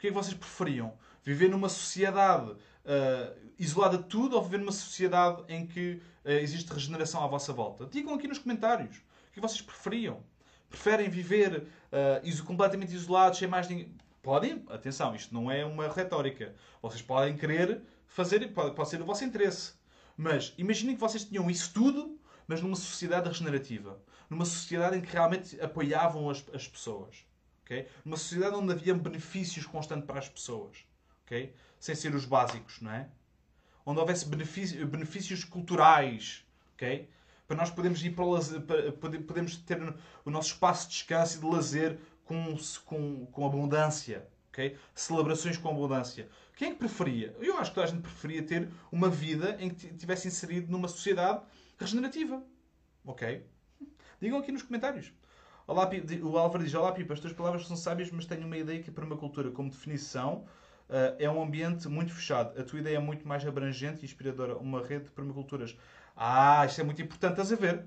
que 0.00 0.06
é 0.06 0.10
que 0.10 0.16
vocês 0.16 0.34
preferiam? 0.34 0.94
Viver 1.22 1.48
numa 1.48 1.68
sociedade 1.68 2.50
uh, 2.50 3.50
isolada 3.58 3.98
de 3.98 4.04
tudo 4.04 4.34
ou 4.34 4.42
viver 4.42 4.58
numa 4.58 4.72
sociedade 4.72 5.44
em 5.48 5.66
que 5.66 6.00
uh, 6.24 6.30
existe 6.30 6.72
regeneração 6.72 7.22
à 7.22 7.26
vossa 7.26 7.52
volta? 7.52 7.86
Digam 7.86 8.14
aqui 8.14 8.26
nos 8.26 8.38
comentários. 8.38 8.96
O 8.96 9.32
que, 9.32 9.38
é 9.38 9.42
vocês 9.42 9.60
preferiam? 9.60 10.22
Preferem 10.70 11.10
viver 11.10 11.66
uh, 11.92 12.44
completamente 12.44 12.94
isolados, 12.94 13.38
sem 13.38 13.46
mais 13.46 13.68
ninguém? 13.68 13.94
Podem, 14.22 14.64
atenção, 14.68 15.14
isto 15.14 15.32
não 15.32 15.50
é 15.50 15.64
uma 15.64 15.88
retórica. 15.88 16.54
Vocês 16.82 17.00
podem 17.00 17.36
querer 17.36 17.82
fazer, 18.06 18.46
pode, 18.52 18.74
pode 18.74 18.88
ser 18.88 18.98
do 18.98 19.04
vosso 19.04 19.24
interesse. 19.24 19.72
Mas 20.16 20.52
imaginem 20.58 20.94
que 20.94 21.00
vocês 21.00 21.24
tinham 21.24 21.50
isso 21.50 21.72
tudo, 21.72 22.18
mas 22.46 22.60
numa 22.60 22.76
sociedade 22.76 23.28
regenerativa. 23.28 23.98
Numa 24.30 24.44
sociedade 24.44 24.96
em 24.96 25.00
que 25.00 25.12
realmente 25.12 25.60
apoiavam 25.60 26.30
as, 26.30 26.44
as 26.54 26.68
pessoas. 26.68 27.26
Okay? 27.64 27.88
Numa 28.04 28.16
sociedade 28.16 28.54
onde 28.54 28.72
havia 28.72 28.94
benefícios 28.94 29.66
constantes 29.66 30.06
para 30.06 30.20
as 30.20 30.28
pessoas. 30.28 30.78
Okay? 31.26 31.52
Sem 31.78 31.94
ser 31.94 32.14
os 32.14 32.24
básicos, 32.24 32.80
não 32.80 32.92
é? 32.92 33.08
Onde 33.84 33.98
houvesse 33.98 34.26
benefícios, 34.26 34.88
benefícios 34.88 35.44
culturais. 35.44 36.44
Okay? 36.74 37.08
Para 37.46 37.56
nós 37.56 37.70
podermos 37.70 38.02
ir 38.04 38.10
para 38.10 38.24
o 38.24 38.30
lazer, 38.30 38.62
podemos 39.00 39.56
ter 39.56 39.78
o 40.24 40.30
nosso 40.30 40.52
espaço 40.52 40.88
de 40.88 40.94
descanso 40.94 41.38
e 41.38 41.40
de 41.40 41.46
lazer 41.46 41.98
com, 42.24 42.56
com, 42.84 43.26
com 43.26 43.46
abundância. 43.46 44.28
Okay? 44.50 44.76
Celebrações 44.94 45.56
com 45.56 45.68
abundância. 45.68 46.28
Quem 46.54 46.68
é 46.68 46.70
que 46.72 46.78
preferia? 46.78 47.34
Eu 47.40 47.56
acho 47.58 47.70
que 47.70 47.74
toda 47.74 47.86
a 47.86 47.90
gente 47.90 48.02
preferia 48.02 48.42
ter 48.42 48.68
uma 48.92 49.08
vida 49.08 49.56
em 49.58 49.70
que 49.70 49.86
estivesse 49.86 50.28
inserido 50.28 50.70
numa 50.70 50.88
sociedade 50.88 51.42
regenerativa. 51.78 52.42
Ok? 53.04 53.44
Digam 54.20 54.38
aqui 54.38 54.52
nos 54.52 54.62
comentários. 54.62 55.10
Olá, 55.66 55.88
o 56.22 56.36
Álvaro 56.36 56.62
diz: 56.62 56.74
Olá, 56.74 56.92
Pipa, 56.92 57.14
as 57.14 57.20
tuas 57.20 57.32
palavras 57.32 57.66
são 57.66 57.74
sábias, 57.74 58.10
mas 58.10 58.26
tenho 58.26 58.46
uma 58.46 58.56
ideia 58.58 58.82
que 58.82 58.90
a 58.90 58.92
permacultura, 58.92 59.50
como 59.50 59.70
definição, 59.70 60.44
uh, 60.90 61.16
é 61.18 61.30
um 61.30 61.42
ambiente 61.42 61.88
muito 61.88 62.12
fechado. 62.12 62.60
A 62.60 62.62
tua 62.62 62.80
ideia 62.80 62.96
é 62.96 63.00
muito 63.00 63.26
mais 63.26 63.46
abrangente 63.46 64.02
e 64.02 64.04
inspiradora. 64.04 64.58
Uma 64.58 64.86
rede 64.86 65.04
de 65.04 65.10
permaculturas. 65.12 65.74
Ah, 66.14 66.66
isto 66.66 66.82
é 66.82 66.84
muito 66.84 67.00
importante, 67.00 67.40
estás 67.40 67.50
a 67.50 67.56
ver? 67.56 67.86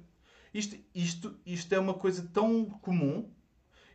Isto, 0.52 0.76
isto, 0.96 1.40
isto 1.46 1.74
é 1.76 1.78
uma 1.78 1.94
coisa 1.94 2.28
tão 2.34 2.66
comum 2.66 3.32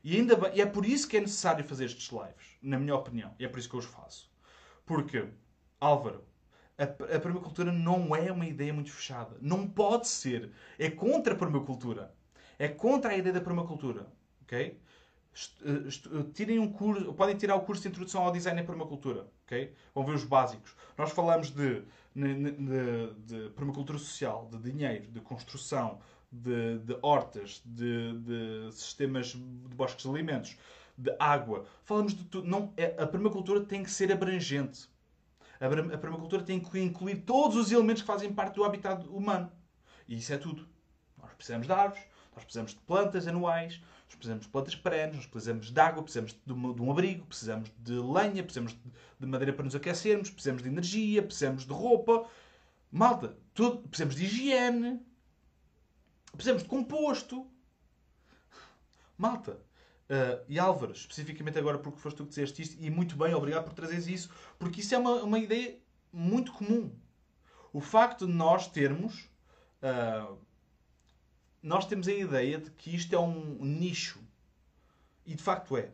e, 0.04 0.16
ainda 0.16 0.34
e 0.54 0.60
é 0.60 0.66
por 0.66 0.86
isso 0.86 1.08
que 1.08 1.16
é 1.16 1.20
necessário 1.20 1.64
fazer 1.64 1.86
estes 1.86 2.08
lives, 2.10 2.56
na 2.62 2.78
minha 2.78 2.94
opinião. 2.94 3.34
E 3.36 3.44
é 3.44 3.48
por 3.48 3.58
isso 3.58 3.68
que 3.68 3.74
eu 3.74 3.80
os 3.80 3.86
faço. 3.86 4.30
Porque, 4.86 5.26
Álvaro, 5.80 6.24
a, 6.78 6.84
a 6.84 7.20
permacultura 7.20 7.72
não 7.72 8.14
é 8.14 8.30
uma 8.30 8.46
ideia 8.46 8.72
muito 8.72 8.92
fechada. 8.92 9.36
Não 9.40 9.68
pode 9.68 10.06
ser. 10.06 10.52
É 10.78 10.88
contra 10.88 11.34
a 11.34 11.36
permacultura. 11.36 12.16
É 12.58 12.68
contra 12.68 13.12
a 13.12 13.16
ideia 13.16 13.32
da 13.32 13.40
permacultura. 13.40 14.06
Ok? 14.42 14.80
Eh, 15.62 16.22
tirem 16.34 16.58
um 16.58 16.72
curso, 16.72 17.12
podem 17.14 17.36
tirar 17.36 17.54
o 17.54 17.60
curso 17.60 17.82
de 17.82 17.88
introdução 17.88 18.24
ao 18.24 18.32
design 18.32 18.60
em 18.60 18.66
permacultura. 18.66 19.28
ok? 19.44 19.72
Vão 19.94 20.04
ver 20.04 20.14
os 20.14 20.24
básicos. 20.24 20.74
Nós 20.96 21.12
falamos 21.12 21.50
de, 21.50 21.82
de, 22.14 22.34
de, 22.34 23.14
de 23.24 23.50
permacultura 23.50 23.98
social, 23.98 24.48
de 24.50 24.58
dinheiro, 24.58 25.06
de 25.06 25.20
construção, 25.20 26.00
de, 26.30 26.78
de 26.80 26.98
hortas, 27.02 27.62
de, 27.64 28.68
sistemas 28.72 29.28
de 29.28 29.74
bosques 29.76 30.04
de 30.04 30.10
alimentos, 30.10 30.56
de 30.96 31.14
água. 31.18 31.64
Falamos 31.84 32.14
de 32.14 32.24
tudo. 32.24 32.48
Não, 32.48 32.72
é, 32.76 33.00
a 33.00 33.06
permacultura 33.06 33.60
tem 33.60 33.82
que 33.84 33.90
ser 33.90 34.10
abrangente. 34.10 34.88
A 35.60 35.98
permacultura 35.98 36.42
tem 36.42 36.60
que 36.60 36.80
incluir 36.80 37.22
todos 37.22 37.56
os 37.56 37.72
elementos 37.72 38.02
que 38.02 38.06
fazem 38.06 38.32
parte 38.32 38.54
do 38.54 38.64
habitat 38.64 39.04
humano. 39.08 39.50
E 40.06 40.16
isso 40.16 40.32
é 40.32 40.38
tudo. 40.38 40.68
Nós 41.16 41.32
precisamos 41.34 41.66
de 41.66 41.72
árvores, 41.72 42.04
nós 42.38 42.44
precisamos 42.44 42.72
de 42.72 42.80
plantas 42.80 43.26
anuais, 43.26 43.80
nós 44.06 44.14
precisamos 44.14 44.46
de 44.46 44.52
plantas 44.52 44.74
perenes, 44.74 45.16
nós 45.16 45.26
precisamos 45.26 45.70
de 45.70 45.80
água, 45.80 46.02
precisamos 46.02 46.36
de 46.46 46.52
um, 46.52 46.72
de 46.72 46.82
um 46.82 46.90
abrigo, 46.90 47.26
precisamos 47.26 47.70
de 47.78 47.92
lenha, 47.94 48.42
precisamos 48.42 48.72
de, 48.72 48.80
de, 49.20 49.26
madeira 49.26 49.52
para 49.52 49.64
nos 49.64 49.74
aquecermos, 49.74 50.30
precisamos 50.30 50.62
de 50.62 50.68
energia, 50.68 51.22
precisamos 51.22 51.66
de 51.66 51.72
roupa. 51.72 52.26
Malta, 52.90 53.36
tudo, 53.52 53.88
precisamos 53.88 54.14
de 54.14 54.24
higiene, 54.24 55.00
precisamos 56.32 56.62
de 56.62 56.68
composto. 56.68 57.46
Malta, 59.16 59.52
uh, 60.08 60.44
e 60.48 60.58
Álvaro, 60.58 60.92
especificamente 60.92 61.58
agora 61.58 61.78
porque 61.78 61.98
foste 61.98 62.16
tu 62.16 62.22
que 62.22 62.28
disseste 62.28 62.62
isto, 62.62 62.76
e 62.80 62.88
muito 62.88 63.16
bem, 63.16 63.34
obrigado 63.34 63.64
por 63.64 63.74
trazeres 63.74 64.06
isso, 64.06 64.30
porque 64.58 64.80
isso 64.80 64.94
é 64.94 64.98
uma, 64.98 65.22
uma 65.24 65.38
ideia 65.38 65.76
muito 66.12 66.52
comum. 66.52 66.92
O 67.72 67.80
facto 67.80 68.26
de 68.26 68.32
nós 68.32 68.68
termos 68.68 69.28
uh, 69.82 70.38
nós 71.62 71.86
temos 71.86 72.06
a 72.08 72.12
ideia 72.12 72.58
de 72.58 72.70
que 72.70 72.94
isto 72.94 73.14
é 73.14 73.18
um 73.18 73.58
nicho. 73.64 74.20
E 75.26 75.34
de 75.34 75.42
facto 75.42 75.76
é. 75.76 75.90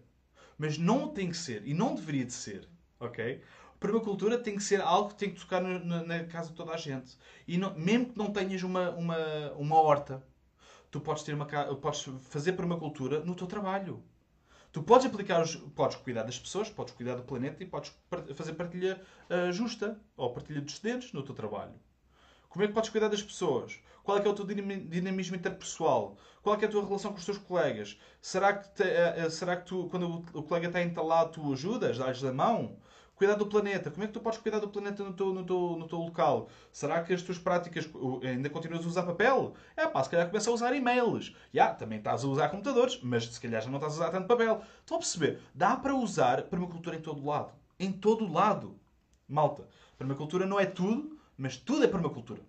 Mas 0.57 0.79
não 0.79 1.09
tem 1.09 1.31
que 1.31 1.37
ser. 1.37 1.67
E 1.67 1.75
não 1.75 1.95
deveria 1.95 2.25
de 2.25 2.33
ser. 2.33 2.69
Ok? 3.01 3.43
Permacultura 3.81 4.39
tem 4.39 4.57
que 4.57 4.63
ser 4.63 4.81
algo 4.81 5.11
que 5.11 5.17
tem 5.17 5.31
que 5.35 5.41
tocar 5.41 5.61
na, 5.61 6.03
na 6.03 6.25
casa 6.25 6.51
de 6.51 6.55
toda 6.55 6.73
a 6.73 6.77
gente. 6.77 7.19
E 7.47 7.59
não, 7.59 7.75
mesmo 7.75 8.13
que 8.13 8.19
não 8.19 8.33
tenhas 8.33 8.63
uma, 8.63 8.91
uma, 8.91 9.53
uma 9.53 9.77
horta, 9.81 10.25
tu 10.91 11.01
podes, 11.01 11.23
ter 11.23 11.35
uma, 11.35 11.47
podes 11.47 12.03
fazer 12.23 12.53
permacultura 12.53 13.21
no 13.25 13.35
teu 13.35 13.47
trabalho. 13.47 14.03
Tu 14.73 14.83
podes 14.83 15.07
aplicar 15.07 15.43
os. 15.43 15.55
Podes 15.55 15.97
cuidar 15.97 16.23
das 16.23 16.39
pessoas, 16.39 16.71
podes 16.71 16.95
cuidar 16.95 17.17
do 17.17 17.23
planeta 17.23 17.63
e 17.63 17.67
podes 17.67 17.93
fazer 18.35 18.55
partilha 18.55 19.01
uh, 19.31 19.53
justa 19.53 20.01
ou 20.17 20.33
partilha 20.33 20.61
de 20.61 20.71
excedentes 20.71 21.13
no 21.13 21.23
teu 21.23 21.35
trabalho. 21.35 21.75
Como 22.49 22.65
é 22.65 22.69
que 22.69 22.73
podes 22.73 22.91
cuidar 22.91 23.09
das 23.09 23.23
pessoas? 23.23 23.79
Qual 24.05 24.19
é 24.19 24.21
que 24.21 24.29
é 24.29 24.31
o 24.31 24.35
teu 24.35 24.45
dinamismo 24.45 25.35
interpessoal? 25.35 26.19
Qual 26.43 26.55
é 26.55 26.59
que 26.59 26.67
é 26.67 26.69
a 26.69 26.71
tua 26.71 26.85
relação 26.85 27.11
com 27.11 27.19
os 27.19 27.25
teus 27.25 27.39
colegas? 27.39 27.99
Será 28.21 28.53
que, 28.53 28.69
te, 28.75 28.83
eh, 28.83 29.31
será 29.31 29.57
que 29.57 29.65
tu, 29.65 29.89
quando 29.89 30.23
o, 30.35 30.43
colega 30.43 30.67
está 30.67 30.83
entalado, 30.83 31.33
tu 31.33 31.53
ajudas, 31.55 31.97
dás 31.97 32.23
a 32.23 32.31
mão? 32.31 32.77
Cuidar 33.15 33.35
do 33.35 33.47
planeta. 33.47 33.91
Como 33.91 34.05
é 34.05 34.07
que 34.07 34.13
tu 34.13 34.21
podes 34.21 34.39
cuidar 34.39 34.59
do 34.59 34.69
planeta 34.69 35.03
no 35.03 35.15
teu, 35.15 35.33
no 35.33 35.43
teu, 35.43 35.77
no 35.79 35.89
teu 35.89 35.99
local? 36.01 36.51
Será 36.71 37.03
que 37.03 37.15
as 37.15 37.23
tuas 37.23 37.39
práticas 37.39 37.89
ainda 38.23 38.51
continuas 38.51 38.85
a 38.85 38.89
usar 38.89 39.05
papel? 39.05 39.55
É 39.75 39.87
pá, 39.87 40.05
se 40.05 40.11
calhar 40.11 40.27
começa 40.27 40.51
a 40.51 40.53
usar 40.53 40.75
e-mails. 40.75 41.29
Já, 41.29 41.35
yeah, 41.55 41.75
também 41.75 41.97
estás 41.97 42.25
a 42.25 42.29
usar 42.29 42.51
computadores, 42.51 43.01
mas 43.03 43.25
se 43.27 43.41
calhar 43.41 43.63
já 43.63 43.71
não 43.71 43.79
estás 43.79 43.95
a 43.95 43.97
usar 43.97 44.11
tanto 44.11 44.29
papel. 44.29 44.61
Estão 44.81 44.99
a 44.99 45.01
perceber? 45.01 45.41
Dá 45.55 45.77
para 45.77 45.95
usar 45.95 46.43
permacultura 46.43 46.97
em 46.97 47.01
todo 47.01 47.25
lado. 47.25 47.55
Em 47.81 47.91
todo 47.91 48.31
lado. 48.31 48.79
Malta, 49.27 49.67
permacultura 49.97 50.45
não 50.45 50.61
é 50.61 50.67
tudo, 50.67 51.19
mas 51.39 51.57
tudo 51.57 51.85
é 51.85 51.89
permacultura. 51.89 52.43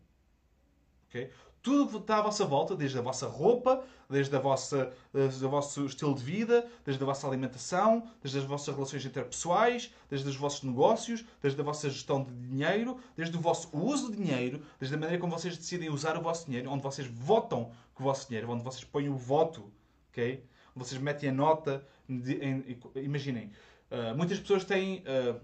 Okay? 1.09 1.29
tudo 1.65 1.89
que 1.89 1.97
está 1.97 2.19
à 2.19 2.21
vossa 2.21 2.45
volta, 2.45 2.75
desde 2.75 2.99
a 2.99 3.01
vossa 3.01 3.25
roupa, 3.25 3.83
desde, 4.07 4.35
a 4.35 4.39
vossa, 4.39 4.93
desde 5.11 5.43
o 5.43 5.49
vosso 5.49 5.83
estilo 5.87 6.13
de 6.13 6.23
vida, 6.23 6.63
desde 6.85 7.01
a 7.01 7.05
vossa 7.07 7.27
alimentação, 7.27 8.07
desde 8.21 8.37
as 8.37 8.45
vossas 8.45 8.75
relações 8.75 9.03
interpessoais, 9.03 9.91
desde 10.07 10.29
os 10.29 10.35
vossos 10.35 10.61
negócios, 10.61 11.25
desde 11.41 11.59
a 11.59 11.63
vossa 11.63 11.89
gestão 11.89 12.23
de 12.23 12.31
dinheiro, 12.35 12.99
desde 13.17 13.35
o 13.35 13.41
vosso 13.41 13.75
uso 13.75 14.11
de 14.11 14.17
dinheiro, 14.17 14.61
desde 14.79 14.95
a 14.95 14.99
maneira 14.99 15.19
como 15.19 15.35
vocês 15.35 15.57
decidem 15.57 15.89
usar 15.89 16.15
o 16.15 16.21
vosso 16.21 16.45
dinheiro, 16.45 16.69
onde 16.69 16.83
vocês 16.83 17.07
votam 17.07 17.71
com 17.95 18.03
o 18.03 18.05
vosso 18.05 18.27
dinheiro, 18.27 18.51
onde 18.51 18.63
vocês 18.63 18.83
põem 18.83 19.09
o 19.09 19.15
voto, 19.15 19.73
ok? 20.11 20.45
Onde 20.75 20.87
vocês 20.87 21.01
metem 21.01 21.29
a 21.29 21.33
nota. 21.33 21.83
De, 22.07 22.35
em, 22.35 22.79
imaginem, 22.97 23.51
uh, 23.89 24.15
muitas 24.15 24.39
pessoas 24.39 24.63
têm, 24.65 24.99
uh, 24.99 25.41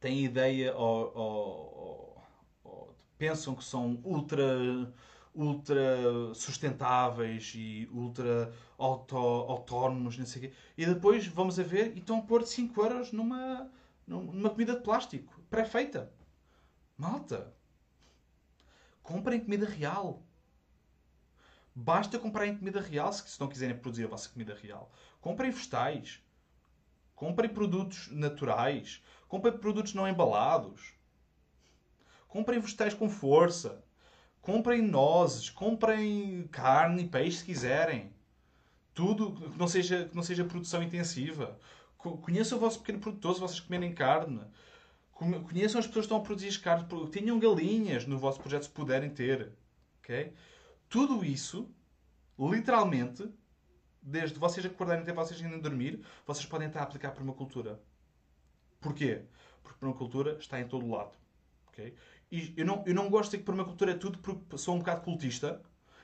têm 0.00 0.24
ideia 0.24 0.74
ou, 0.74 1.12
ou, 1.14 1.76
pensam 3.18 3.54
que 3.54 3.64
são 3.64 4.00
ultra 4.04 4.92
ultra 5.36 6.34
sustentáveis 6.34 7.52
e 7.54 7.86
ultra 7.92 8.52
auto, 8.78 9.16
autónomos, 9.16 10.16
não 10.16 10.24
sei 10.24 10.48
quê. 10.48 10.52
E 10.78 10.86
depois 10.86 11.26
vamos 11.26 11.60
a 11.60 11.62
ver 11.62 11.94
e 11.94 11.98
estão 11.98 12.20
a 12.20 12.22
pôr 12.22 12.44
5 12.44 12.80
euros 12.80 13.12
numa, 13.12 13.70
numa 14.06 14.48
comida 14.48 14.74
de 14.74 14.82
plástico, 14.82 15.38
pré-feita. 15.50 16.10
Malta, 16.96 17.54
comprem 19.02 19.38
comida 19.38 19.66
real. 19.66 20.22
Basta 21.74 22.18
comprarem 22.18 22.56
comida 22.56 22.80
real 22.80 23.12
se 23.12 23.38
não 23.38 23.48
quiserem 23.48 23.76
produzir 23.76 24.04
a 24.04 24.08
vossa 24.08 24.30
comida 24.30 24.54
real. 24.54 24.90
Comprem 25.20 25.50
vegetais. 25.50 26.22
Comprem 27.14 27.50
produtos 27.50 28.10
naturais. 28.10 29.02
Comprem 29.28 29.58
produtos 29.58 29.92
não 29.92 30.08
embalados. 30.08 30.95
Comprem 32.28 32.60
vegetais 32.60 32.94
com 32.94 33.08
força. 33.08 33.84
Comprem 34.40 34.80
nozes, 34.82 35.50
comprem 35.50 36.46
carne 36.52 37.08
peixe 37.08 37.38
se 37.38 37.44
quiserem. 37.44 38.12
Tudo 38.94 39.32
que 39.32 39.58
não 39.58 39.66
seja, 39.66 40.04
que 40.04 40.14
não 40.14 40.22
seja 40.22 40.44
produção 40.44 40.82
intensiva. 40.82 41.58
Conheçam 41.96 42.56
o 42.56 42.60
vosso 42.60 42.78
pequeno 42.80 43.00
produtor 43.00 43.34
se 43.34 43.40
vocês 43.40 43.60
comerem 43.60 43.92
carne. 43.92 44.40
Conheçam 45.10 45.80
as 45.80 45.86
pessoas 45.86 46.06
que 46.06 46.12
estão 46.12 46.18
a 46.18 46.20
produzir 46.20 46.48
as 46.48 46.56
carnes. 46.56 46.86
Tenham 47.10 47.38
galinhas 47.38 48.06
no 48.06 48.18
vosso 48.18 48.38
projeto 48.38 48.64
se 48.64 48.70
puderem 48.70 49.10
ter. 49.10 49.52
Okay? 49.98 50.32
Tudo 50.88 51.24
isso, 51.24 51.68
literalmente, 52.38 53.28
desde 54.00 54.38
vocês 54.38 54.64
acordarem 54.64 55.02
até 55.02 55.12
vocês 55.12 55.40
irem 55.40 55.58
dormir, 55.58 56.04
vocês 56.24 56.46
podem 56.46 56.68
estar 56.68 56.80
a 56.80 56.82
aplicar 56.84 57.10
permacultura. 57.10 57.80
Porquê? 58.80 59.22
Porque 59.62 59.80
permacultura 59.80 60.38
está 60.38 60.60
em 60.60 60.68
todo 60.68 60.88
lado. 60.88 61.12
Okay? 61.76 61.94
E 62.32 62.54
eu 62.56 62.64
não, 62.64 62.82
eu 62.86 62.94
não 62.94 63.10
gosto 63.10 63.32
de 63.32 63.38
que 63.38 63.44
permacultura 63.44 63.92
é 63.92 63.94
tudo 63.94 64.18
porque 64.18 64.56
sou 64.56 64.74
um 64.74 64.78
bocado 64.78 65.02
cultista. 65.02 65.60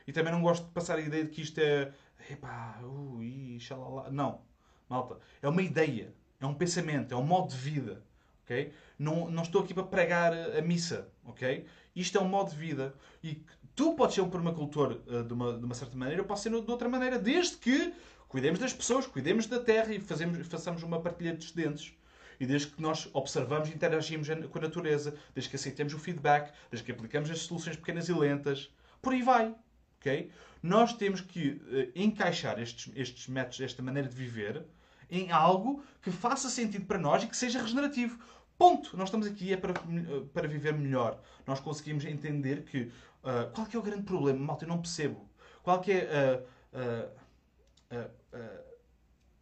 E 0.07 0.13
também 0.13 0.33
não 0.33 0.43
gosto 0.43 0.67
de 0.67 0.73
passar 0.73 0.99
a 0.99 1.01
ideia 1.01 1.25
de 1.25 1.31
que 1.31 1.41
isto 1.41 1.59
é. 1.59 1.93
Epá, 2.29 2.79
ui, 2.83 3.59
xalala. 3.59 4.11
Não. 4.11 4.43
Malta. 4.89 5.19
É 5.41 5.49
uma 5.49 5.63
ideia. 5.63 6.13
É 6.41 6.47
um 6.47 6.55
pensamento. 6.55 7.15
É 7.15 7.17
um 7.17 7.25
modo 7.25 7.49
de 7.51 7.57
vida. 7.57 8.03
Ok? 8.45 8.73
Não, 8.99 9.31
não 9.31 9.43
estou 9.43 9.63
aqui 9.63 9.73
para 9.73 9.85
pregar 9.85 10.33
a 10.33 10.61
missa. 10.61 11.09
Ok? 11.25 11.67
Isto 11.95 12.19
é 12.19 12.21
um 12.21 12.29
modo 12.29 12.51
de 12.51 12.57
vida. 12.57 12.95
E 13.23 13.43
tu 13.75 13.95
podes 13.95 14.15
ser 14.15 14.21
um 14.21 14.31
permacultor 14.31 15.01
uh, 15.07 15.25
de, 15.25 15.33
uma, 15.33 15.59
de 15.59 15.65
uma 15.65 15.75
certa 15.75 15.97
maneira, 15.97 16.21
eu 16.21 16.27
posso 16.27 16.43
ser 16.43 16.51
de 16.51 16.71
outra 16.71 16.89
maneira. 16.89 17.19
Desde 17.19 17.57
que 17.57 17.95
cuidemos 18.29 18.59
das 18.59 18.73
pessoas, 18.73 19.07
cuidemos 19.07 19.47
da 19.47 19.61
terra 19.61 19.95
e 19.95 20.01
fazemos, 20.01 20.47
façamos 20.47 20.83
uma 20.83 21.01
partilha 21.01 21.35
de 21.35 21.45
excedentes. 21.45 21.95
E 22.39 22.47
desde 22.47 22.69
que 22.69 22.83
nós 22.83 23.09
observamos 23.13 23.69
e 23.69 23.75
interagimos 23.75 24.29
com 24.51 24.59
a 24.59 24.63
natureza, 24.63 25.15
desde 25.35 25.51
que 25.51 25.57
aceitemos 25.57 25.95
o 25.95 25.99
feedback, 25.99 26.53
desde 26.71 26.85
que 26.85 26.93
aplicamos 26.93 27.31
as 27.31 27.41
soluções 27.41 27.77
pequenas 27.77 28.09
e 28.09 28.13
lentas, 28.13 28.71
por 29.01 29.13
aí 29.13 29.23
vai. 29.23 29.55
Okay? 30.01 30.31
Nós 30.63 30.93
temos 30.93 31.21
que 31.21 31.51
uh, 31.51 31.93
encaixar 31.95 32.61
estes, 32.61 32.93
estes 32.95 33.29
métodos, 33.29 33.61
esta 33.61 33.83
maneira 33.83 34.09
de 34.09 34.15
viver, 34.15 34.65
em 35.11 35.31
algo 35.31 35.85
que 36.01 36.11
faça 36.11 36.49
sentido 36.49 36.87
para 36.87 36.99
nós 36.99 37.23
e 37.23 37.27
que 37.27 37.37
seja 37.37 37.61
regenerativo. 37.61 38.19
Ponto! 38.57 38.97
Nós 38.97 39.09
estamos 39.09 39.27
aqui 39.27 39.53
é 39.53 39.57
para, 39.57 39.73
eh, 39.73 40.25
para 40.33 40.47
viver 40.47 40.73
melhor. 40.73 41.21
Nós 41.47 41.61
conseguimos 41.61 42.05
entender 42.05 42.63
que. 42.63 42.91
Uh, 43.23 43.51
qual 43.53 43.67
que 43.67 43.77
é 43.77 43.79
o 43.79 43.83
grande 43.83 44.05
problema? 44.05 44.39
Malta, 44.39 44.65
eu 44.65 44.69
não 44.69 44.79
percebo. 44.81 45.29
Qual 45.63 45.81
que 45.81 45.93
é. 45.93 46.45
Uh, 46.73 47.23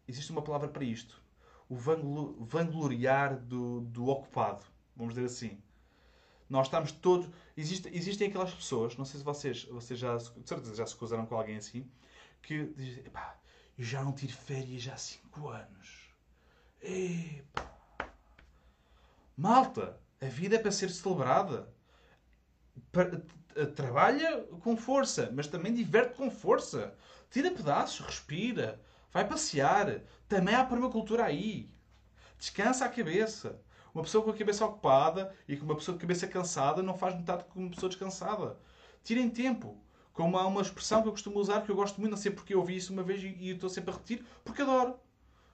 existe 0.07 0.31
uma 0.31 0.41
palavra 0.41 0.67
para 0.67 0.83
isto 0.83 1.20
o 1.71 2.45
vangloriar 2.45 3.39
do, 3.39 3.79
do 3.79 4.07
ocupado, 4.09 4.65
vamos 4.93 5.13
dizer 5.13 5.25
assim. 5.25 5.57
Nós 6.49 6.67
estamos 6.67 6.91
todos. 6.91 7.29
Existe, 7.55 7.89
existem 7.93 8.27
aquelas 8.27 8.53
pessoas, 8.53 8.97
não 8.97 9.05
sei 9.05 9.19
se 9.19 9.23
vocês, 9.25 9.63
vocês 9.63 9.97
já, 9.97 10.17
de 10.17 10.25
certeza 10.45 10.75
já 10.75 10.85
se 10.85 10.97
cruzaram 10.97 11.25
com 11.25 11.35
alguém 11.35 11.55
assim, 11.55 11.89
que 12.41 12.65
dizem: 12.75 13.05
Epá, 13.05 13.39
eu 13.77 13.85
já 13.85 14.03
não 14.03 14.11
tiro 14.11 14.33
férias 14.33 14.85
há 14.89 14.97
5 14.97 15.47
anos. 15.47 16.13
Epá. 16.81 17.73
Malta, 19.37 19.97
a 20.19 20.25
vida 20.25 20.57
é 20.57 20.59
para 20.59 20.71
ser 20.73 20.89
celebrada. 20.89 21.73
Para, 22.91 23.23
trabalha 23.75 24.43
com 24.61 24.75
força, 24.75 25.31
mas 25.33 25.47
também 25.47 25.73
diverte 25.73 26.15
com 26.15 26.29
força. 26.29 26.93
Tira 27.29 27.49
pedaços, 27.49 28.05
respira, 28.05 28.77
vai 29.11 29.27
passear. 29.27 30.01
Também 30.27 30.55
há 30.55 30.63
permacultura 30.63 31.25
aí. 31.25 31.69
Descansa 32.37 32.85
a 32.85 32.89
cabeça. 32.89 33.61
Uma 33.93 34.03
pessoa 34.03 34.23
com 34.23 34.29
a 34.29 34.35
cabeça 34.35 34.65
ocupada 34.65 35.35
e 35.47 35.57
com 35.57 35.65
uma 35.65 35.75
pessoa 35.75 35.95
com 35.95 35.99
a 35.99 36.01
cabeça 36.01 36.27
cansada 36.27 36.81
não 36.81 36.97
faz 36.97 37.15
metade 37.15 37.43
com 37.45 37.59
uma 37.59 37.69
pessoa 37.69 37.89
descansada. 37.89 38.57
Tirem 39.03 39.29
tempo. 39.29 39.77
Como 40.13 40.37
há 40.37 40.45
uma 40.45 40.61
expressão 40.61 41.01
que 41.01 41.07
eu 41.07 41.11
costumo 41.13 41.39
usar, 41.39 41.61
que 41.61 41.71
eu 41.71 41.75
gosto 41.75 41.99
muito, 41.99 42.11
não 42.11 42.17
sei 42.17 42.31
porque 42.31 42.53
eu 42.53 42.59
ouvi 42.59 42.75
isso 42.75 42.91
uma 42.93 43.03
vez 43.03 43.21
e 43.23 43.49
estou 43.49 43.69
sempre 43.69 43.91
a 43.91 43.93
repetir, 43.93 44.25
porque 44.43 44.61
adoro. 44.61 44.95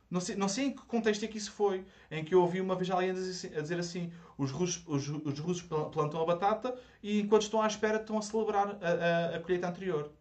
Não 0.09 0.21
sei, 0.21 0.35
não 0.35 0.47
sei 0.47 0.65
em 0.67 0.71
que 0.71 0.81
contexto 0.83 1.23
é 1.25 1.27
que 1.27 1.37
isso 1.37 1.51
foi, 1.51 1.85
em 2.09 2.23
que 2.23 2.33
eu 2.33 2.41
ouvi 2.41 2.61
uma 2.61 2.75
vez 2.75 2.89
alguém 2.89 3.09
a 3.11 3.13
dizer, 3.13 3.59
assim, 3.59 3.75
assim: 3.75 4.13
os 4.37 4.51
russos, 4.51 4.83
os, 4.87 5.09
os 5.09 5.39
russos 5.39 5.63
plantam 5.63 6.21
a 6.21 6.25
batata 6.25 6.75
e 7.03 7.19
enquanto 7.19 7.41
estão 7.43 7.61
à 7.61 7.67
espera 7.67 7.97
estão 7.97 8.17
a 8.17 8.21
celebrar 8.21 8.77
a, 8.81 9.33
a, 9.33 9.35
a 9.35 9.39
colheita 9.41 9.67
anterior. 9.67 10.11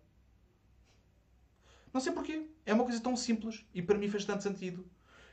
Não 1.96 2.00
sei 2.02 2.12
porquê. 2.12 2.46
É 2.66 2.74
uma 2.74 2.84
coisa 2.84 3.00
tão 3.00 3.16
simples 3.16 3.64
e 3.72 3.80
para 3.80 3.96
mim 3.96 4.10
faz 4.10 4.22
tanto 4.22 4.42
sentido. 4.42 4.84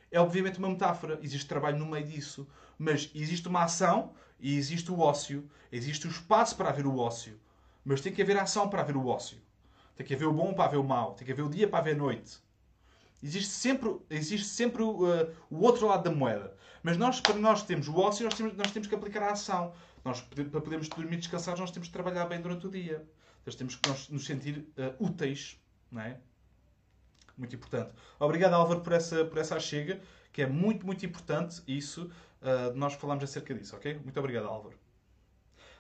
É 0.09 0.17
obviamente 0.17 0.59
uma 0.59 0.69
metáfora, 0.69 1.19
existe 1.21 1.45
trabalho 1.45 1.77
no 1.77 1.85
meio 1.85 2.07
disso, 2.07 2.47
mas 2.79 3.11
existe 3.13 3.49
uma 3.49 3.63
ação 3.63 4.13
e 4.39 4.55
existe 4.55 4.89
o 4.89 4.97
ócio, 4.97 5.45
existe 5.69 6.07
o 6.07 6.09
espaço 6.09 6.55
para 6.55 6.69
haver 6.69 6.85
o 6.85 6.95
ócio, 6.95 7.37
mas 7.83 7.99
tem 7.99 8.13
que 8.13 8.21
haver 8.21 8.37
ação 8.37 8.69
para 8.69 8.79
haver 8.79 8.95
o 8.95 9.07
ócio. 9.07 9.41
Tem 9.97 10.07
que 10.07 10.13
haver 10.13 10.25
o 10.25 10.31
bom 10.31 10.53
para 10.53 10.63
haver 10.63 10.77
o 10.77 10.85
mau, 10.85 11.15
tem 11.15 11.25
que 11.25 11.33
haver 11.33 11.41
o 11.41 11.49
dia 11.49 11.67
para 11.67 11.79
haver 11.79 11.95
a 11.95 11.97
noite. 11.97 12.39
Existe 13.21 13.49
sempre, 13.49 13.97
existe 14.09 14.47
sempre 14.47 14.83
uh, 14.83 15.35
o 15.49 15.59
outro 15.65 15.85
lado 15.85 16.05
da 16.05 16.15
moeda. 16.15 16.55
Mas 16.81 16.95
nós, 16.95 17.19
para 17.19 17.35
nós 17.35 17.63
termos 17.63 17.89
o 17.89 17.97
ócio, 17.97 18.23
nós 18.23 18.35
temos, 18.35 18.55
nós 18.55 18.71
temos 18.71 18.87
que 18.87 18.95
aplicar 18.95 19.23
a 19.23 19.31
ação. 19.33 19.73
Nós, 20.05 20.21
para 20.21 20.61
podermos 20.61 20.87
dormir 20.87 21.17
descansados, 21.17 21.59
nós 21.59 21.71
temos 21.71 21.89
que 21.89 21.93
trabalhar 21.93 22.25
bem 22.25 22.39
durante 22.39 22.65
o 22.65 22.71
dia. 22.71 23.05
Nós 23.45 23.53
temos 23.53 23.75
que 23.75 24.13
nos 24.13 24.25
sentir 24.25 24.59
uh, 24.77 25.05
úteis, 25.05 25.59
não 25.91 26.01
é? 26.01 26.21
Muito 27.37 27.55
importante. 27.55 27.93
Obrigado, 28.19 28.53
Álvaro, 28.53 28.81
por 28.81 28.93
essa, 28.93 29.25
por 29.25 29.37
essa 29.37 29.59
chega, 29.59 30.01
que 30.31 30.41
é 30.41 30.47
muito, 30.47 30.85
muito 30.85 31.05
importante 31.05 31.61
isso. 31.67 32.11
Uh, 32.41 32.75
nós 32.75 32.93
falamos 32.93 33.23
acerca 33.23 33.53
disso, 33.53 33.75
ok? 33.75 33.99
Muito 33.99 34.19
obrigado, 34.19 34.47
Álvaro. 34.47 34.77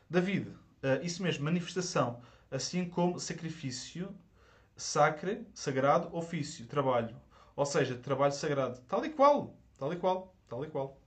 David, 0.09 0.49
uh, 0.49 1.03
isso 1.03 1.21
mesmo, 1.21 1.43
manifestação, 1.43 2.21
assim 2.49 2.85
como 2.85 3.19
sacrifício, 3.19 4.15
sacre, 4.75 5.45
sagrado, 5.53 6.15
ofício, 6.15 6.65
trabalho. 6.65 7.15
Ou 7.55 7.65
seja, 7.65 7.95
trabalho 7.95 8.33
sagrado. 8.33 8.79
Tal 8.87 9.05
e 9.05 9.09
qual, 9.09 9.55
tal 9.77 9.93
e 9.93 9.95
qual, 9.95 10.35
tal 10.47 10.63
e 10.65 10.67
qual. 10.67 10.99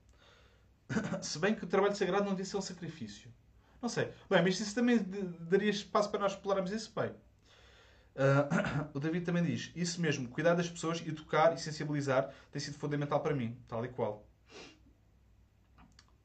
Se 1.22 1.38
bem 1.38 1.55
que 1.55 1.64
o 1.64 1.66
trabalho 1.66 1.97
sagrado 1.97 2.24
não 2.24 2.32
devia 2.32 2.44
ser 2.44 2.57
um 2.57 2.62
sacrifício. 2.62 3.32
Não 3.82 3.88
sei. 3.88 4.12
Bem, 4.30 4.42
mas 4.42 4.59
isso 4.61 4.74
também 4.74 4.99
daria 5.40 5.70
espaço 5.70 6.11
para 6.11 6.20
nós 6.20 6.32
explorarmos 6.32 6.70
isso 6.70 6.92
bem. 6.94 7.12
Uh, 8.16 8.88
o 8.96 9.00
David 9.00 9.24
também 9.24 9.44
diz: 9.44 9.70
Isso 9.76 10.00
mesmo, 10.00 10.28
cuidar 10.28 10.54
das 10.54 10.68
pessoas, 10.68 11.00
educar 11.06 11.54
e 11.54 11.58
sensibilizar 11.58 12.32
tem 12.50 12.60
sido 12.60 12.78
fundamental 12.78 13.20
para 13.20 13.34
mim, 13.34 13.56
tal 13.68 13.84
e 13.84 13.88
qual. 13.88 14.26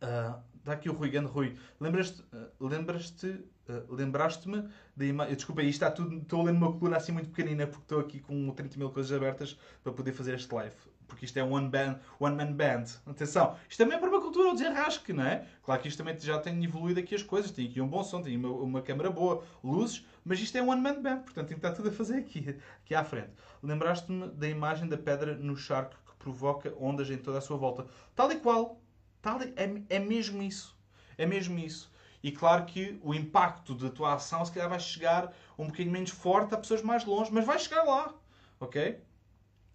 Uh, 0.02 0.42
dá 0.64 0.74
aqui 0.74 0.90
o 0.90 0.94
Rui 0.94 1.10
Gando. 1.10 1.28
Rui, 1.28 1.58
lembras-te, 1.80 2.22
uh, 2.22 2.66
lembras-te, 2.66 3.28
uh, 3.28 3.94
lembraste-me 3.94 4.68
da 4.96 5.06
imagem. 5.06 5.36
Desculpa, 5.36 5.62
isto 5.62 5.84
está 5.84 5.92
tudo. 5.92 6.16
Estou 6.18 6.42
a 6.42 6.44
ler 6.46 6.52
uma 6.52 6.72
coluna 6.72 6.98
assim 6.98 7.12
muito 7.12 7.30
pequenina 7.30 7.68
porque 7.68 7.84
estou 7.84 8.00
aqui 8.00 8.20
com 8.20 8.50
30 8.52 8.78
mil 8.78 8.90
coisas 8.90 9.12
abertas 9.12 9.60
para 9.84 9.92
poder 9.92 10.14
fazer 10.14 10.34
este 10.36 10.54
live 10.54 10.91
porque 11.12 11.26
isto 11.26 11.38
é 11.38 11.44
um 11.44 11.52
one, 11.52 11.68
band, 11.68 12.00
one 12.20 12.36
man 12.36 12.54
band. 12.54 12.86
Atenção, 13.06 13.58
isto 13.70 13.78
também 13.78 13.98
é 13.98 14.00
para 14.00 14.10
uma 14.10 14.22
cultura, 14.22 14.50
o 14.50 14.54
desenrasque, 14.54 15.12
não 15.12 15.26
é? 15.26 15.46
Claro 15.62 15.82
que 15.82 15.90
isto 15.90 15.98
também 15.98 16.18
já 16.18 16.40
tem 16.40 16.64
evoluído 16.64 17.02
aqui 17.02 17.14
as 17.14 17.22
coisas, 17.22 17.52
tem 17.52 17.68
aqui 17.68 17.82
um 17.82 17.88
bom 17.88 18.02
som, 18.02 18.22
tem 18.22 18.38
uma, 18.38 18.50
uma 18.50 18.82
câmera 18.82 19.12
boa, 19.12 19.44
luzes, 19.62 20.06
mas 20.24 20.40
isto 20.40 20.58
é 20.58 20.64
um 20.64 20.70
one 20.70 20.82
man 20.82 21.02
band, 21.02 21.20
portanto 21.24 21.50
tem 21.50 21.60
que 21.60 21.66
estar 21.66 21.74
tudo 21.74 21.90
a 21.90 21.92
fazer 21.92 22.16
aqui, 22.16 22.58
aqui 22.82 22.96
à 22.96 23.04
frente. 23.04 23.32
Lembraste-me 23.62 24.30
da 24.30 24.48
imagem 24.48 24.88
da 24.88 24.98
pedra 24.98 25.36
no 25.36 25.56
charco 25.58 25.98
que 26.08 26.16
provoca 26.18 26.74
ondas 26.80 27.10
em 27.10 27.18
toda 27.18 27.40
a 27.40 27.42
sua 27.42 27.58
volta. 27.58 27.86
Tal 28.16 28.32
e 28.32 28.38
qual. 28.38 28.80
Tal 29.22 29.42
e, 29.42 29.54
é, 29.58 29.98
é 29.98 30.00
mesmo 30.00 30.42
isso. 30.42 30.78
É 31.18 31.26
mesmo 31.26 31.60
isso. 31.60 31.92
E 32.24 32.32
claro 32.32 32.66
que 32.66 32.98
o 33.04 33.14
impacto 33.14 33.76
da 33.76 33.90
tua 33.90 34.14
ação 34.14 34.46
se 34.46 34.52
calhar 34.52 34.70
vai 34.70 34.80
chegar 34.80 35.34
um 35.58 35.66
bocadinho 35.66 35.92
menos 35.92 36.12
forte 36.12 36.54
a 36.54 36.58
pessoas 36.58 36.82
mais 36.82 37.04
longe, 37.04 37.32
mas 37.34 37.46
vai 37.46 37.60
chegar 37.60 37.84
lá. 37.84 38.14
Ok? 38.60 39.02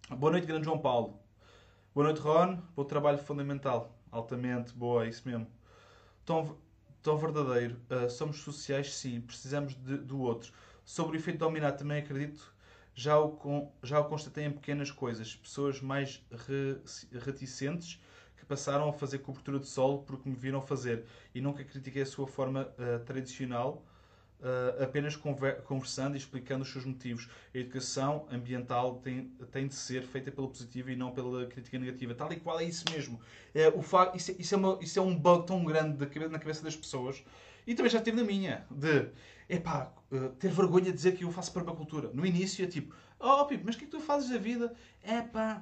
Boa 0.09 0.31
noite, 0.31 0.47
grande 0.47 0.65
João 0.65 0.79
Paulo. 0.79 1.26
Boa 1.97 2.09
noite, 2.09 2.21
Ron. 2.21 2.59
Bom 2.75 2.83
trabalho 2.83 3.17
fundamental. 3.17 3.91
Altamente, 4.11 4.71
boa, 4.71 5.03
é 5.03 5.09
isso 5.09 5.27
mesmo. 5.27 5.47
Tão, 6.23 6.55
tão 7.01 7.17
verdadeiro. 7.17 7.75
Uh, 7.89 8.07
somos 8.07 8.37
sociais, 8.37 8.93
sim. 8.93 9.19
Precisamos 9.19 9.73
de, 9.73 9.97
do 9.97 10.21
outro. 10.21 10.53
Sobre 10.85 11.17
o 11.17 11.19
efeito 11.19 11.39
dominado, 11.39 11.75
também 11.79 11.97
acredito. 11.97 12.53
Já 12.93 13.17
o, 13.17 13.31
com, 13.31 13.73
já 13.81 13.99
o 13.99 14.05
constatei 14.05 14.45
em 14.45 14.51
pequenas 14.51 14.91
coisas. 14.91 15.35
Pessoas 15.37 15.81
mais 15.81 16.23
re, 16.31 16.79
reticentes 17.19 17.99
que 18.37 18.45
passaram 18.45 18.87
a 18.89 18.93
fazer 18.93 19.17
cobertura 19.17 19.57
de 19.57 19.65
solo 19.65 20.03
porque 20.03 20.29
me 20.29 20.35
viram 20.35 20.61
fazer. 20.61 21.03
E 21.33 21.41
nunca 21.41 21.63
critiquei 21.63 22.03
a 22.03 22.05
sua 22.05 22.27
forma 22.27 22.71
uh, 22.77 23.03
tradicional 23.05 23.83
uh, 24.41 24.83
apenas 24.83 25.15
conversando 25.15 26.15
e 26.15 26.17
explicando 26.17 26.63
os 26.63 26.71
seus 26.71 26.85
motivos. 26.85 27.29
A 27.53 27.57
educação 27.57 28.27
ambiental 28.31 28.95
tem, 28.95 29.31
tem 29.51 29.67
de 29.67 29.75
ser 29.75 30.03
feita 30.03 30.31
pelo 30.31 30.47
positivo 30.47 30.89
e 30.89 30.95
não 30.95 31.11
pela 31.11 31.45
crítica 31.47 31.77
negativa. 31.77 32.13
Tal 32.13 32.31
e 32.31 32.39
qual 32.39 32.59
é 32.59 32.63
isso 32.63 32.85
mesmo. 32.91 33.19
É, 33.53 33.69
o 33.69 33.81
isso, 34.15 34.31
é, 34.31 34.35
isso, 34.39 34.55
é 34.55 34.57
uma, 34.57 34.79
isso 34.81 34.99
é 34.99 35.01
um 35.01 35.15
bug 35.15 35.45
tão 35.47 35.63
grande 35.63 35.97
na 36.29 36.39
cabeça 36.39 36.63
das 36.63 36.75
pessoas. 36.75 37.23
E 37.65 37.75
também 37.75 37.91
já 37.91 37.99
teve 37.99 38.17
na 38.17 38.23
minha. 38.23 38.65
De, 38.71 39.09
epá, 39.49 39.91
uh, 40.11 40.29
ter 40.29 40.51
vergonha 40.51 40.85
de 40.85 40.93
dizer 40.93 41.15
que 41.15 41.23
eu 41.23 41.31
faço 41.31 41.51
permacultura. 41.51 42.09
No 42.13 42.25
início 42.25 42.63
é 42.63 42.67
tipo, 42.67 42.95
oh 43.19 43.45
Pipo, 43.45 43.63
mas 43.65 43.75
o 43.75 43.77
que 43.77 43.85
é 43.85 43.87
que 43.87 43.91
tu 43.91 43.99
fazes 43.99 44.29
da 44.29 44.37
vida? 44.37 44.73
É 45.03 45.21
pá, 45.21 45.61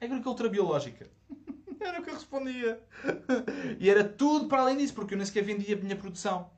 agricultura 0.00 0.48
biológica. 0.48 1.08
Era 1.80 2.00
o 2.00 2.02
que 2.02 2.10
eu 2.10 2.14
respondia. 2.14 2.80
e 3.78 3.90
era 3.90 4.02
tudo 4.02 4.48
para 4.48 4.62
além 4.62 4.78
disso, 4.78 4.94
porque 4.94 5.12
eu 5.12 5.18
nem 5.18 5.26
sequer 5.26 5.44
vendia 5.44 5.76
a 5.76 5.78
minha 5.78 5.94
produção. 5.94 6.50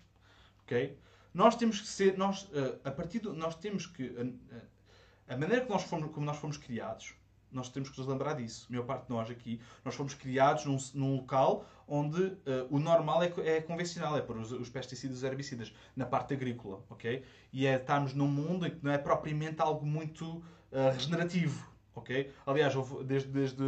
Ok? 0.62 0.97
Nós 1.37 1.55
temos 1.55 1.82
que 1.82 1.87
ser, 1.87 2.16
nós, 2.16 2.49
eh, 2.55 2.78
a 2.82 2.91
partir 2.91 3.18
do, 3.18 3.34
nós 3.34 3.55
temos 3.55 3.84
que, 3.84 4.11
a, 5.28 5.34
a 5.34 5.37
maneira 5.37 5.62
que 5.66 5.68
nós 5.68 5.82
fomos, 5.82 6.11
como 6.11 6.24
nós 6.24 6.39
fomos 6.39 6.57
criados, 6.57 7.14
nós 7.53 7.68
temos 7.68 7.91
que 7.91 7.99
nos 7.99 8.09
lembrar 8.09 8.32
disso. 8.32 8.66
A 8.70 8.72
maior 8.72 8.87
parte 8.87 9.07
de 9.07 9.11
nós 9.11 9.28
aqui, 9.28 9.61
nós 9.84 9.95
fomos 9.95 10.14
criados 10.14 10.64
num, 10.64 10.78
num 10.95 11.16
local 11.16 11.66
onde 11.87 12.22
uh, 12.22 12.41
o 12.70 12.78
normal 12.78 13.22
é, 13.22 13.32
é, 13.45 13.61
convencional, 13.61 14.16
é 14.16 14.22
por 14.22 14.39
os, 14.39 14.51
os 14.51 14.70
pesticidas 14.70 15.22
e 15.22 15.26
herbicidas, 15.26 15.74
na 15.95 16.07
parte 16.07 16.32
agrícola, 16.32 16.82
ok? 16.89 17.22
E 17.53 17.66
é 17.66 17.76
estarmos 17.76 18.14
num 18.14 18.28
mundo 18.28 18.66
em 18.66 18.70
que 18.70 18.82
não 18.82 18.91
é 18.91 18.97
propriamente 18.97 19.61
algo 19.61 19.84
muito 19.84 20.39
uh, 20.39 20.91
regenerativo, 20.95 21.70
ok? 21.95 22.32
Aliás, 22.47 22.74
houve, 22.74 23.05
desde, 23.05 23.28
desde, 23.28 23.62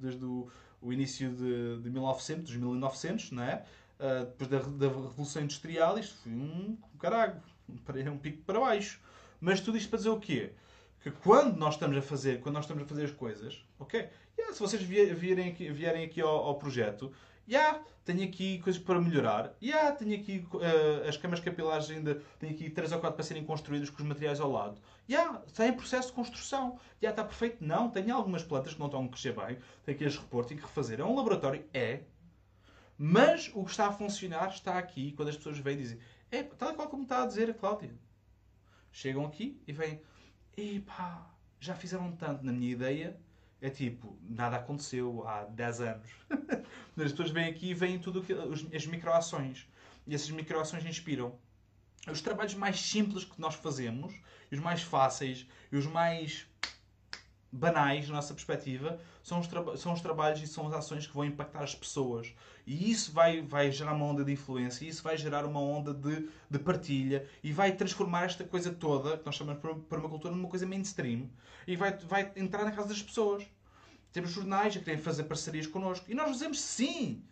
desde 0.00 0.24
o, 0.24 0.48
o 0.80 0.92
início 0.94 1.30
de, 1.30 1.78
de 1.82 1.90
1900, 1.90 2.44
dos 2.44 2.56
1900, 2.56 3.32
não 3.32 3.42
é? 3.42 3.66
Uh, 4.02 4.26
depois 4.26 4.50
da, 4.50 4.58
da, 4.58 4.88
Revolução 4.88 5.42
Industrial, 5.42 5.96
isto 5.96 6.16
foi 6.24 6.32
um, 6.32 6.76
um 6.76 8.10
um, 8.10 8.18
pico 8.18 8.42
para 8.42 8.58
baixo. 8.58 9.00
Mas 9.40 9.60
tudo 9.60 9.78
isto 9.78 9.88
para 9.88 9.98
dizer 9.98 10.08
o 10.08 10.18
quê? 10.18 10.50
Que 11.00 11.12
quando 11.12 11.56
nós 11.56 11.74
estamos 11.74 11.96
a 11.96 12.02
fazer, 12.02 12.40
quando 12.40 12.56
nós 12.56 12.64
estamos 12.64 12.82
a 12.82 12.86
fazer 12.86 13.04
as 13.04 13.12
coisas, 13.12 13.64
ok? 13.78 14.08
Yeah, 14.36 14.52
se 14.54 14.58
vocês 14.58 14.82
vierem 14.82 15.50
aqui, 15.50 15.70
vierem 15.70 16.04
aqui 16.04 16.20
ao, 16.20 16.28
ao 16.28 16.58
projeto, 16.58 17.12
já 17.46 17.58
yeah, 17.58 17.84
tenho 18.04 18.24
aqui 18.24 18.58
coisas 18.58 18.82
para 18.82 19.00
melhorar, 19.00 19.54
já 19.60 19.76
yeah, 19.76 19.92
tenho 19.92 20.20
aqui 20.20 20.44
uh, 20.52 21.08
as 21.08 21.16
câmaras 21.16 21.44
capilares 21.44 21.88
ainda, 21.88 22.20
tenho 22.40 22.52
aqui 22.54 22.70
3 22.70 22.90
ou 22.90 22.98
4 22.98 23.14
para 23.14 23.24
serem 23.24 23.44
construídas 23.44 23.88
com 23.88 24.02
os 24.02 24.08
materiais 24.08 24.40
ao 24.40 24.50
lado. 24.50 24.80
Já, 25.08 25.20
yeah, 25.20 25.42
está 25.46 25.66
em 25.68 25.72
processo 25.72 26.08
de 26.08 26.14
construção. 26.14 26.76
Já 27.00 27.10
está 27.10 27.22
perfeito? 27.22 27.58
Não, 27.60 27.88
tenho 27.88 28.12
algumas 28.16 28.42
plantas 28.42 28.74
que 28.74 28.80
não 28.80 28.86
estão 28.86 29.04
a 29.04 29.08
crescer 29.08 29.32
bem, 29.32 29.58
tenho 29.84 29.96
que 29.96 30.04
as 30.04 30.16
repor, 30.16 30.44
tenho 30.44 30.60
que 30.60 30.66
refazer. 30.66 30.98
É 30.98 31.04
um 31.04 31.14
laboratório? 31.14 31.64
É. 31.72 32.00
Mas 33.04 33.50
o 33.52 33.64
que 33.64 33.72
está 33.72 33.88
a 33.88 33.92
funcionar 33.92 34.50
está 34.50 34.78
aqui 34.78 35.10
quando 35.16 35.28
as 35.28 35.36
pessoas 35.36 35.58
vêm 35.58 35.76
dizem 35.76 35.98
é 36.30 36.40
tal 36.44 36.72
qual 36.72 36.88
como 36.88 37.02
está 37.02 37.24
a 37.24 37.26
dizer 37.26 37.50
a 37.50 37.54
Cláudia. 37.54 37.92
Chegam 38.92 39.26
aqui 39.26 39.60
e 39.66 39.72
vêm 39.72 40.00
epá, 40.56 41.28
já 41.58 41.74
fizeram 41.74 42.12
tanto 42.12 42.44
na 42.44 42.52
minha 42.52 42.70
ideia. 42.70 43.20
É 43.60 43.68
tipo, 43.68 44.16
nada 44.22 44.58
aconteceu 44.58 45.26
há 45.26 45.42
10 45.42 45.80
anos. 45.80 46.10
as 46.96 47.10
pessoas 47.10 47.30
vêm 47.30 47.46
aqui 47.46 47.70
e 47.70 47.74
veem 47.74 47.98
tudo 47.98 48.22
que, 48.22 48.32
as 48.32 48.86
microações. 48.86 49.66
E 50.06 50.14
essas 50.14 50.30
microações 50.30 50.86
inspiram. 50.86 51.36
Os 52.08 52.22
trabalhos 52.22 52.54
mais 52.54 52.80
simples 52.80 53.24
que 53.24 53.40
nós 53.40 53.56
fazemos, 53.56 54.14
os 54.48 54.60
mais 54.60 54.80
fáceis, 54.80 55.44
e 55.72 55.76
os 55.76 55.86
mais 55.86 56.46
banais, 57.52 58.08
na 58.08 58.14
nossa 58.16 58.32
perspectiva, 58.32 58.98
são 59.22 59.38
os, 59.38 59.48
são 59.80 59.92
os 59.92 60.00
trabalhos 60.00 60.40
e 60.40 60.46
são 60.46 60.66
as 60.66 60.72
ações 60.72 61.06
que 61.06 61.12
vão 61.12 61.26
impactar 61.26 61.62
as 61.62 61.74
pessoas. 61.74 62.34
E 62.66 62.90
isso 62.90 63.12
vai, 63.12 63.42
vai 63.42 63.70
gerar 63.70 63.92
uma 63.92 64.06
onda 64.06 64.24
de 64.24 64.32
influência, 64.32 64.86
isso 64.86 65.02
vai 65.02 65.18
gerar 65.18 65.44
uma 65.44 65.60
onda 65.60 65.92
de, 65.92 66.28
de 66.48 66.58
partilha, 66.58 67.28
e 67.44 67.52
vai 67.52 67.72
transformar 67.72 68.24
esta 68.24 68.42
coisa 68.42 68.72
toda, 68.72 69.18
que 69.18 69.26
nós 69.26 69.34
chamamos 69.34 69.60
de 69.60 69.80
permacultura, 69.82 70.34
numa 70.34 70.48
coisa 70.48 70.66
mainstream, 70.66 71.28
e 71.66 71.76
vai, 71.76 71.94
vai 71.98 72.32
entrar 72.36 72.64
na 72.64 72.72
casa 72.72 72.88
das 72.88 73.02
pessoas. 73.02 73.44
Temos 74.12 74.30
jornais 74.30 74.76
a 74.76 74.80
querem 74.80 75.00
fazer 75.00 75.24
parcerias 75.24 75.66
connosco, 75.66 76.10
e 76.10 76.14
nós 76.14 76.32
dizemos 76.32 76.58
sim, 76.58 77.22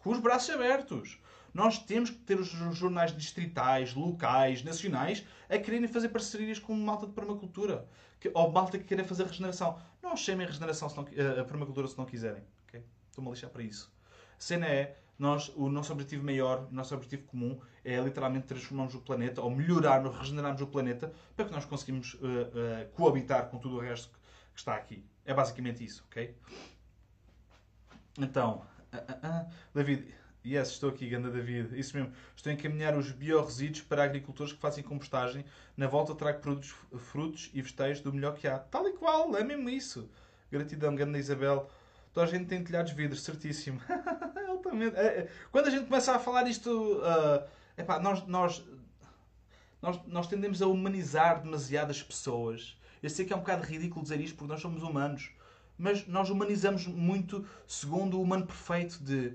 com 0.00 0.10
os 0.10 0.18
braços 0.18 0.50
abertos. 0.50 1.18
Nós 1.56 1.78
temos 1.78 2.10
que 2.10 2.18
ter 2.18 2.38
os 2.38 2.48
jornais 2.48 3.16
distritais, 3.16 3.94
locais, 3.94 4.62
nacionais, 4.62 5.24
a 5.48 5.56
quererem 5.56 5.88
fazer 5.88 6.10
parcerias 6.10 6.58
com 6.58 6.74
malta 6.74 7.06
de 7.06 7.14
permacultura. 7.14 7.88
Que, 8.20 8.30
ou 8.34 8.52
malta 8.52 8.76
que 8.76 8.84
queira 8.84 9.02
fazer 9.04 9.24
regeneração. 9.24 9.78
Não 10.02 10.14
chamem 10.14 10.46
regeneração 10.46 10.86
se 10.90 10.96
não, 10.98 11.04
a 11.40 11.44
permacultura 11.44 11.88
se 11.88 11.96
não 11.96 12.04
quiserem. 12.04 12.42
Okay? 12.68 12.82
Estou-me 13.08 13.30
a 13.30 13.32
lixar 13.32 13.48
para 13.48 13.62
isso. 13.62 13.90
A 14.38 14.38
cena 14.38 14.66
é, 14.66 14.98
nós, 15.18 15.50
o 15.56 15.70
nosso 15.70 15.94
objetivo 15.94 16.22
maior, 16.22 16.68
o 16.70 16.74
nosso 16.74 16.94
objetivo 16.94 17.22
comum 17.22 17.58
é 17.82 17.98
literalmente 18.00 18.46
transformarmos 18.46 18.94
o 18.94 19.00
planeta, 19.00 19.40
ou 19.40 19.50
melhorarmos, 19.50 20.14
regenerarmos 20.14 20.60
o 20.60 20.66
planeta, 20.66 21.10
para 21.34 21.46
que 21.46 21.52
nós 21.52 21.64
conseguimos 21.64 22.12
uh, 22.14 22.18
uh, 22.18 22.88
coabitar 22.92 23.48
com 23.48 23.56
tudo 23.56 23.76
o 23.76 23.80
resto 23.80 24.10
que 24.52 24.58
está 24.58 24.74
aqui. 24.74 25.02
É 25.24 25.32
basicamente 25.32 25.82
isso, 25.82 26.04
ok? 26.10 26.36
Então, 28.18 28.66
uh, 28.92 29.50
David, 29.72 30.06
Yes, 30.46 30.68
estou 30.68 30.90
aqui, 30.90 31.08
Ganda 31.08 31.28
David. 31.28 31.76
Isso 31.76 31.96
mesmo. 31.96 32.12
Estou 32.36 32.50
a 32.50 32.54
encaminhar 32.54 32.96
os 32.96 33.10
biorresíduos 33.10 33.80
para 33.80 34.04
agricultores 34.04 34.52
que 34.52 34.60
fazem 34.60 34.84
compostagem. 34.84 35.44
Na 35.76 35.88
volta 35.88 36.14
trago 36.14 36.38
produtos, 36.38 36.72
frutos 36.98 37.50
e 37.52 37.60
vegetais 37.60 38.00
do 38.00 38.12
melhor 38.12 38.36
que 38.36 38.46
há. 38.46 38.56
Tal 38.56 38.86
e 38.86 38.92
qual, 38.92 39.36
é 39.36 39.42
mesmo 39.42 39.68
isso. 39.68 40.08
Gratidão, 40.48 40.94
Ganda 40.94 41.18
Isabel. 41.18 41.68
Toda 42.12 42.26
a 42.26 42.30
gente 42.30 42.46
tem 42.46 42.62
telhados 42.62 42.92
de 42.92 42.96
vidro, 42.96 43.16
certíssimo. 43.16 43.80
Altamente. 44.48 44.94
É, 44.94 45.06
é. 45.06 45.28
Quando 45.50 45.66
a 45.66 45.70
gente 45.70 45.86
começa 45.86 46.14
a 46.14 46.18
falar 46.20 46.48
isto, 46.48 47.00
uh, 47.00 47.44
epá, 47.76 47.98
nós, 47.98 48.24
nós, 48.28 48.64
nós, 49.82 50.00
nós 50.06 50.28
tendemos 50.28 50.62
a 50.62 50.68
humanizar 50.68 51.42
demasiadas 51.42 52.04
pessoas. 52.04 52.78
Eu 53.02 53.10
sei 53.10 53.24
que 53.24 53.32
é 53.32 53.36
um 53.36 53.40
bocado 53.40 53.66
ridículo 53.66 54.04
dizer 54.04 54.20
isto 54.20 54.36
porque 54.36 54.52
nós 54.52 54.60
somos 54.60 54.84
humanos. 54.84 55.32
Mas 55.76 56.06
nós 56.06 56.30
humanizamos 56.30 56.86
muito 56.86 57.44
segundo 57.66 58.16
o 58.16 58.22
humano 58.22 58.46
perfeito 58.46 59.02
de 59.02 59.34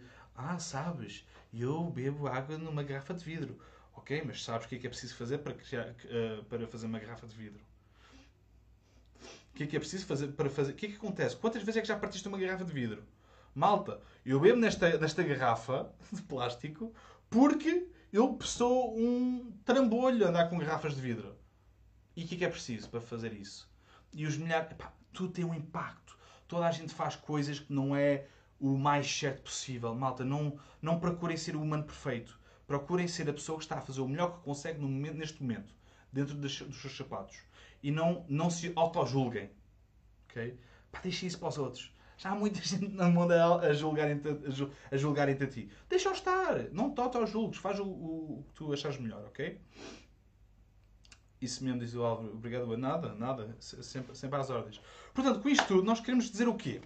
ah, 0.49 0.59
sabes, 0.59 1.25
eu 1.53 1.83
bebo 1.89 2.27
água 2.27 2.57
numa 2.57 2.83
garrafa 2.83 3.13
de 3.13 3.23
vidro. 3.23 3.57
Ok, 3.93 4.23
mas 4.25 4.43
sabes 4.43 4.65
o 4.65 4.69
que 4.69 4.75
é 4.75 4.79
que 4.79 4.87
é 4.87 4.89
preciso 4.89 5.15
fazer 5.15 5.39
para, 5.39 5.53
criar, 5.53 5.89
uh, 5.89 6.43
para 6.45 6.65
fazer 6.67 6.85
uma 6.87 6.99
garrafa 6.99 7.27
de 7.27 7.35
vidro? 7.35 7.61
O 9.53 9.53
que 9.53 9.63
é 9.63 9.67
que 9.67 9.75
é 9.75 9.79
preciso 9.79 10.05
fazer 10.05 10.29
para 10.29 10.49
fazer? 10.49 10.71
O 10.71 10.75
que 10.75 10.85
é 10.85 10.89
que 10.89 10.95
acontece? 10.95 11.35
Quantas 11.35 11.61
vezes 11.61 11.77
é 11.77 11.81
que 11.81 11.87
já 11.87 11.97
partiste 11.97 12.27
uma 12.27 12.37
garrafa 12.37 12.63
de 12.63 12.71
vidro? 12.71 13.03
Malta, 13.53 14.01
eu 14.25 14.39
bebo 14.39 14.57
nesta, 14.57 14.97
nesta 14.97 15.21
garrafa 15.23 15.91
de 16.11 16.21
plástico 16.21 16.93
porque 17.29 17.87
eu 18.11 18.37
sou 18.41 18.97
um 18.97 19.51
trambolho 19.65 20.25
a 20.25 20.29
andar 20.29 20.49
com 20.49 20.57
garrafas 20.57 20.95
de 20.95 21.01
vidro. 21.01 21.35
E 22.15 22.23
o 22.23 22.27
que 22.27 22.35
é 22.35 22.37
que 22.39 22.45
é 22.45 22.49
preciso 22.49 22.89
para 22.89 23.01
fazer 23.01 23.33
isso? 23.33 23.69
E 24.13 24.25
os 24.25 24.37
milhares. 24.37 24.71
Epá, 24.71 24.93
tudo 25.13 25.33
tem 25.33 25.45
um 25.45 25.53
impacto. 25.53 26.17
Toda 26.47 26.67
a 26.67 26.71
gente 26.71 26.93
faz 26.93 27.15
coisas 27.15 27.59
que 27.59 27.71
não 27.71 27.95
é 27.95 28.27
o 28.61 28.77
mais 28.77 29.11
certo 29.11 29.41
possível. 29.41 29.93
Malta, 29.95 30.23
não, 30.23 30.57
não 30.81 30.99
procurem 30.99 31.35
ser 31.35 31.55
o 31.55 31.61
humano 31.61 31.83
perfeito. 31.83 32.39
Procurem 32.67 33.07
ser 33.07 33.27
a 33.27 33.33
pessoa 33.33 33.57
que 33.57 33.65
está 33.65 33.79
a 33.79 33.81
fazer 33.81 34.01
o 34.01 34.07
melhor 34.07 34.37
que 34.37 34.43
consegue 34.43 34.79
no 34.79 34.87
momento, 34.87 35.17
neste 35.17 35.41
momento, 35.41 35.73
dentro 36.13 36.35
dos, 36.35 36.57
seus 36.57 36.95
sapatos. 36.95 37.37
E 37.81 37.91
não, 37.91 38.23
não 38.29 38.49
se 38.51 38.71
auto-julguem. 38.75 39.49
Ok? 40.29 40.57
Pá, 40.91 40.99
deixem 40.99 41.27
isso 41.27 41.39
para 41.39 41.49
os 41.49 41.57
outros. 41.57 41.91
Já 42.17 42.29
há 42.29 42.35
muita 42.35 42.61
gente 42.63 42.87
no 42.87 43.11
mundo 43.11 43.33
a 43.33 43.73
julgarem-te 43.73 44.29
a 44.91 44.97
julgarem 44.97 45.35
a 45.35 45.47
ti. 45.47 45.69
Deixa-o 45.89 46.13
estar. 46.13 46.71
Não 46.71 46.93
te 46.93 47.01
auto-julgues. 47.01 47.57
Faz 47.59 47.79
o, 47.79 47.83
o, 47.83 48.39
o, 48.39 48.43
que 48.47 48.53
tu 48.53 48.71
achares 48.71 48.99
melhor, 48.99 49.25
ok? 49.25 49.59
Isso 51.41 51.63
mesmo, 51.63 51.79
diz 51.79 51.95
o 51.95 52.03
Álvaro. 52.03 52.31
Obrigado 52.31 52.77
nada, 52.77 53.15
nada. 53.15 53.55
Sempre, 53.59 54.15
sempre 54.15 54.39
às 54.39 54.51
ordens. 54.51 54.79
Portanto, 55.15 55.41
com 55.41 55.49
isto 55.49 55.65
tudo, 55.67 55.83
nós 55.83 55.99
queremos 55.99 56.29
dizer 56.29 56.47
o 56.47 56.53
quê? 56.53 56.79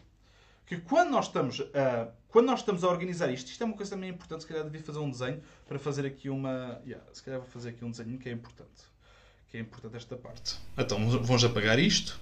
Que 0.65 0.77
quando 0.77 1.11
nós 1.11 1.27
estamos 1.27 1.61
a, 1.73 2.07
quando 2.29 2.47
nós 2.47 2.59
estamos 2.59 2.83
a 2.83 2.89
organizar 2.89 3.31
isto, 3.31 3.49
isto 3.49 3.61
é 3.61 3.65
uma 3.65 3.75
coisa 3.75 3.91
também 3.91 4.09
importante, 4.09 4.41
se 4.41 4.47
calhar 4.47 4.63
devia 4.63 4.81
fazer 4.81 4.99
um 4.99 5.09
desenho 5.09 5.41
para 5.67 5.79
fazer 5.79 6.05
aqui 6.05 6.29
uma. 6.29 6.81
Yeah, 6.85 7.05
se 7.13 7.23
calhar 7.23 7.39
vou 7.39 7.49
fazer 7.49 7.69
aqui 7.69 7.85
um 7.85 7.91
desenho 7.91 8.17
que 8.17 8.27
é 8.27 8.31
importante. 8.31 8.83
Que 9.49 9.57
é 9.57 9.61
importante 9.61 9.95
esta 9.95 10.17
parte. 10.17 10.57
Então, 10.77 11.09
vamos 11.21 11.43
apagar 11.45 11.79
isto. 11.79 12.19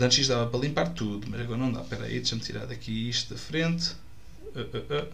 Antes 0.00 0.18
isto 0.18 0.30
dava 0.30 0.50
para 0.50 0.58
limpar 0.58 0.92
tudo, 0.92 1.28
mas 1.30 1.40
agora 1.40 1.58
não 1.58 1.70
dá. 1.70 1.82
Espera 1.82 2.04
aí, 2.04 2.14
deixa-me 2.14 2.40
tirar 2.40 2.66
daqui 2.66 3.08
isto 3.08 3.34
da 3.34 3.38
frente. 3.38 3.94
Uh, 4.54 4.60
uh, 4.60 5.04
uh. 5.04 5.12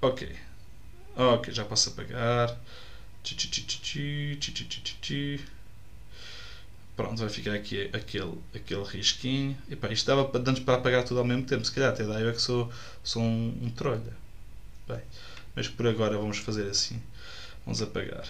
Ok. 0.00 0.36
Ok, 1.16 1.54
já 1.54 1.64
posso 1.64 1.90
apagar. 1.90 2.58
Pronto, 6.96 7.18
vai 7.18 7.28
ficar 7.28 7.54
aqui 7.54 7.90
aquele, 7.92 8.38
aquele 8.54 8.84
risquinho. 8.84 9.56
E 9.68 9.74
pá, 9.74 9.88
isto 9.88 10.06
dava 10.06 10.24
para, 10.26 10.52
para 10.52 10.74
apagar 10.74 11.04
tudo 11.04 11.18
ao 11.18 11.24
mesmo 11.24 11.44
tempo. 11.44 11.64
Se 11.64 11.72
calhar 11.72 11.90
até 11.90 12.04
dá 12.04 12.20
eu 12.20 12.28
é 12.28 12.32
que 12.32 12.40
sou, 12.40 12.70
sou 13.02 13.22
um, 13.22 13.58
um 13.62 13.70
trolha. 13.70 14.16
Bem, 14.86 15.00
mas 15.56 15.66
por 15.66 15.86
agora 15.86 16.16
vamos 16.16 16.38
fazer 16.38 16.68
assim. 16.68 17.02
Vamos 17.64 17.82
apagar. 17.82 18.24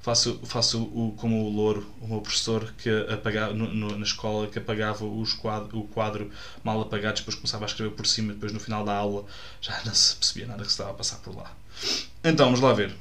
Faço, 0.00 0.40
faço 0.44 0.82
o, 0.82 1.14
como 1.16 1.44
o 1.44 1.48
Louro, 1.48 1.88
o 2.00 2.08
meu 2.08 2.20
professor, 2.20 2.72
que 2.76 2.90
apagava, 3.08 3.54
no, 3.54 3.72
no, 3.72 3.96
na 3.96 4.04
escola, 4.04 4.48
que 4.48 4.58
apagava 4.58 5.04
os 5.04 5.32
quadro, 5.32 5.78
o 5.78 5.86
quadro 5.86 6.30
mal 6.64 6.80
apagado, 6.80 7.18
depois 7.18 7.36
começava 7.36 7.64
a 7.64 7.66
escrever 7.66 7.92
por 7.92 8.06
cima, 8.06 8.32
depois 8.32 8.52
no 8.52 8.58
final 8.58 8.84
da 8.84 8.94
aula 8.94 9.24
já 9.60 9.80
não 9.84 9.94
se 9.94 10.16
percebia 10.16 10.46
nada 10.46 10.62
que 10.62 10.68
se 10.68 10.72
estava 10.72 10.90
a 10.90 10.94
passar 10.94 11.18
por 11.18 11.36
lá. 11.36 11.54
Então, 12.24 12.46
vamos 12.46 12.60
lá 12.60 12.72
ver. 12.72 12.92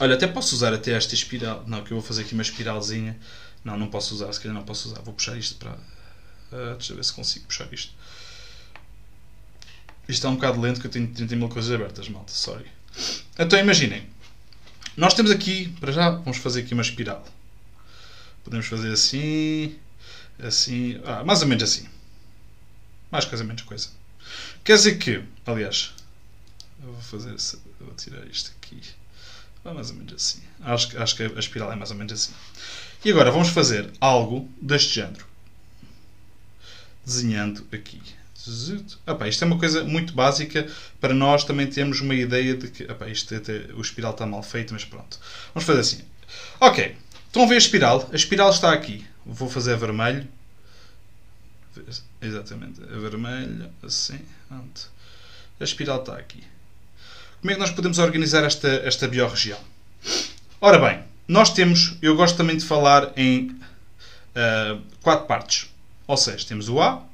Olha, 0.00 0.14
até 0.14 0.26
posso 0.26 0.54
usar 0.54 0.74
até 0.74 0.92
esta 0.92 1.14
espiral. 1.14 1.64
Não, 1.66 1.82
que 1.82 1.92
eu 1.92 1.96
vou 1.96 2.06
fazer 2.06 2.22
aqui 2.22 2.34
uma 2.34 2.42
espiralzinha. 2.42 3.18
Não, 3.64 3.78
não 3.78 3.88
posso 3.88 4.14
usar, 4.14 4.32
se 4.32 4.40
calhar 4.40 4.54
não 4.54 4.64
posso 4.64 4.88
usar. 4.88 5.00
Vou 5.00 5.14
puxar 5.14 5.36
isto 5.36 5.56
para. 5.56 5.72
Uh, 5.72 6.74
deixa 6.74 6.92
eu 6.92 6.96
ver 6.96 7.04
se 7.04 7.12
consigo 7.12 7.46
puxar 7.46 7.72
isto. 7.72 7.92
Isto 10.02 10.12
está 10.12 10.28
um 10.28 10.34
bocado 10.34 10.60
lento 10.60 10.80
que 10.80 10.86
eu 10.86 10.90
tenho 10.90 11.08
30 11.08 11.34
mil 11.36 11.48
coisas 11.48 11.72
abertas, 11.72 12.08
malta. 12.08 12.32
Sorry. 12.32 12.66
Então 13.38 13.58
imaginem. 13.58 14.06
Nós 14.96 15.14
temos 15.14 15.30
aqui, 15.30 15.70
para 15.80 15.90
já, 15.90 16.10
vamos 16.10 16.36
fazer 16.36 16.60
aqui 16.60 16.74
uma 16.74 16.82
espiral. 16.82 17.24
Podemos 18.44 18.66
fazer 18.66 18.92
assim, 18.92 19.76
assim, 20.38 21.00
ah, 21.04 21.24
mais 21.24 21.40
ou 21.42 21.48
menos 21.48 21.64
assim. 21.64 21.88
Mais 23.10 23.24
coisa, 23.24 23.42
menos 23.42 23.62
coisa. 23.62 23.88
Quer 24.62 24.76
dizer 24.76 24.98
que, 24.98 25.24
aliás, 25.46 25.92
eu 26.82 26.92
vou 26.92 27.02
fazer, 27.02 27.34
vou 27.80 27.94
tirar 27.94 28.24
isto 28.26 28.52
aqui. 28.56 28.80
Vai 29.64 29.72
mais 29.72 29.90
ou 29.90 29.96
menos 29.96 30.12
assim. 30.12 30.42
Acho, 30.60 31.02
acho 31.02 31.16
que 31.16 31.22
a 31.22 31.38
espiral 31.38 31.72
é 31.72 31.76
mais 31.76 31.90
ou 31.90 31.96
menos 31.96 32.12
assim. 32.12 32.32
E 33.02 33.10
agora 33.10 33.30
vamos 33.30 33.48
fazer 33.48 33.90
algo 33.98 34.48
deste 34.60 34.94
género. 34.94 35.26
Desenhando 37.04 37.66
aqui. 37.72 38.00
Opa, 39.06 39.26
isto 39.26 39.42
é 39.42 39.46
uma 39.46 39.58
coisa 39.58 39.82
muito 39.84 40.12
básica 40.12 40.70
para 41.00 41.14
nós 41.14 41.44
também 41.44 41.66
termos 41.66 42.00
uma 42.00 42.14
ideia 42.14 42.54
de 42.54 42.68
que 42.68 42.84
opa, 42.84 43.08
isto 43.08 43.34
até, 43.34 43.72
o 43.72 43.80
espiral 43.80 44.12
está 44.12 44.26
mal 44.26 44.42
feito, 44.42 44.74
mas 44.74 44.84
pronto. 44.84 45.18
Vamos 45.54 45.66
fazer 45.66 45.80
assim. 45.80 46.04
Ok, 46.60 46.94
estão 47.26 47.44
a 47.44 47.46
ver 47.46 47.54
a 47.54 47.58
espiral? 47.58 48.08
A 48.12 48.16
espiral 48.16 48.50
está 48.50 48.72
aqui. 48.72 49.06
Vou 49.24 49.48
fazer 49.48 49.76
vermelho. 49.78 50.28
Exatamente, 52.20 52.82
a 52.82 52.98
vermelho, 52.98 53.70
assim. 53.82 54.20
A 54.50 55.64
espiral 55.64 56.00
está 56.00 56.16
aqui. 56.16 56.44
Como 57.44 57.52
é 57.52 57.54
que 57.56 57.60
nós 57.60 57.72
podemos 57.72 57.98
organizar 57.98 58.42
esta, 58.42 58.68
esta 58.86 59.06
biorregião? 59.06 59.60
Ora 60.62 60.78
bem, 60.78 61.04
nós 61.28 61.52
temos, 61.52 61.94
eu 62.00 62.16
gosto 62.16 62.38
também 62.38 62.56
de 62.56 62.64
falar 62.64 63.12
em 63.18 63.50
uh, 63.50 64.80
quatro 65.02 65.26
partes. 65.26 65.68
Ou 66.06 66.16
seja, 66.16 66.46
temos 66.46 66.70
o 66.70 66.80
A, 66.80 67.04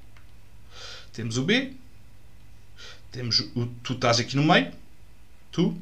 temos 1.12 1.36
o 1.36 1.42
B, 1.42 1.72
temos 3.10 3.40
o 3.56 3.66
tu 3.82 3.94
estás 3.94 4.20
aqui 4.20 4.36
no 4.36 4.44
meio, 4.44 4.70
tu, 5.50 5.76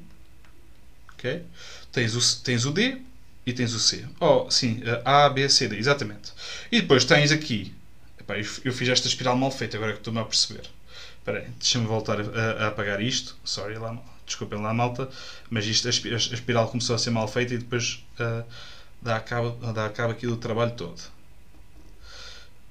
ok? 1.12 1.44
Tens 1.92 2.16
o, 2.16 2.42
tens 2.42 2.64
o 2.64 2.72
D 2.72 3.02
e 3.44 3.52
tens 3.52 3.74
o 3.74 3.78
C. 3.78 4.06
Oh, 4.18 4.50
sim, 4.50 4.80
A, 5.04 5.28
B, 5.28 5.46
C, 5.50 5.68
D, 5.68 5.76
exatamente. 5.76 6.32
E 6.72 6.80
depois 6.80 7.04
tens 7.04 7.32
aqui, 7.32 7.74
epá, 8.18 8.38
eu 8.38 8.72
fiz 8.72 8.88
esta 8.88 9.08
espiral 9.08 9.36
mal 9.36 9.50
feita, 9.50 9.76
agora 9.76 9.92
que 9.92 9.98
estou-me 9.98 10.20
a 10.20 10.24
perceber. 10.24 10.70
Espera 11.18 11.40
aí, 11.40 11.48
deixa-me 11.58 11.84
voltar 11.84 12.18
a, 12.18 12.64
a, 12.64 12.68
apagar 12.68 13.02
isto. 13.02 13.36
Sorry, 13.44 13.76
lá, 13.76 13.92
desculpem 14.28 14.60
lá, 14.60 14.72
malta, 14.72 15.08
mas 15.50 15.66
isto, 15.66 15.88
a, 15.88 15.90
espiral 15.90 16.68
começou 16.68 16.94
a 16.94 16.98
ser 16.98 17.10
mal 17.10 17.26
feita 17.26 17.54
e 17.54 17.58
depois 17.58 18.04
uh, 18.20 18.44
dá, 19.02 19.18
cabo, 19.20 19.50
dá 19.72 19.88
cabo 19.90 20.12
aqui 20.12 20.26
do 20.26 20.36
trabalho 20.36 20.72
todo. 20.72 21.00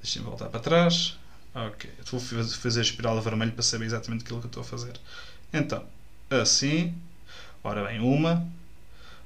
Deixem-me 0.01 0.27
voltar 0.27 0.47
para 0.47 0.59
trás. 0.59 1.17
Ok, 1.53 1.89
vou 2.11 2.19
fazer 2.19 2.79
a 2.79 2.83
espiral 2.83 3.17
a 3.17 3.21
vermelho 3.21 3.51
para 3.51 3.63
saber 3.63 3.85
exatamente 3.85 4.23
aquilo 4.23 4.39
que 4.39 4.47
estou 4.47 4.61
a 4.61 4.65
fazer. 4.65 4.93
Então, 5.51 5.83
assim, 6.29 6.95
ora 7.63 7.83
bem 7.83 7.99
uma, 7.99 8.47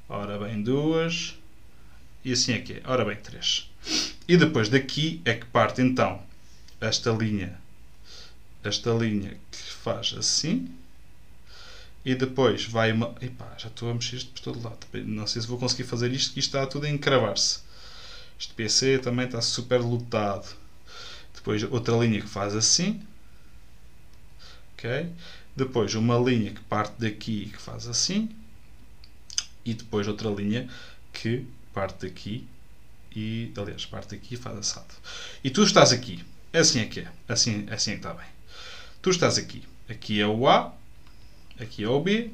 ora 0.07 0.39
bem 0.39 0.63
duas, 0.63 1.36
e 2.23 2.32
assim 2.32 2.53
aqui 2.53 2.73
é, 2.73 2.82
ora 2.86 3.03
bem 3.03 3.17
três. 3.17 3.69
E 4.27 4.38
depois 4.38 4.69
daqui 4.69 5.21
é 5.25 5.34
que 5.34 5.45
parte 5.45 5.82
então 5.82 6.23
esta 6.79 7.11
linha, 7.11 7.59
esta 8.63 8.91
linha 8.91 9.38
que 9.51 9.57
faz 9.57 10.15
assim, 10.17 10.73
e 12.04 12.16
depois 12.16 12.66
vai 12.66 12.91
uma. 12.91 13.16
Epá, 13.22 13.54
já 13.58 13.68
estou 13.68 13.89
a 13.89 13.93
mexer 13.93 14.18
isto 14.18 14.32
por 14.32 14.39
todo 14.41 14.64
lado. 14.64 14.80
Não 15.06 15.28
sei 15.28 15.41
se 15.41 15.47
vou 15.47 15.58
conseguir 15.58 15.84
fazer 15.84 16.12
isto, 16.12 16.34
que 16.34 16.39
isto 16.39 16.56
está 16.56 16.66
tudo 16.66 16.86
a 16.86 16.89
encravar-se. 16.89 17.60
Este 18.39 18.54
PC 18.54 18.99
também 18.99 19.26
está 19.26 19.41
super 19.41 19.80
lotado. 19.80 20.56
Depois 21.34 21.64
outra 21.64 21.95
linha 21.97 22.22
que 22.22 22.28
faz 22.28 22.56
assim. 22.56 23.02
Ok? 24.74 25.12
Depois 25.56 25.93
uma 25.93 26.18
linha 26.18 26.52
que 26.52 26.62
parte 26.62 26.93
daqui 26.99 27.47
que 27.54 27.62
faz 27.62 27.88
assim. 27.88 28.30
E 29.64 29.74
depois 29.74 30.08
outra 30.08 30.30
linha 30.30 30.68
que 31.14 31.45
parte 31.74 32.08
daqui 32.08 32.47
e, 33.16 33.52
aliás, 33.58 33.86
parte 33.86 34.16
daqui 34.16 34.36
e 34.36 34.38
faz 34.38 34.58
assado. 34.58 34.93
E 35.43 35.49
tu 35.49 35.64
estás 35.64 35.91
aqui. 35.91 36.24
Assim 36.54 36.80
é 36.80 36.86
que 36.86 37.02
é. 37.02 37.12
Assim, 37.28 37.68
assim 37.70 37.91
é 37.91 37.93
que 37.93 37.99
está 37.99 38.14
bem. 38.14 38.28
Tu 39.02 39.10
estás 39.10 39.38
aqui. 39.38 39.64
Aqui 39.89 40.20
é 40.20 40.28
o 40.28 40.47
A. 40.47 40.74
Aqui 41.62 41.84
é 41.84 41.88
o 41.89 42.01
B. 42.01 42.32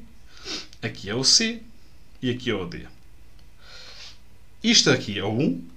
Aqui 0.82 1.10
é 1.10 1.14
o 1.14 1.22
C. 1.22 1.62
E 2.22 2.30
aqui 2.30 2.50
é 2.50 2.54
o 2.54 2.66
D. 2.66 2.86
Isto 4.62 4.90
aqui 4.90 5.18
é 5.18 5.24
o 5.24 5.30
1. 5.30 5.68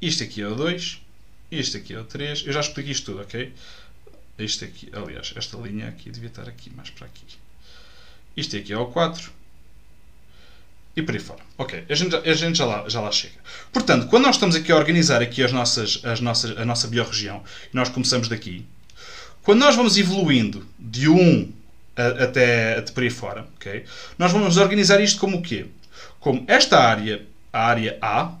Isto 0.00 0.24
aqui 0.24 0.40
é 0.40 0.48
o 0.48 0.54
2 0.54 1.00
este 1.50 1.78
aqui 1.78 1.94
é 1.94 2.00
o 2.00 2.04
3. 2.04 2.44
Eu 2.46 2.52
já 2.52 2.60
expliquei 2.60 2.92
isto 2.92 3.06
tudo, 3.06 3.22
ok? 3.22 3.52
Este 4.38 4.64
aqui, 4.66 4.90
aliás, 4.92 5.32
esta 5.34 5.56
linha 5.56 5.88
aqui 5.88 6.10
devia 6.10 6.28
estar 6.28 6.48
aqui, 6.48 6.70
mais 6.70 6.90
para 6.90 7.06
aqui. 7.06 7.24
Isto 8.36 8.56
aqui 8.56 8.72
é 8.72 8.78
o 8.78 8.86
4. 8.86 9.32
E 10.94 11.02
por 11.02 11.14
aí 11.14 11.20
fora. 11.20 11.40
Ok, 11.56 11.84
a 11.88 11.94
gente, 11.94 12.14
a 12.14 12.34
gente 12.34 12.58
já, 12.58 12.64
lá, 12.64 12.88
já 12.88 13.00
lá 13.00 13.10
chega. 13.10 13.38
Portanto, 13.72 14.08
quando 14.08 14.24
nós 14.24 14.36
estamos 14.36 14.56
aqui 14.56 14.70
a 14.70 14.76
organizar 14.76 15.22
aqui 15.22 15.42
as 15.42 15.52
nossas, 15.52 16.04
as 16.04 16.20
nossas, 16.20 16.56
a 16.58 16.64
nossa 16.64 16.86
biorregião, 16.86 17.42
e 17.72 17.76
nós 17.76 17.88
começamos 17.88 18.28
daqui, 18.28 18.66
quando 19.42 19.60
nós 19.60 19.74
vamos 19.74 19.96
evoluindo 19.96 20.68
de 20.78 21.08
1 21.08 21.18
a, 21.18 21.57
até, 22.02 22.78
até 22.78 22.92
por 22.92 23.02
aí 23.02 23.10
fora, 23.10 23.46
ok? 23.56 23.84
Nós 24.18 24.32
vamos 24.32 24.56
organizar 24.56 25.00
isto 25.00 25.18
como 25.20 25.38
o 25.38 25.42
quê? 25.42 25.66
Como 26.20 26.44
esta 26.46 26.78
área, 26.78 27.22
a 27.52 27.66
área 27.66 27.98
A, 28.00 28.32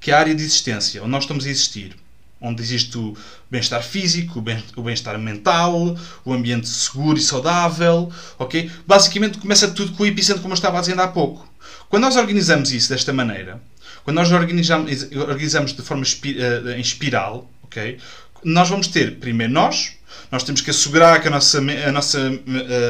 que 0.00 0.10
é 0.10 0.14
a 0.14 0.18
área 0.18 0.34
de 0.34 0.42
existência, 0.42 1.02
onde 1.02 1.10
nós 1.10 1.24
estamos 1.24 1.46
a 1.46 1.50
existir 1.50 1.96
onde 2.40 2.62
existe 2.62 2.96
o 2.96 3.16
bem-estar 3.50 3.82
físico, 3.82 4.44
o 4.76 4.82
bem-estar 4.82 5.18
mental, 5.18 5.96
o 6.24 6.32
ambiente 6.32 6.68
seguro 6.68 7.18
e 7.18 7.20
saudável, 7.20 8.12
ok? 8.38 8.70
Basicamente 8.86 9.38
começa 9.38 9.68
tudo 9.68 9.92
com 9.92 10.04
o 10.04 10.06
epicentro, 10.06 10.42
como 10.42 10.52
eu 10.52 10.56
estava 10.56 10.80
dizendo 10.80 11.02
há 11.02 11.08
pouco. 11.08 11.48
Quando 11.88 12.04
nós 12.04 12.16
organizamos 12.16 12.70
isso 12.72 12.90
desta 12.90 13.12
maneira, 13.12 13.60
quando 14.04 14.16
nós 14.16 14.30
organizamos, 14.30 15.08
organizamos 15.12 15.72
de 15.72 15.82
forma 15.82 16.04
eh, 16.04 16.76
em 16.76 16.80
espiral, 16.80 17.50
ok? 17.62 17.98
Nós 18.44 18.68
vamos 18.68 18.86
ter 18.86 19.16
primeiro 19.16 19.52
nós, 19.52 19.94
nós 20.30 20.42
temos 20.42 20.60
que 20.60 20.70
assegurar 20.70 21.20
que 21.20 21.28
a 21.28 21.30
nossa, 21.30 21.58
a 21.58 21.92
nossa, 21.92 22.18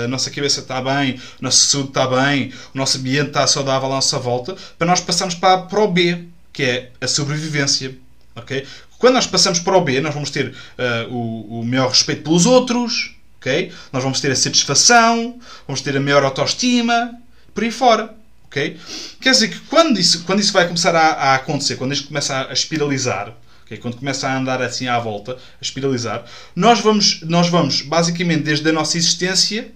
a 0.04 0.08
nossa 0.08 0.30
cabeça 0.30 0.60
está 0.60 0.80
bem, 0.80 1.18
a 1.18 1.42
nossa 1.42 1.66
saúde 1.66 1.88
está 1.88 2.06
bem, 2.06 2.52
o 2.74 2.78
nosso 2.78 2.98
ambiente 2.98 3.28
está 3.28 3.46
saudável 3.46 3.86
à 3.86 3.96
nossa 3.96 4.18
volta, 4.18 4.56
para 4.78 4.86
nós 4.86 5.00
passarmos 5.00 5.34
para, 5.34 5.62
para 5.62 5.80
o 5.80 5.88
B, 5.88 6.24
que 6.52 6.62
é 6.62 6.90
a 7.00 7.06
sobrevivência. 7.06 7.96
Okay? 8.36 8.66
Quando 8.98 9.14
nós 9.14 9.26
passamos 9.26 9.60
para 9.60 9.76
o 9.76 9.80
B, 9.80 10.00
nós 10.00 10.12
vamos 10.12 10.30
ter 10.30 10.48
uh, 10.48 11.12
o, 11.12 11.60
o 11.60 11.64
maior 11.64 11.88
respeito 11.88 12.22
pelos 12.22 12.46
outros, 12.46 13.14
ok? 13.38 13.72
Nós 13.92 14.02
vamos 14.02 14.20
ter 14.20 14.30
a 14.30 14.36
satisfação, 14.36 15.38
vamos 15.66 15.80
ter 15.80 15.96
a 15.96 16.00
maior 16.00 16.24
autoestima, 16.24 17.14
por 17.54 17.62
aí 17.62 17.70
fora, 17.70 18.12
ok? 18.46 18.76
Quer 19.20 19.30
dizer 19.30 19.48
que 19.48 19.60
quando 19.60 20.00
isso, 20.00 20.24
quando 20.24 20.40
isso 20.40 20.52
vai 20.52 20.66
começar 20.66 20.94
a, 20.96 21.12
a 21.12 21.34
acontecer, 21.36 21.76
quando 21.76 21.92
isto 21.92 22.08
começa 22.08 22.48
a, 22.48 22.52
espiralizar, 22.52 23.32
okay? 23.68 23.78
quando 23.78 23.98
começa 23.98 24.26
a 24.26 24.36
andar 24.36 24.62
assim 24.62 24.88
à 24.88 24.98
volta, 24.98 25.32
a 25.32 25.36
espiralizar, 25.62 26.24
nós 26.56 26.80
vamos, 26.80 27.20
nós 27.22 27.48
vamos 27.48 27.82
basicamente 27.82 28.42
desde 28.42 28.68
a 28.68 28.72
nossa 28.72 28.96
existência, 28.96 29.70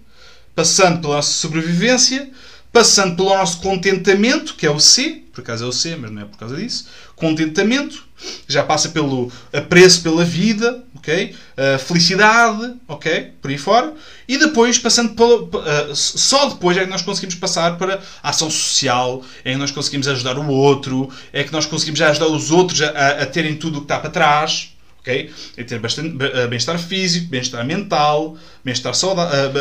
passando 0.54 1.00
pela 1.00 1.16
nossa 1.16 1.32
sobrevivência, 1.32 2.30
passando 2.72 3.16
pelo 3.16 3.28
nosso 3.28 3.60
contentamento, 3.60 4.54
que 4.54 4.66
é 4.66 4.70
o 4.70 4.80
C, 4.80 5.22
por 5.32 5.42
acaso 5.42 5.64
é 5.64 5.66
o 5.68 5.72
C, 5.72 5.94
mas 5.96 6.10
não 6.10 6.22
é 6.22 6.24
por 6.24 6.38
causa 6.38 6.56
disso, 6.56 6.86
contentamento, 7.14 8.04
já 8.48 8.62
passa 8.62 8.88
pelo 8.88 9.30
apreço 9.52 10.02
pela 10.02 10.24
vida, 10.24 10.82
ok? 11.02 11.34
A 11.56 11.78
felicidade, 11.78 12.74
ok? 12.86 13.32
Por 13.42 13.50
aí 13.50 13.58
fora. 13.58 13.92
E 14.28 14.38
depois, 14.38 14.78
passando 14.78 15.14
pelo, 15.14 15.46
uh, 15.46 15.94
só 15.94 16.48
depois 16.48 16.76
é 16.76 16.84
que 16.84 16.90
nós 16.90 17.02
conseguimos 17.02 17.34
passar 17.34 17.76
para 17.76 18.00
a 18.22 18.30
ação 18.30 18.48
social, 18.48 19.22
é 19.44 19.52
que 19.52 19.58
nós 19.58 19.72
conseguimos 19.72 20.06
ajudar 20.06 20.38
o 20.38 20.48
outro, 20.48 21.10
é 21.32 21.42
que 21.42 21.52
nós 21.52 21.66
conseguimos 21.66 22.00
ajudar 22.00 22.28
os 22.28 22.52
outros 22.52 22.80
a, 22.80 22.90
a, 22.90 23.22
a 23.22 23.26
terem 23.26 23.56
tudo 23.56 23.78
o 23.78 23.80
que 23.80 23.84
está 23.86 23.98
para 23.98 24.10
trás, 24.10 24.70
ok? 25.00 25.32
É 25.56 25.64
ter 25.64 25.80
eh, 25.82 26.46
bem-estar 26.46 26.78
físico, 26.78 27.26
bem-estar 27.28 27.66
mental, 27.66 28.36
bem-estar 28.64 28.94
saudável, 28.94 29.60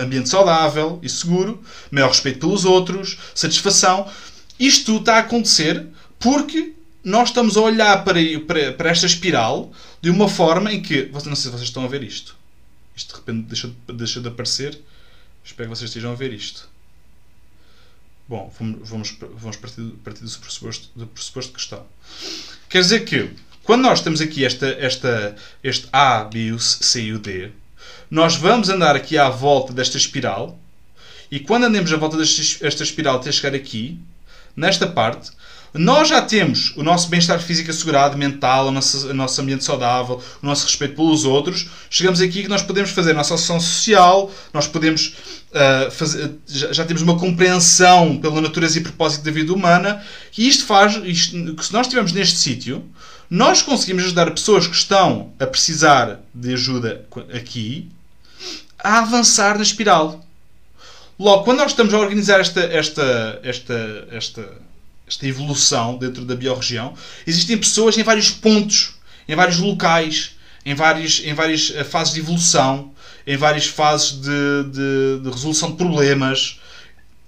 ambiente 0.00 0.28
saudável 0.28 1.00
e 1.02 1.08
seguro, 1.08 1.62
maior 1.90 2.08
respeito 2.08 2.40
pelos 2.40 2.66
outros, 2.66 3.18
satisfação. 3.34 4.06
Isto 4.60 4.84
tudo 4.84 5.00
está 5.00 5.16
a 5.16 5.20
acontecer 5.20 5.86
porque 6.18 6.74
nós 7.04 7.30
estamos 7.30 7.56
a 7.56 7.60
olhar 7.60 8.04
para, 8.04 8.20
para, 8.46 8.72
para 8.72 8.90
esta 8.90 9.06
espiral 9.06 9.72
de 10.00 10.10
uma 10.10 10.28
forma 10.28 10.72
em 10.72 10.80
que. 10.80 11.10
Não 11.12 11.20
sei 11.20 11.34
se 11.34 11.48
vocês 11.48 11.62
estão 11.62 11.84
a 11.84 11.88
ver 11.88 12.02
isto. 12.02 12.36
Isto 12.94 13.14
de 13.14 13.20
repente 13.20 13.46
deixa, 13.48 13.70
deixa 13.92 14.20
de 14.20 14.28
aparecer. 14.28 14.80
Espero 15.44 15.68
que 15.68 15.76
vocês 15.76 15.90
estejam 15.90 16.12
a 16.12 16.14
ver 16.14 16.32
isto. 16.32 16.70
Bom, 18.28 18.52
vamos, 18.58 19.16
vamos 19.20 19.56
partir, 19.56 19.82
partir 20.04 20.24
do, 20.24 20.38
pressuposto, 20.38 20.88
do 20.94 21.06
pressuposto 21.06 21.52
que 21.52 21.60
está. 21.60 21.82
Quer 22.68 22.80
dizer 22.80 23.00
que, 23.04 23.30
quando 23.64 23.82
nós 23.82 24.00
temos 24.00 24.20
aqui 24.20 24.44
esta, 24.44 24.68
esta, 24.68 25.36
este 25.62 25.88
A, 25.92 26.24
B, 26.24 26.56
C 26.58 27.02
e 27.02 27.12
o 27.12 27.18
D, 27.18 27.50
nós 28.10 28.36
vamos 28.36 28.68
andar 28.68 28.94
aqui 28.94 29.18
à 29.18 29.28
volta 29.28 29.72
desta 29.72 29.96
espiral, 29.96 30.58
e 31.30 31.40
quando 31.40 31.64
andemos 31.64 31.92
à 31.92 31.96
volta 31.96 32.16
desta 32.16 32.82
espiral 32.82 33.16
até 33.16 33.32
chegar 33.32 33.54
aqui, 33.54 33.98
nesta 34.54 34.86
parte, 34.86 35.30
nós 35.74 36.08
já 36.08 36.20
temos 36.20 36.74
o 36.76 36.82
nosso 36.82 37.08
bem-estar 37.08 37.40
físico 37.40 37.70
assegurado, 37.70 38.18
mental, 38.18 38.66
o 38.66 38.70
nosso, 38.70 39.08
o 39.08 39.14
nosso 39.14 39.40
ambiente 39.40 39.64
saudável, 39.64 40.22
o 40.42 40.46
nosso 40.46 40.66
respeito 40.66 40.94
pelos 40.94 41.24
outros. 41.24 41.70
Chegamos 41.88 42.20
aqui 42.20 42.42
que 42.42 42.48
nós 42.48 42.62
podemos 42.62 42.90
fazer 42.90 43.12
a 43.12 43.14
nossa 43.14 43.34
ação 43.34 43.58
social, 43.58 44.30
nós 44.52 44.66
podemos 44.66 45.16
uh, 45.50 45.90
fazer, 45.90 46.32
já, 46.46 46.72
já, 46.74 46.84
temos 46.84 47.00
uma 47.00 47.18
compreensão 47.18 48.18
pela 48.18 48.42
natureza 48.42 48.78
e 48.78 48.82
propósito 48.82 49.24
da 49.24 49.30
vida 49.30 49.50
humana. 49.50 50.04
E 50.36 50.46
isto 50.46 50.66
faz, 50.66 51.00
isto, 51.04 51.54
que 51.54 51.64
se 51.64 51.72
nós 51.72 51.86
estivermos 51.86 52.12
neste 52.12 52.36
sítio, 52.36 52.84
nós 53.30 53.62
conseguimos 53.62 54.04
ajudar 54.04 54.30
pessoas 54.30 54.66
que 54.66 54.76
estão 54.76 55.32
a 55.40 55.46
precisar 55.46 56.20
de 56.34 56.52
ajuda 56.52 57.06
aqui 57.34 57.88
a 58.78 58.98
avançar 58.98 59.56
na 59.56 59.62
espiral. 59.62 60.22
Logo, 61.18 61.44
quando 61.44 61.60
nós 61.60 61.70
estamos 61.70 61.94
a 61.94 61.98
organizar 61.98 62.40
esta, 62.40 62.60
esta, 62.60 63.40
esta, 63.42 64.08
esta 64.10 64.48
esta 65.06 65.26
evolução 65.26 65.98
dentro 65.98 66.24
da 66.24 66.34
biorregião, 66.34 66.94
existem 67.26 67.58
pessoas 67.58 67.96
em 67.98 68.02
vários 68.02 68.30
pontos, 68.30 68.94
em 69.28 69.34
vários 69.34 69.58
locais, 69.58 70.36
em, 70.64 70.74
vários, 70.74 71.20
em 71.24 71.34
várias 71.34 71.72
eh, 71.74 71.84
fases 71.84 72.14
de 72.14 72.20
evolução, 72.20 72.92
em 73.26 73.36
várias 73.36 73.66
fases 73.66 74.20
de, 74.20 74.64
de, 74.70 75.20
de 75.22 75.30
resolução 75.30 75.70
de 75.70 75.76
problemas. 75.76 76.60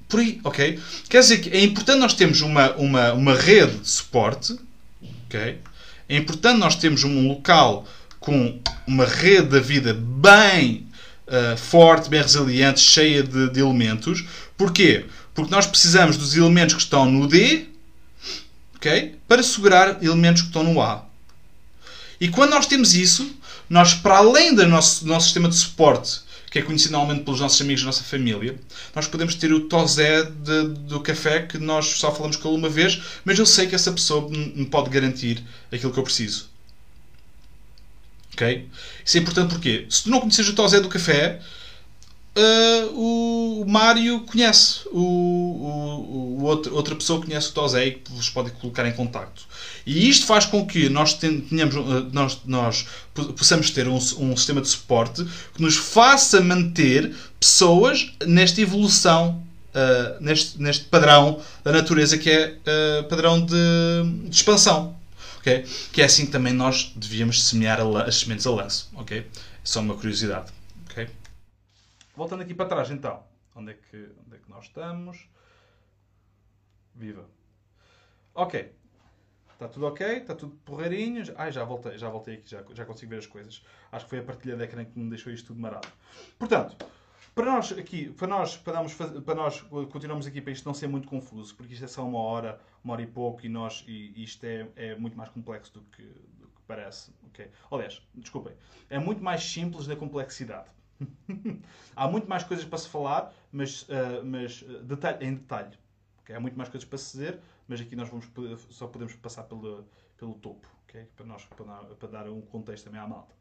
Por 0.08 0.20
aí, 0.20 0.40
ok? 0.44 0.78
Quer 1.08 1.20
dizer 1.20 1.38
que 1.38 1.50
é 1.50 1.62
importante 1.62 1.98
nós 1.98 2.14
termos 2.14 2.40
uma, 2.40 2.72
uma, 2.72 3.12
uma 3.12 3.34
rede 3.34 3.78
de 3.78 3.88
suporte, 3.88 4.56
ok? 5.26 5.58
É 6.08 6.16
importante 6.16 6.58
nós 6.58 6.76
termos 6.76 7.04
um 7.04 7.28
local 7.28 7.86
com 8.20 8.60
uma 8.86 9.06
rede 9.06 9.48
da 9.48 9.60
vida 9.60 9.94
bem 9.94 10.86
uh, 11.26 11.56
forte, 11.56 12.08
bem 12.08 12.22
resiliente, 12.22 12.80
cheia 12.80 13.22
de, 13.22 13.50
de 13.50 13.60
elementos. 13.60 14.24
Porquê? 14.56 15.04
Porque 15.34 15.50
nós 15.50 15.66
precisamos 15.66 16.16
dos 16.16 16.36
elementos 16.36 16.74
que 16.74 16.80
estão 16.80 17.10
no 17.10 17.26
D 17.26 17.66
okay? 18.76 19.16
para 19.26 19.42
segurar 19.42 20.02
elementos 20.02 20.42
que 20.42 20.48
estão 20.48 20.62
no 20.62 20.80
A. 20.80 21.04
E 22.20 22.28
quando 22.28 22.50
nós 22.50 22.66
temos 22.66 22.94
isso, 22.94 23.34
nós, 23.68 23.94
para 23.94 24.18
além 24.18 24.54
do 24.54 24.66
nosso, 24.66 25.04
do 25.04 25.08
nosso 25.08 25.26
sistema 25.26 25.48
de 25.48 25.56
suporte, 25.56 26.20
que 26.50 26.58
é 26.58 26.62
conhecido 26.62 26.92
normalmente 26.92 27.24
pelos 27.24 27.40
nossos 27.40 27.60
amigos 27.60 27.82
da 27.82 27.86
nossa 27.86 28.04
família, 28.04 28.56
nós 28.94 29.08
podemos 29.08 29.34
ter 29.34 29.52
o 29.52 29.60
tosé 29.60 30.22
de, 30.22 30.68
do 30.68 31.00
café 31.00 31.42
que 31.42 31.58
nós 31.58 31.86
só 31.86 32.14
falamos 32.14 32.36
com 32.36 32.48
ele 32.48 32.58
uma 32.58 32.68
vez, 32.68 33.02
mas 33.24 33.38
eu 33.38 33.46
sei 33.46 33.66
que 33.66 33.74
essa 33.74 33.90
pessoa 33.90 34.30
me 34.30 34.64
pode 34.66 34.88
garantir 34.90 35.42
aquilo 35.72 35.92
que 35.92 35.98
eu 35.98 36.04
preciso. 36.04 36.48
Ok? 38.34 38.68
Isso 39.04 39.16
é 39.16 39.20
importante 39.20 39.50
porque 39.50 39.86
se 39.88 40.04
tu 40.04 40.10
não 40.10 40.20
conheces 40.20 40.48
o 40.48 40.54
tosé 40.54 40.80
do 40.80 40.88
café, 40.88 41.40
uh, 42.36 43.62
o 43.62 43.64
Mário 43.66 44.20
conhece, 44.20 44.80
o, 44.90 45.00
o, 45.00 46.38
o 46.40 46.42
outro, 46.44 46.74
outra 46.74 46.94
pessoa 46.94 47.22
conhece 47.22 47.50
o 47.50 47.52
Tosé 47.52 47.86
e 47.86 47.90
que 47.92 48.12
vos 48.12 48.28
pode 48.28 48.50
colocar 48.52 48.86
em 48.86 48.92
contacto. 48.92 49.42
E 49.86 50.08
isto 50.08 50.26
faz 50.26 50.46
com 50.46 50.66
que 50.66 50.88
nós, 50.88 51.14
tenhamos, 51.14 51.74
uh, 51.76 52.08
nós, 52.12 52.40
nós 52.44 52.86
possamos 53.36 53.70
ter 53.70 53.88
um, 53.88 53.96
um 53.96 54.36
sistema 54.36 54.60
de 54.60 54.68
suporte 54.68 55.24
que 55.54 55.62
nos 55.62 55.76
faça 55.76 56.40
manter 56.40 57.14
pessoas 57.38 58.12
nesta 58.26 58.60
evolução 58.60 59.42
Uh, 59.74 60.22
neste, 60.22 60.62
neste 60.62 60.84
padrão 60.84 61.40
da 61.64 61.72
natureza 61.72 62.16
que 62.16 62.30
é 62.30 62.54
uh, 63.00 63.08
padrão 63.08 63.44
de, 63.44 63.56
de 64.28 64.36
expansão. 64.36 64.94
Okay? 65.40 65.64
Que 65.92 66.00
é 66.00 66.04
assim 66.04 66.26
que 66.26 66.30
também 66.30 66.52
nós 66.52 66.92
devíamos 66.94 67.42
semear 67.42 67.80
as 68.06 68.20
sementes 68.20 68.46
a 68.46 68.50
lance. 68.50 68.84
Okay? 68.94 69.26
Só 69.64 69.80
uma 69.80 69.94
curiosidade. 69.94 70.52
Voltando 72.16 72.42
aqui 72.42 72.54
para 72.54 72.68
trás, 72.68 72.90
então. 72.90 73.24
Onde 73.54 73.72
é 73.72 73.74
que, 73.74 74.10
onde 74.26 74.36
é 74.36 74.38
que 74.38 74.48
nós 74.48 74.66
estamos? 74.66 75.28
Viva. 76.94 77.28
Ok. 78.34 78.72
Está 79.52 79.68
tudo 79.68 79.86
ok? 79.86 80.06
Está 80.06 80.34
tudo 80.34 80.56
porreirinho? 80.64 81.22
Ai, 81.36 81.52
já 81.52 81.64
voltei, 81.64 81.96
já 81.96 82.08
voltei 82.08 82.34
aqui, 82.34 82.50
já, 82.50 82.64
já 82.72 82.84
consigo 82.84 83.10
ver 83.10 83.18
as 83.18 83.26
coisas. 83.26 83.64
Acho 83.90 84.04
que 84.06 84.10
foi 84.10 84.18
a 84.18 84.22
partilha 84.22 84.56
de 84.56 84.64
ecrã 84.64 84.84
que 84.84 84.98
me 84.98 85.08
deixou 85.08 85.32
isto 85.32 85.48
tudo 85.48 85.60
marado. 85.60 85.88
Portanto, 86.38 86.76
para 87.34 87.46
nós 87.46 87.72
aqui, 87.72 88.10
para 88.10 88.28
nós, 88.28 88.56
para, 88.56 88.74
darmos, 88.74 88.94
para 88.94 89.34
nós 89.34 89.60
continuamos 89.90 90.26
aqui 90.26 90.40
para 90.40 90.52
isto 90.52 90.64
não 90.64 90.74
ser 90.74 90.88
muito 90.88 91.08
confuso, 91.08 91.54
porque 91.56 91.74
isto 91.74 91.84
é 91.84 91.88
só 91.88 92.06
uma 92.06 92.20
hora, 92.20 92.60
uma 92.82 92.94
hora 92.94 93.02
e 93.02 93.06
pouco, 93.06 93.44
e, 93.44 93.48
nós, 93.48 93.84
e 93.88 94.22
isto 94.22 94.44
é, 94.44 94.68
é 94.76 94.94
muito 94.96 95.16
mais 95.16 95.30
complexo 95.30 95.72
do 95.74 95.82
que, 95.82 96.02
do 96.02 96.46
que 96.48 96.62
parece. 96.66 97.12
Okay? 97.28 97.50
Aliás, 97.70 98.00
desculpem, 98.14 98.54
é 98.90 98.98
muito 98.98 99.22
mais 99.22 99.42
simples 99.42 99.86
na 99.86 99.96
complexidade. 99.96 100.68
Há 101.96 102.08
muito 102.08 102.28
mais 102.28 102.44
coisas 102.44 102.64
para 102.64 102.78
se 102.78 102.88
falar, 102.88 103.32
mas, 103.50 103.82
uh, 103.82 104.24
mas 104.24 104.62
uh, 104.62 104.82
detalhe, 104.82 105.26
em 105.26 105.34
detalhe. 105.34 105.76
Okay? 106.22 106.34
Há 106.34 106.40
muito 106.40 106.56
mais 106.56 106.68
coisas 106.68 106.88
para 106.88 106.98
se 106.98 107.16
dizer, 107.16 107.40
mas 107.68 107.80
aqui 107.80 107.94
nós 107.96 108.08
vamos, 108.08 108.26
só 108.70 108.86
podemos 108.86 109.14
passar 109.16 109.44
pelo, 109.44 109.86
pelo 110.16 110.34
topo, 110.34 110.66
okay? 110.84 111.04
para, 111.16 111.26
nós, 111.26 111.44
para, 111.44 111.64
dar, 111.64 111.84
para 111.84 112.08
dar 112.08 112.28
um 112.28 112.40
contexto 112.40 112.84
também 112.84 113.00
à 113.00 113.06
malta. 113.06 113.34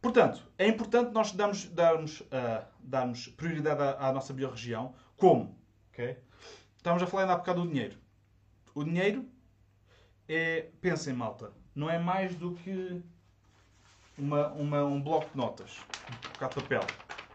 Portanto, 0.00 0.42
é 0.58 0.66
importante 0.66 1.12
nós 1.12 1.32
darmos, 1.32 1.66
darmos, 1.66 2.20
uh, 2.22 2.66
darmos 2.80 3.28
prioridade 3.28 3.80
à, 3.80 4.08
à, 4.08 4.12
nossa 4.12 4.32
biorregião. 4.32 4.94
Como? 5.16 5.56
Okay? 5.92 6.18
Estávamos 6.76 7.04
a 7.04 7.06
falar 7.06 7.22
ainda 7.22 7.34
há 7.34 7.36
bocado 7.36 7.62
do 7.62 7.68
dinheiro. 7.68 7.96
O 8.74 8.82
dinheiro 8.82 9.24
é, 10.28 10.70
pensem 10.80 11.14
malta, 11.14 11.52
não 11.74 11.88
é 11.88 11.98
mais 11.98 12.34
do 12.34 12.54
que 12.54 13.00
uma, 14.16 14.48
uma, 14.48 14.84
um 14.84 15.00
bloco 15.00 15.30
de 15.30 15.36
notas, 15.36 15.78
um 16.28 16.32
bocado 16.32 16.54
de 16.54 16.62
papel. 16.62 16.86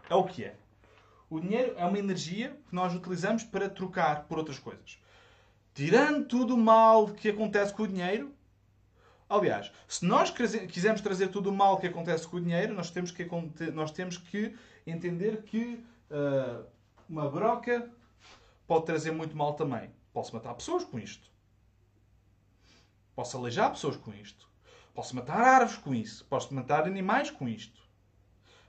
É 0.08 0.14
o 0.14 0.24
que 0.24 0.44
é. 0.44 0.56
O 1.30 1.40
dinheiro 1.40 1.74
é 1.76 1.84
uma 1.84 1.98
energia 1.98 2.58
que 2.68 2.74
nós 2.74 2.94
utilizamos 2.94 3.44
para 3.44 3.68
trocar 3.68 4.24
por 4.24 4.38
outras 4.38 4.58
coisas. 4.58 4.98
Tirando 5.74 6.26
tudo 6.26 6.54
o 6.54 6.58
mal 6.58 7.08
que 7.08 7.28
acontece 7.28 7.72
com 7.74 7.82
o 7.82 7.88
dinheiro, 7.88 8.34
aliás, 9.28 9.70
se 9.86 10.04
nós 10.04 10.30
quisermos 10.30 11.00
trazer 11.02 11.28
tudo 11.28 11.50
o 11.50 11.54
mal 11.54 11.78
que 11.78 11.86
acontece 11.86 12.26
com 12.26 12.38
o 12.38 12.40
dinheiro, 12.40 12.74
nós 12.74 12.90
temos 12.90 13.10
que, 13.10 13.28
nós 13.72 13.90
temos 13.90 14.16
que 14.16 14.56
entender 14.86 15.42
que 15.42 15.84
uh, 16.10 16.64
uma 17.08 17.28
broca 17.30 17.90
pode 18.66 18.86
trazer 18.86 19.12
muito 19.12 19.36
mal 19.36 19.54
também. 19.54 19.90
Posso 20.12 20.34
matar 20.34 20.54
pessoas 20.54 20.84
com 20.84 20.98
isto. 20.98 21.30
Posso 23.14 23.36
aleijar 23.36 23.70
pessoas 23.70 23.96
com 23.96 24.12
isto. 24.14 24.47
Posso 24.98 25.14
matar 25.14 25.40
árvores 25.40 25.76
com 25.76 25.94
isso. 25.94 26.24
Posso 26.24 26.52
matar 26.52 26.84
animais 26.84 27.30
com 27.30 27.48
isto. 27.48 27.80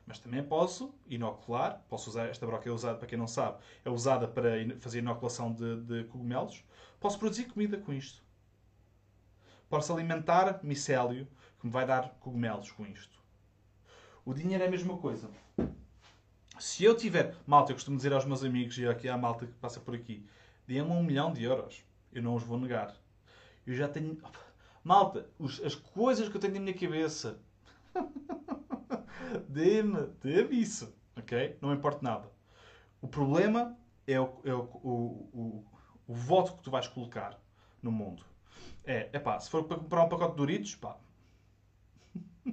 Mas 0.05 0.19
também 0.19 0.43
posso 0.43 0.93
inocular. 1.07 1.83
Posso 1.89 2.07
usar, 2.07 2.27
esta 2.27 2.45
broca 2.45 2.69
é 2.69 2.71
usada, 2.71 2.99
para 2.99 3.07
quem 3.07 3.17
não 3.17 3.25
sabe, 3.25 3.57
é 3.83 3.89
usada 3.89 4.27
para 4.27 4.51
fazer 4.79 4.99
inoculação 4.99 5.51
de, 5.51 5.81
de 5.81 6.03
cogumelos. 6.03 6.63
Posso 6.99 7.17
produzir 7.17 7.45
comida 7.45 7.79
com 7.79 7.91
isto. 7.91 8.21
Posso 9.67 9.91
alimentar 9.91 10.59
micélio 10.61 11.27
que 11.59 11.65
me 11.65 11.73
vai 11.73 11.87
dar 11.87 12.09
cogumelos 12.19 12.71
com 12.73 12.85
isto. 12.85 13.19
O 14.23 14.31
dinheiro 14.31 14.63
é 14.63 14.67
a 14.67 14.69
mesma 14.69 14.99
coisa. 14.99 15.31
Se 16.59 16.83
eu 16.83 16.95
tiver. 16.95 17.35
Malta, 17.47 17.71
eu 17.71 17.75
costumo 17.75 17.97
dizer 17.97 18.13
aos 18.13 18.25
meus 18.25 18.43
amigos 18.43 18.77
e 18.77 18.87
aqui 18.87 19.09
à 19.09 19.17
malta 19.17 19.47
que 19.47 19.53
passa 19.53 19.79
por 19.79 19.95
aqui: 19.95 20.23
dê-me 20.67 20.91
um 20.91 21.01
milhão 21.01 21.33
de 21.33 21.43
euros. 21.43 21.83
Eu 22.13 22.21
não 22.21 22.35
os 22.35 22.43
vou 22.43 22.59
negar. 22.59 22.95
Eu 23.65 23.73
já 23.73 23.87
tenho. 23.87 24.15
Malta, 24.89 25.29
os, 25.37 25.63
as 25.63 25.75
coisas 25.75 26.27
que 26.27 26.35
eu 26.35 26.41
tenho 26.41 26.55
na 26.55 26.61
minha 26.61 26.73
cabeça. 26.73 27.39
Dê-me, 29.47 30.07
dê-me 30.19 30.59
isso. 30.59 30.91
Ok? 31.15 31.59
Não 31.61 31.71
importa 31.71 31.99
nada. 32.01 32.31
O 32.99 33.07
problema 33.07 33.77
é, 34.07 34.19
o, 34.19 34.41
é 34.43 34.51
o, 34.51 34.63
o, 34.63 35.65
o, 36.07 36.13
voto 36.15 36.55
que 36.55 36.63
tu 36.63 36.71
vais 36.71 36.87
colocar 36.87 37.39
no 37.83 37.91
mundo. 37.91 38.25
É, 38.83 39.03
pá, 39.19 39.39
se 39.39 39.47
for 39.47 39.65
para 39.65 39.77
comprar 39.77 40.05
um 40.05 40.09
pacote 40.09 40.31
de 40.31 40.37
Doritos, 40.37 40.73
pá. 40.73 40.97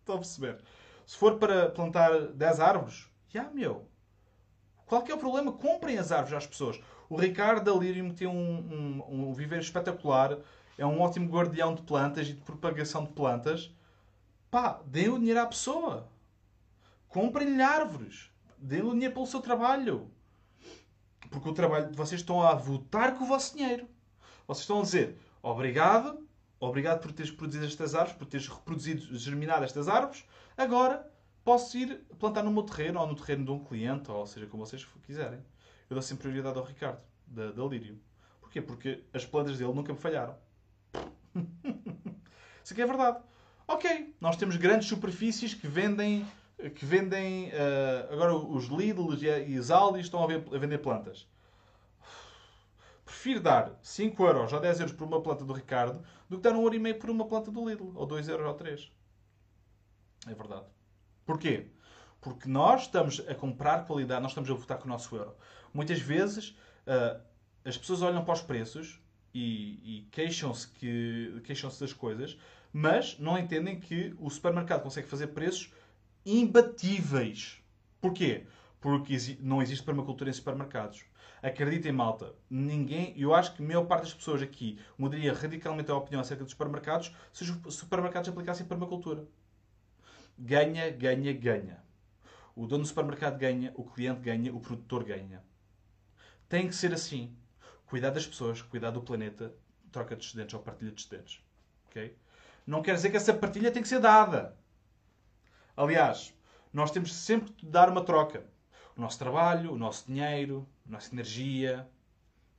Estão 0.00 0.16
a 0.16 0.18
perceber? 0.18 0.60
Se 1.06 1.16
for 1.16 1.38
para 1.38 1.70
plantar 1.70 2.32
10 2.32 2.58
árvores, 2.58 3.08
já, 3.28 3.48
meu. 3.50 3.88
Qual 4.84 5.04
que 5.04 5.12
é 5.12 5.14
o 5.14 5.18
problema? 5.18 5.52
Comprem 5.52 5.96
as 5.96 6.10
árvores 6.10 6.38
às 6.38 6.46
pessoas. 6.48 6.80
O 7.08 7.14
Ricardo 7.14 7.72
Alírio 7.72 8.12
tem 8.14 8.26
um, 8.26 8.32
um, 8.32 9.28
um 9.28 9.32
viver 9.32 9.60
espetacular 9.60 10.38
é 10.78 10.86
um 10.86 11.00
ótimo 11.00 11.28
guardião 11.28 11.74
de 11.74 11.82
plantas 11.82 12.28
e 12.28 12.32
de 12.32 12.40
propagação 12.40 13.04
de 13.04 13.12
plantas, 13.12 13.74
pá, 14.48 14.80
deem 14.86 15.08
o 15.08 15.18
dinheiro 15.18 15.40
à 15.40 15.46
pessoa. 15.46 16.08
Comprem-lhe 17.08 17.60
árvores. 17.60 18.30
Deem 18.56 18.82
o 18.82 18.92
dinheiro 18.92 19.12
pelo 19.12 19.26
seu 19.26 19.40
trabalho. 19.40 20.08
Porque 21.30 21.48
o 21.48 21.52
trabalho, 21.52 21.92
vocês 21.92 22.20
estão 22.20 22.40
a 22.40 22.54
votar 22.54 23.18
com 23.18 23.24
o 23.24 23.26
vosso 23.26 23.56
dinheiro. 23.56 23.88
Vocês 24.46 24.62
estão 24.62 24.78
a 24.78 24.82
dizer 24.82 25.18
obrigado, 25.42 26.26
obrigado 26.60 27.00
por 27.00 27.12
teres 27.12 27.30
produzido 27.30 27.66
estas 27.66 27.94
árvores, 27.94 28.16
por 28.16 28.26
teres 28.26 28.46
reproduzido, 28.46 29.18
germinado 29.18 29.64
estas 29.64 29.88
árvores. 29.88 30.24
Agora 30.56 31.10
posso 31.44 31.76
ir 31.76 32.06
plantar 32.18 32.44
no 32.44 32.52
meu 32.52 32.62
terreno 32.62 33.00
ou 33.00 33.06
no 33.06 33.16
terreno 33.16 33.44
de 33.44 33.50
um 33.50 33.64
cliente, 33.64 34.10
ou 34.10 34.26
seja, 34.26 34.46
como 34.46 34.64
vocês 34.64 34.84
quiserem. 35.04 35.40
Eu 35.90 35.94
dou 35.94 36.02
sempre 36.02 36.28
prioridade 36.28 36.58
ao 36.58 36.64
Ricardo, 36.64 37.00
da, 37.26 37.50
da 37.50 37.64
Lírio. 37.64 38.00
Porquê? 38.40 38.62
Porque 38.62 39.04
as 39.12 39.24
plantas 39.24 39.58
dele 39.58 39.72
nunca 39.72 39.92
me 39.92 39.98
falharam. 39.98 40.36
Isso 42.62 42.72
aqui 42.72 42.82
é 42.82 42.86
verdade. 42.86 43.18
Ok, 43.66 44.14
nós 44.20 44.36
temos 44.36 44.56
grandes 44.56 44.88
superfícies 44.88 45.54
que 45.54 45.66
vendem 45.68 46.26
que 46.74 46.84
vendem 46.84 47.50
uh, 47.50 48.12
agora 48.12 48.34
os 48.34 48.64
Lidl 48.66 49.14
e 49.14 49.58
os 49.58 49.70
Aldi 49.70 50.00
estão 50.00 50.24
a, 50.24 50.26
vender 50.26 50.78
plantas. 50.78 51.28
Prefiro 53.04 53.40
dar 53.40 53.78
5 53.80 54.24
euros 54.24 54.52
ou 54.52 54.60
10 54.60 54.80
euros 54.80 54.94
por 54.94 55.06
uma 55.06 55.22
planta 55.22 55.44
do 55.44 55.52
Ricardo 55.52 56.02
do 56.28 56.36
que 56.36 56.42
dar 56.42 56.54
1 56.54 56.62
euro 56.62 56.74
e 56.74 56.78
meio 56.78 56.98
por 56.98 57.10
uma 57.10 57.26
planta 57.26 57.50
do 57.50 57.68
Lidl, 57.68 57.92
ou 57.94 58.04
2 58.06 58.28
euros 58.28 58.46
ou 58.46 58.54
3. 58.54 58.92
É 60.26 60.34
verdade. 60.34 60.66
Porquê? 61.24 61.68
Porque 62.20 62.48
nós 62.48 62.82
estamos 62.82 63.22
a 63.28 63.34
comprar 63.34 63.86
qualidade, 63.86 64.20
nós 64.20 64.32
estamos 64.32 64.50
a 64.50 64.54
votar 64.54 64.78
com 64.78 64.86
o 64.86 64.88
nosso 64.88 65.14
euro. 65.14 65.36
Muitas 65.72 66.00
vezes 66.00 66.58
uh, 66.86 67.20
as 67.64 67.78
pessoas 67.78 68.02
olham 68.02 68.24
para 68.24 68.34
os 68.34 68.42
preços 68.42 69.00
e, 69.34 69.98
e 69.98 70.08
queixam-se 70.10 70.68
que, 70.68 71.40
queixam 71.44 71.70
das 71.78 71.92
coisas, 71.92 72.38
mas 72.72 73.18
não 73.18 73.38
entendem 73.38 73.78
que 73.78 74.14
o 74.18 74.28
supermercado 74.30 74.82
consegue 74.82 75.08
fazer 75.08 75.28
preços 75.28 75.72
imbatíveis. 76.24 77.62
Porquê? 78.00 78.46
Porque 78.80 79.16
não 79.40 79.62
existe 79.62 79.84
permacultura 79.84 80.30
em 80.30 80.32
supermercados. 80.32 81.04
Acreditem, 81.42 81.92
malta, 81.92 82.34
ninguém, 82.50 83.14
eu 83.16 83.32
acho 83.32 83.54
que 83.54 83.62
a 83.62 83.66
maior 83.66 83.84
parte 83.84 84.02
das 84.02 84.14
pessoas 84.14 84.42
aqui 84.42 84.78
mudaria 84.96 85.32
radicalmente 85.32 85.90
a 85.90 85.96
opinião 85.96 86.20
acerca 86.20 86.42
dos 86.42 86.52
supermercados 86.52 87.14
se 87.32 87.44
os 87.44 87.74
supermercados 87.74 88.28
aplicassem 88.28 88.66
permacultura. 88.66 89.24
Ganha, 90.36 90.90
ganha, 90.90 91.32
ganha. 91.32 91.82
O 92.54 92.66
dono 92.66 92.82
do 92.82 92.88
supermercado 92.88 93.38
ganha, 93.38 93.72
o 93.76 93.84
cliente 93.84 94.20
ganha, 94.20 94.52
o 94.52 94.60
produtor 94.60 95.04
ganha. 95.04 95.42
Tem 96.48 96.66
que 96.66 96.74
ser 96.74 96.92
assim. 96.92 97.36
Cuidar 97.88 98.10
das 98.10 98.26
pessoas, 98.26 98.60
cuidar 98.62 98.90
do 98.90 99.02
planeta, 99.02 99.54
troca 99.90 100.14
de 100.14 100.24
excedentes 100.24 100.54
ou 100.54 100.60
partilha 100.60 100.92
de 100.92 101.00
excedentes. 101.00 101.42
Okay? 101.88 102.16
Não 102.66 102.82
quer 102.82 102.94
dizer 102.94 103.10
que 103.10 103.16
essa 103.16 103.32
partilha 103.32 103.70
tem 103.70 103.82
que 103.82 103.88
ser 103.88 103.98
dada. 103.98 104.56
Aliás, 105.76 106.34
nós 106.72 106.90
temos 106.90 107.14
sempre 107.14 107.52
de 107.54 107.66
dar 107.66 107.88
uma 107.88 108.04
troca. 108.04 108.44
O 108.96 109.00
nosso 109.00 109.18
trabalho, 109.18 109.72
o 109.72 109.78
nosso 109.78 110.06
dinheiro, 110.06 110.68
a 110.86 110.90
nossa 110.90 111.14
energia, 111.14 111.88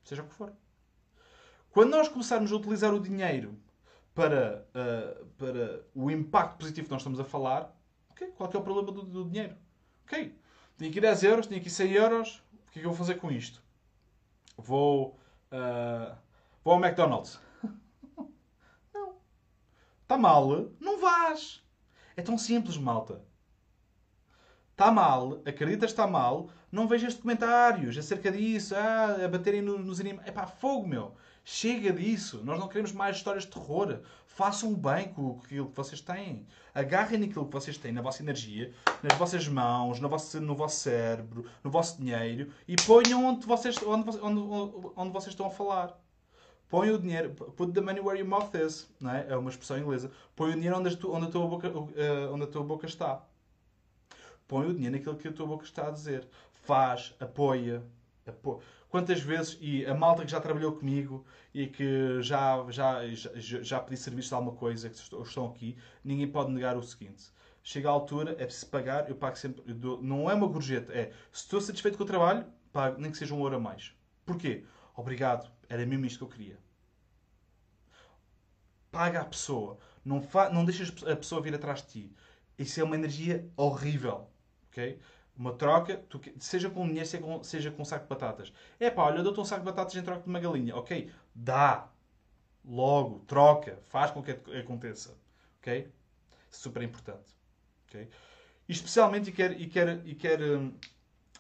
seja 0.04 0.24
o 0.24 0.28
que 0.28 0.34
for. 0.34 0.52
Quando 1.70 1.92
nós 1.92 2.08
começarmos 2.08 2.52
a 2.52 2.56
utilizar 2.56 2.94
o 2.94 3.00
dinheiro 3.00 3.60
para, 4.16 4.66
uh, 4.74 5.26
para 5.38 5.86
o 5.94 6.10
impacto 6.10 6.58
positivo 6.58 6.88
que 6.88 6.92
nós 6.92 7.02
estamos 7.02 7.20
a 7.20 7.24
falar, 7.24 7.76
okay, 8.10 8.30
qual 8.30 8.50
é, 8.52 8.58
o 8.58 8.62
problema 8.62 8.92
do, 8.92 9.04
do, 9.04 9.30
dinheiro? 9.30 9.56
Ok, 10.06 10.36
tenho 10.78 10.90
aqui 10.90 11.00
10 11.00 11.24
euros, 11.24 11.48
tenho 11.48 11.62
aqui 11.62 11.70
100 11.70 11.92
euros, 11.92 12.44
o 12.68 12.72
que 12.72 12.80
é 12.80 12.82
que 12.82 12.88
eu 12.88 12.92
vou 12.92 12.98
fazer 12.98 13.16
com 13.16 13.32
isto? 13.32 13.62
Vou, 14.60 15.20
uh, 15.52 16.16
vou 16.64 16.74
ao 16.74 16.84
McDonald's. 16.84 17.40
não. 18.94 19.16
Está 20.02 20.18
mal? 20.18 20.70
Não 20.80 21.00
vás. 21.00 21.64
É 22.16 22.22
tão 22.22 22.38
simples, 22.38 22.78
malta. 22.78 23.22
Está 24.72 24.92
mal, 24.92 25.42
acreditas 25.46 25.92
está 25.92 26.08
mal, 26.08 26.50
não 26.72 26.88
vejas 26.88 27.14
documentários 27.14 27.98
acerca 27.98 28.32
disso, 28.32 28.74
ah, 28.78 29.26
a 29.26 29.28
baterem 29.28 29.62
no, 29.62 29.78
nos 29.78 30.00
animais. 30.00 30.26
É 30.26 30.32
pá, 30.32 30.48
fogo, 30.48 30.88
meu. 30.88 31.16
Chega 31.52 31.92
disso. 31.92 32.42
Nós 32.44 32.60
não 32.60 32.68
queremos 32.68 32.92
mais 32.92 33.18
histórias 33.18 33.44
de 33.44 33.50
terror. 33.50 34.02
Façam 34.28 34.72
bem 34.76 35.12
com 35.12 35.40
aquilo 35.44 35.68
que 35.68 35.76
vocês 35.76 36.00
têm. 36.00 36.46
Agarrem 36.76 37.20
naquilo 37.20 37.48
que 37.48 37.52
vocês 37.52 37.76
têm, 37.76 37.92
na 37.92 38.04
vossa 38.04 38.22
energia, 38.22 38.72
nas 39.02 39.18
vossas 39.18 39.48
mãos, 39.48 40.00
no 40.00 40.08
vosso, 40.08 40.40
no 40.40 40.56
vosso 40.56 40.82
cérebro, 40.82 41.44
no 41.64 41.72
vosso 41.72 41.98
dinheiro 41.98 42.54
e 42.68 42.76
ponham 42.76 43.26
onde 43.26 43.48
vocês, 43.48 43.76
onde, 43.82 44.16
onde, 44.20 44.94
onde 44.96 45.12
vocês 45.12 45.34
estão 45.34 45.48
a 45.48 45.50
falar. 45.50 46.00
Põe 46.70 46.92
o 46.92 47.00
dinheiro, 47.00 47.32
put 47.32 47.74
the 47.74 47.82
money 47.82 48.00
where 48.00 48.18
your 48.18 48.30
mouth 48.30 48.54
is, 48.54 48.88
não 49.00 49.10
é? 49.10 49.26
é 49.30 49.36
uma 49.36 49.50
expressão 49.50 49.80
inglesa. 49.80 50.12
Põe 50.36 50.52
o 50.52 50.54
dinheiro 50.54 50.78
onde, 50.78 50.90
a, 50.90 51.08
onde, 51.08 51.26
a 51.26 51.32
tua 51.32 51.48
boca, 51.48 51.68
uh, 51.68 52.32
onde 52.32 52.44
a 52.44 52.48
tua 52.48 52.64
boca 52.64 52.86
está. 52.86 53.26
Põe 54.48 54.68
o 54.68 54.74
dinheiro 54.76 54.96
naquilo 54.96 55.18
que 55.18 55.28
a 55.28 55.34
tua 55.34 55.48
boca 55.48 55.66
está 55.66 55.88
a 55.88 55.92
dizer. 55.92 56.28
Faz, 56.54 57.16
apoia. 57.20 57.84
Apoia. 58.30 58.60
Quantas 58.90 59.20
vezes, 59.20 59.58
e 59.62 59.86
a 59.86 59.94
malta 59.94 60.26
que 60.26 60.32
já 60.32 60.40
trabalhou 60.42 60.72
comigo 60.74 61.26
e 61.54 61.68
que 61.68 62.22
já, 62.22 62.66
já, 62.70 63.06
já, 63.08 63.62
já 63.62 63.80
pedi 63.80 63.98
serviço 63.98 64.30
de 64.30 64.36
alguma 64.36 64.56
coisa, 64.56 64.90
que 64.90 64.96
estão 64.96 65.46
aqui, 65.48 65.78
ninguém 66.04 66.28
pode 66.28 66.52
negar 66.52 66.76
o 66.76 66.82
seguinte. 66.84 67.32
Chega 67.64 67.88
a 67.90 67.92
altura, 67.92 68.32
é 68.40 68.46
preciso 68.46 68.68
pagar, 68.68 69.08
eu 69.10 69.16
pago 69.16 69.38
sempre. 69.38 69.64
Eu 69.68 69.76
dou, 69.76 70.02
não 70.02 70.30
é 70.30 70.34
uma 70.34 70.48
gorjeta, 70.48 70.92
é 70.92 71.12
se 71.32 71.44
estou 71.44 71.62
satisfeito 71.62 71.98
com 71.98 72.04
o 72.04 72.08
trabalho, 72.08 72.46
pago, 72.74 73.00
nem 73.00 73.12
que 73.12 73.18
seja 73.18 73.36
um 73.36 73.42
euro 73.42 73.58
a 73.58 73.60
mais. 73.60 73.94
Porquê? 74.26 74.66
Obrigado, 74.96 75.52
era 75.68 75.86
mesmo 75.86 76.06
isto 76.06 76.18
que 76.18 76.24
eu 76.24 76.30
queria. 76.30 76.60
Paga 78.92 79.22
a 79.22 79.26
pessoa. 79.26 79.78
Não, 80.04 80.22
fa... 80.22 80.50
não 80.50 80.66
deixas 80.66 80.92
a 81.04 81.16
pessoa 81.16 81.42
vir 81.42 81.54
atrás 81.54 81.84
de 81.84 81.88
ti. 81.90 82.16
Isso 82.58 82.80
é 82.80 82.84
uma 82.84 82.96
energia 82.96 83.48
horrível. 83.56 84.28
ok? 84.70 85.00
Uma 85.40 85.54
troca, 85.54 85.98
tu... 86.10 86.22
seja 86.38 86.70
com 86.70 86.86
dinheiro, 86.88 87.08
seja 87.08 87.24
com, 87.24 87.44
seja 87.44 87.72
com 87.72 87.82
um 87.82 87.86
saco 87.86 88.04
de 88.04 88.10
batatas. 88.10 88.54
É 88.80 88.92
pá, 88.92 89.06
olha, 89.06 89.20
eu 89.20 89.24
dou-te 89.24 89.40
um 89.40 89.46
saco 89.46 89.62
de 89.62 89.66
batatas 89.66 89.96
em 89.96 90.04
troca 90.04 90.22
de 90.22 90.30
uma 90.30 90.40
galinha. 90.40 90.76
Ok? 90.76 91.12
Dá. 91.34 91.90
Logo, 92.64 93.20
troca. 93.22 93.80
Faz 93.86 94.12
com 94.12 94.22
que 94.22 94.32
aconteça. 94.32 95.18
Ok? 95.60 95.90
Super 96.52 96.84
importante. 96.84 97.34
Ok? 97.88 98.08
E 98.68 98.72
especialmente, 98.72 99.30
e 99.30 99.34
quero, 99.34 99.54
e 99.54 99.68
quero, 99.68 100.08
e 100.08 100.14
quero, 100.14 100.74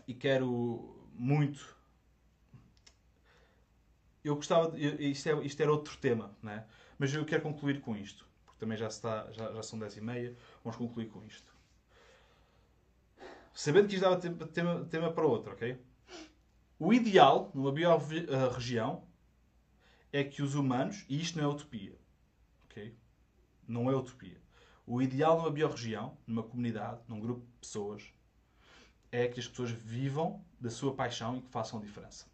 e 0.07 0.13
quero 0.15 1.07
muito 1.13 1.77
eu 4.23 4.35
gostava. 4.35 4.71
De, 4.71 5.09
isto, 5.09 5.29
é, 5.29 5.45
isto 5.45 5.61
era 5.61 5.71
outro 5.71 5.97
tema, 5.97 6.35
né? 6.41 6.65
mas 6.97 7.13
eu 7.13 7.25
quero 7.25 7.41
concluir 7.41 7.81
com 7.81 7.95
isto, 7.95 8.27
porque 8.45 8.59
também 8.59 8.77
já, 8.77 8.87
está, 8.87 9.31
já, 9.31 9.51
já 9.53 9.63
são 9.63 9.79
10 9.79 9.97
e 9.97 10.01
meia, 10.01 10.35
vamos 10.63 10.77
concluir 10.77 11.07
com 11.07 11.23
isto. 11.23 11.53
Sabendo 13.53 13.87
que 13.87 13.95
isto 13.95 14.03
dava 14.03 14.17
tema, 14.17 14.85
tema 14.85 15.11
para 15.11 15.25
outro, 15.25 15.53
ok? 15.53 15.81
O 16.77 16.93
ideal 16.93 17.51
numa 17.53 17.71
biorregião 17.71 19.03
é 20.13 20.23
que 20.23 20.41
os 20.41 20.55
humanos, 20.55 21.05
e 21.09 21.19
isto 21.19 21.37
não 21.37 21.45
é 21.45 21.47
utopia, 21.47 21.97
ok? 22.65 22.95
Não 23.67 23.91
é 23.91 23.95
utopia. 23.95 24.41
O 24.87 25.01
ideal 25.01 25.37
numa 25.37 25.51
biorregião, 25.51 26.17
numa 26.25 26.41
comunidade, 26.41 27.01
num 27.07 27.19
grupo 27.19 27.45
de 27.45 27.57
pessoas, 27.59 28.03
é 29.11 29.27
que 29.27 29.39
as 29.39 29.47
pessoas 29.47 29.71
vivam 29.71 30.43
da 30.59 30.69
sua 30.69 30.95
paixão 30.95 31.37
e 31.37 31.41
que 31.41 31.49
façam 31.49 31.79
diferença. 31.79 32.25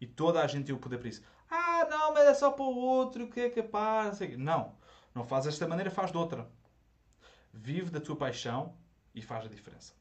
E 0.00 0.06
toda 0.06 0.40
a 0.40 0.46
gente 0.46 0.66
tem 0.66 0.74
o 0.74 0.78
poder 0.78 0.98
para 0.98 1.08
isso. 1.08 1.22
Ah, 1.50 1.86
não, 1.90 2.14
mas 2.14 2.26
é 2.28 2.34
só 2.34 2.50
para 2.50 2.64
o 2.64 2.76
outro 2.76 3.28
que 3.28 3.40
é 3.40 3.50
capaz. 3.50 4.20
Não. 4.36 4.76
Não 5.14 5.24
faz 5.24 5.44
desta 5.44 5.66
maneira, 5.66 5.90
faz 5.90 6.10
de 6.12 6.16
outra. 6.16 6.48
Vive 7.52 7.90
da 7.90 8.00
tua 8.00 8.16
paixão 8.16 8.76
e 9.18 9.22
faz 9.22 9.44
a 9.44 9.48
diferença. 9.48 9.92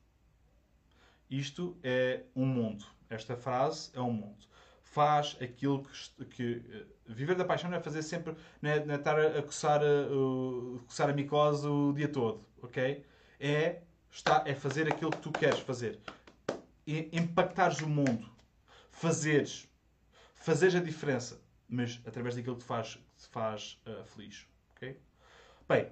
Isto 1.30 1.78
é 1.84 2.24
um 2.36 2.46
mundo. 2.46 2.86
Esta 3.10 3.36
frase 3.36 3.92
é 3.94 4.02
um 4.02 4.12
mundo. 4.12 4.46
Faz 4.84 5.38
aquilo 5.42 5.84
que. 5.84 6.26
que 6.26 6.64
eh, 6.72 6.86
viver 7.08 7.36
da 7.36 7.46
paixão 7.46 7.70
não 7.70 7.78
é 7.78 7.82
fazer 7.82 8.02
sempre. 8.02 8.36
Não 8.62 8.70
é, 8.70 8.86
não 8.86 8.94
é 8.94 8.98
estar 8.98 9.20
a 9.20 9.42
coçar, 9.42 9.82
a, 9.82 10.86
coçar 10.86 11.10
a 11.10 11.14
micose 11.14 11.68
o 11.68 11.94
dia 11.94 12.08
todo. 12.08 12.46
Ok? 12.62 13.06
É, 13.40 13.82
está, 14.10 14.44
é 14.46 14.56
fazer 14.56 14.88
aquilo 14.88 15.12
que 15.12 15.22
tu 15.22 15.32
queres 15.32 15.60
fazer. 15.60 16.00
E 16.86 17.10
impactares 17.12 17.80
o 17.80 17.90
mundo. 17.90 18.30
Fazeres 18.90 19.68
fazeres 20.48 20.76
a 20.76 20.80
diferença, 20.80 21.42
mas 21.68 22.02
através 22.06 22.36
daquilo 22.36 22.56
que 22.56 22.62
te 22.62 22.68
faz, 22.68 22.96
que 22.96 23.22
te 23.22 23.28
faz 23.28 23.82
uh, 23.86 24.06
feliz. 24.06 24.48
ok? 24.76 24.98
Bem, 25.68 25.92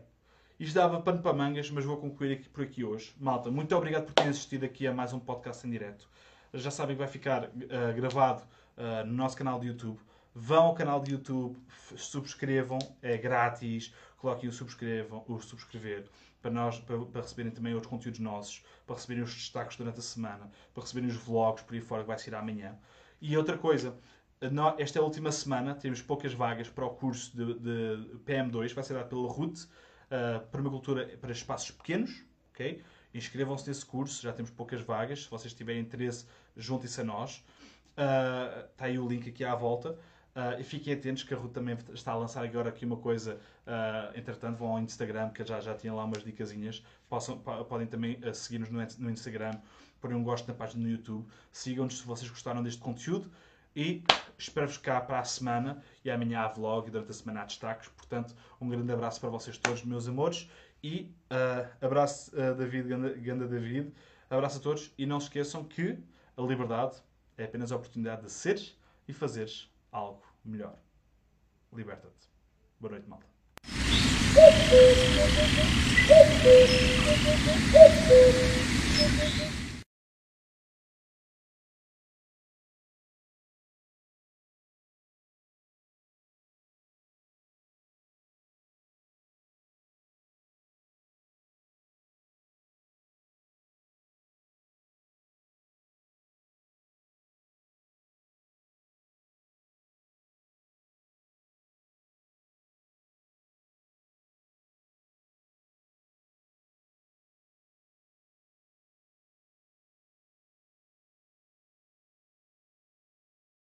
isto 0.60 0.76
dava 0.76 1.02
pano 1.02 1.22
para 1.22 1.34
mangas, 1.34 1.70
mas 1.70 1.84
vou 1.84 1.98
concluir 1.98 2.34
aqui, 2.34 2.50
por 2.50 2.64
aqui 2.64 2.84
hoje. 2.84 3.14
Malta, 3.20 3.52
muito 3.52 3.76
obrigado 3.76 4.06
por 4.06 4.14
terem 4.14 4.30
assistido 4.30 4.64
aqui 4.64 4.88
a 4.88 4.94
mais 4.94 5.12
um 5.12 5.20
podcast 5.20 5.68
em 5.68 5.70
direto. 5.70 6.08
Já 6.54 6.72
sabem 6.72 6.96
que 6.96 7.00
vai 7.00 7.08
ficar 7.10 7.46
uh, 7.46 7.94
gravado 7.96 8.44
uh, 8.78 9.06
no 9.06 9.14
nosso 9.14 9.36
canal 9.36 9.60
de 9.60 9.68
YouTube. 9.68 10.00
Vão 10.34 10.66
ao 10.66 10.74
canal 10.74 11.02
de 11.02 11.12
YouTube, 11.12 11.58
subscrevam, 11.98 12.80
é 13.02 13.18
grátis. 13.18 13.94
Coloquem 14.18 14.50
o, 14.50 14.54
subscrevam, 14.54 15.24
o 15.28 15.40
subscrever 15.40 16.10
para, 16.42 16.52
nós, 16.52 16.80
para, 16.80 16.98
para, 17.06 17.22
receberem 17.22 17.52
também 17.52 17.74
outros 17.74 17.90
conteúdos 17.90 18.20
nossos, 18.20 18.64
para 18.86 18.96
receberem 18.96 19.24
os 19.24 19.34
destaques 19.34 19.78
durante 19.78 20.00
a 20.00 20.04
semana, 20.04 20.50
para 20.74 20.84
receberem 20.84 21.10
os 21.10 21.16
vlogs 21.16 21.64
por 21.64 21.74
aí 21.74 21.82
fora 21.82 22.04
que 22.04 22.08
vai 22.08 22.18
ser 22.18 22.34
amanhã. 22.36 22.78
E 23.20 23.36
outra 23.36 23.58
coisa, 23.58 23.98
esta 24.78 25.00
é 25.00 25.02
a 25.02 25.04
última 25.04 25.32
semana, 25.32 25.74
temos 25.74 26.02
poucas 26.02 26.34
vagas 26.34 26.70
para 26.70 26.86
o 26.86 26.92
curso 26.92 27.36
de, 27.36 27.60
de 27.60 28.18
PM2, 28.20 28.70
que 28.70 28.76
vai 28.76 28.84
ser 28.84 28.94
dado 28.94 29.10
pela 29.10 29.28
RUT, 29.28 29.68
uh, 30.12 30.46
Permacultura 30.48 31.18
para 31.20 31.32
Espaços 31.32 31.72
Pequenos. 31.72 32.24
ok? 32.52 32.82
Inscrevam-se 33.14 33.68
nesse 33.68 33.86
curso, 33.86 34.22
já 34.22 34.34
temos 34.34 34.52
poucas 34.52 34.82
vagas. 34.82 35.24
Se 35.24 35.30
vocês 35.30 35.54
tiverem 35.54 35.82
interesse, 35.82 36.26
juntem-se 36.56 37.00
a 37.02 37.04
nós. 37.04 37.44
Uh, 37.98 38.66
está 38.72 38.86
aí 38.86 39.00
o 39.00 39.08
link 39.08 39.30
aqui 39.30 39.44
à 39.44 39.56
volta. 39.56 39.98
Uh, 40.36 40.60
e 40.60 40.66
fiquem 40.66 40.94
atentos 40.94 41.24
que 41.24 41.34
a 41.34 41.38
Ruth 41.38 41.54
também 41.54 41.78
está 41.94 42.12
a 42.12 42.18
lançar 42.18 42.44
agora 42.44 42.68
aqui 42.68 42.86
uma 42.86 42.98
coisa. 42.98 43.40
Uh, 43.66 44.18
entretanto, 44.18 44.58
vão 44.58 44.74
ao 44.74 44.80
Instagram, 44.80 45.30
que 45.30 45.46
já, 45.46 45.62
já 45.62 45.74
tinha 45.76 45.94
lá 45.94 46.04
umas 46.04 46.26
dicasinhas. 46.26 46.84
Possam, 47.08 47.40
podem 47.40 47.88
também 47.88 48.20
uh, 48.22 48.36
seguir-nos 48.36 48.70
no, 48.70 48.86
no 49.00 49.10
Instagram, 49.10 49.52
porem 50.02 50.18
um 50.18 50.24
gosto 50.24 50.46
na 50.46 50.54
página 50.54 50.84
no 50.84 50.90
YouTube. 50.90 51.26
Sigam-nos 51.54 52.00
se 52.00 52.06
vocês 52.06 52.30
gostaram 52.30 52.62
deste 52.62 52.82
conteúdo. 52.82 53.32
E 53.74 54.04
espero-vos 54.38 54.78
cá 54.78 55.00
para 55.00 55.20
a 55.20 55.24
semana. 55.24 55.82
E 56.04 56.12
amanhã 56.12 56.42
há 56.42 56.48
vlog 56.50 56.90
e 56.90 56.92
durante 56.92 57.12
a 57.12 57.14
semana 57.14 57.42
há 57.42 57.46
destaques. 57.46 57.90
Portanto, 58.08 58.36
um 58.62 58.70
grande 58.70 58.92
abraço 58.92 59.20
para 59.20 59.30
vocês 59.30 59.58
todos, 59.58 59.84
meus 59.84 60.08
amores. 60.08 60.50
E 60.84 61.12
abraço, 61.82 62.32
David, 62.56 62.88
ganda, 62.88 63.14
ganda 63.14 63.48
David. 63.48 63.92
Abraço 64.30 64.60
a 64.60 64.62
todos. 64.62 64.94
E 64.98 65.06
não 65.06 65.20
se 65.20 65.28
esqueçam 65.28 65.64
que 65.64 65.98
a 66.38 66.42
liberdade 66.42 66.98
é 67.38 67.46
apenas 67.46 67.72
a 67.72 67.76
oportunidade 67.76 68.24
de 68.24 68.32
seres 68.32 68.78
e 69.08 69.14
fazeres 69.14 69.70
algo 69.92 70.22
melhor. 70.44 70.78
Liberta-te. 71.74 72.30
Boa 72.80 72.92
noite, 72.92 73.10
malta. 73.10 73.26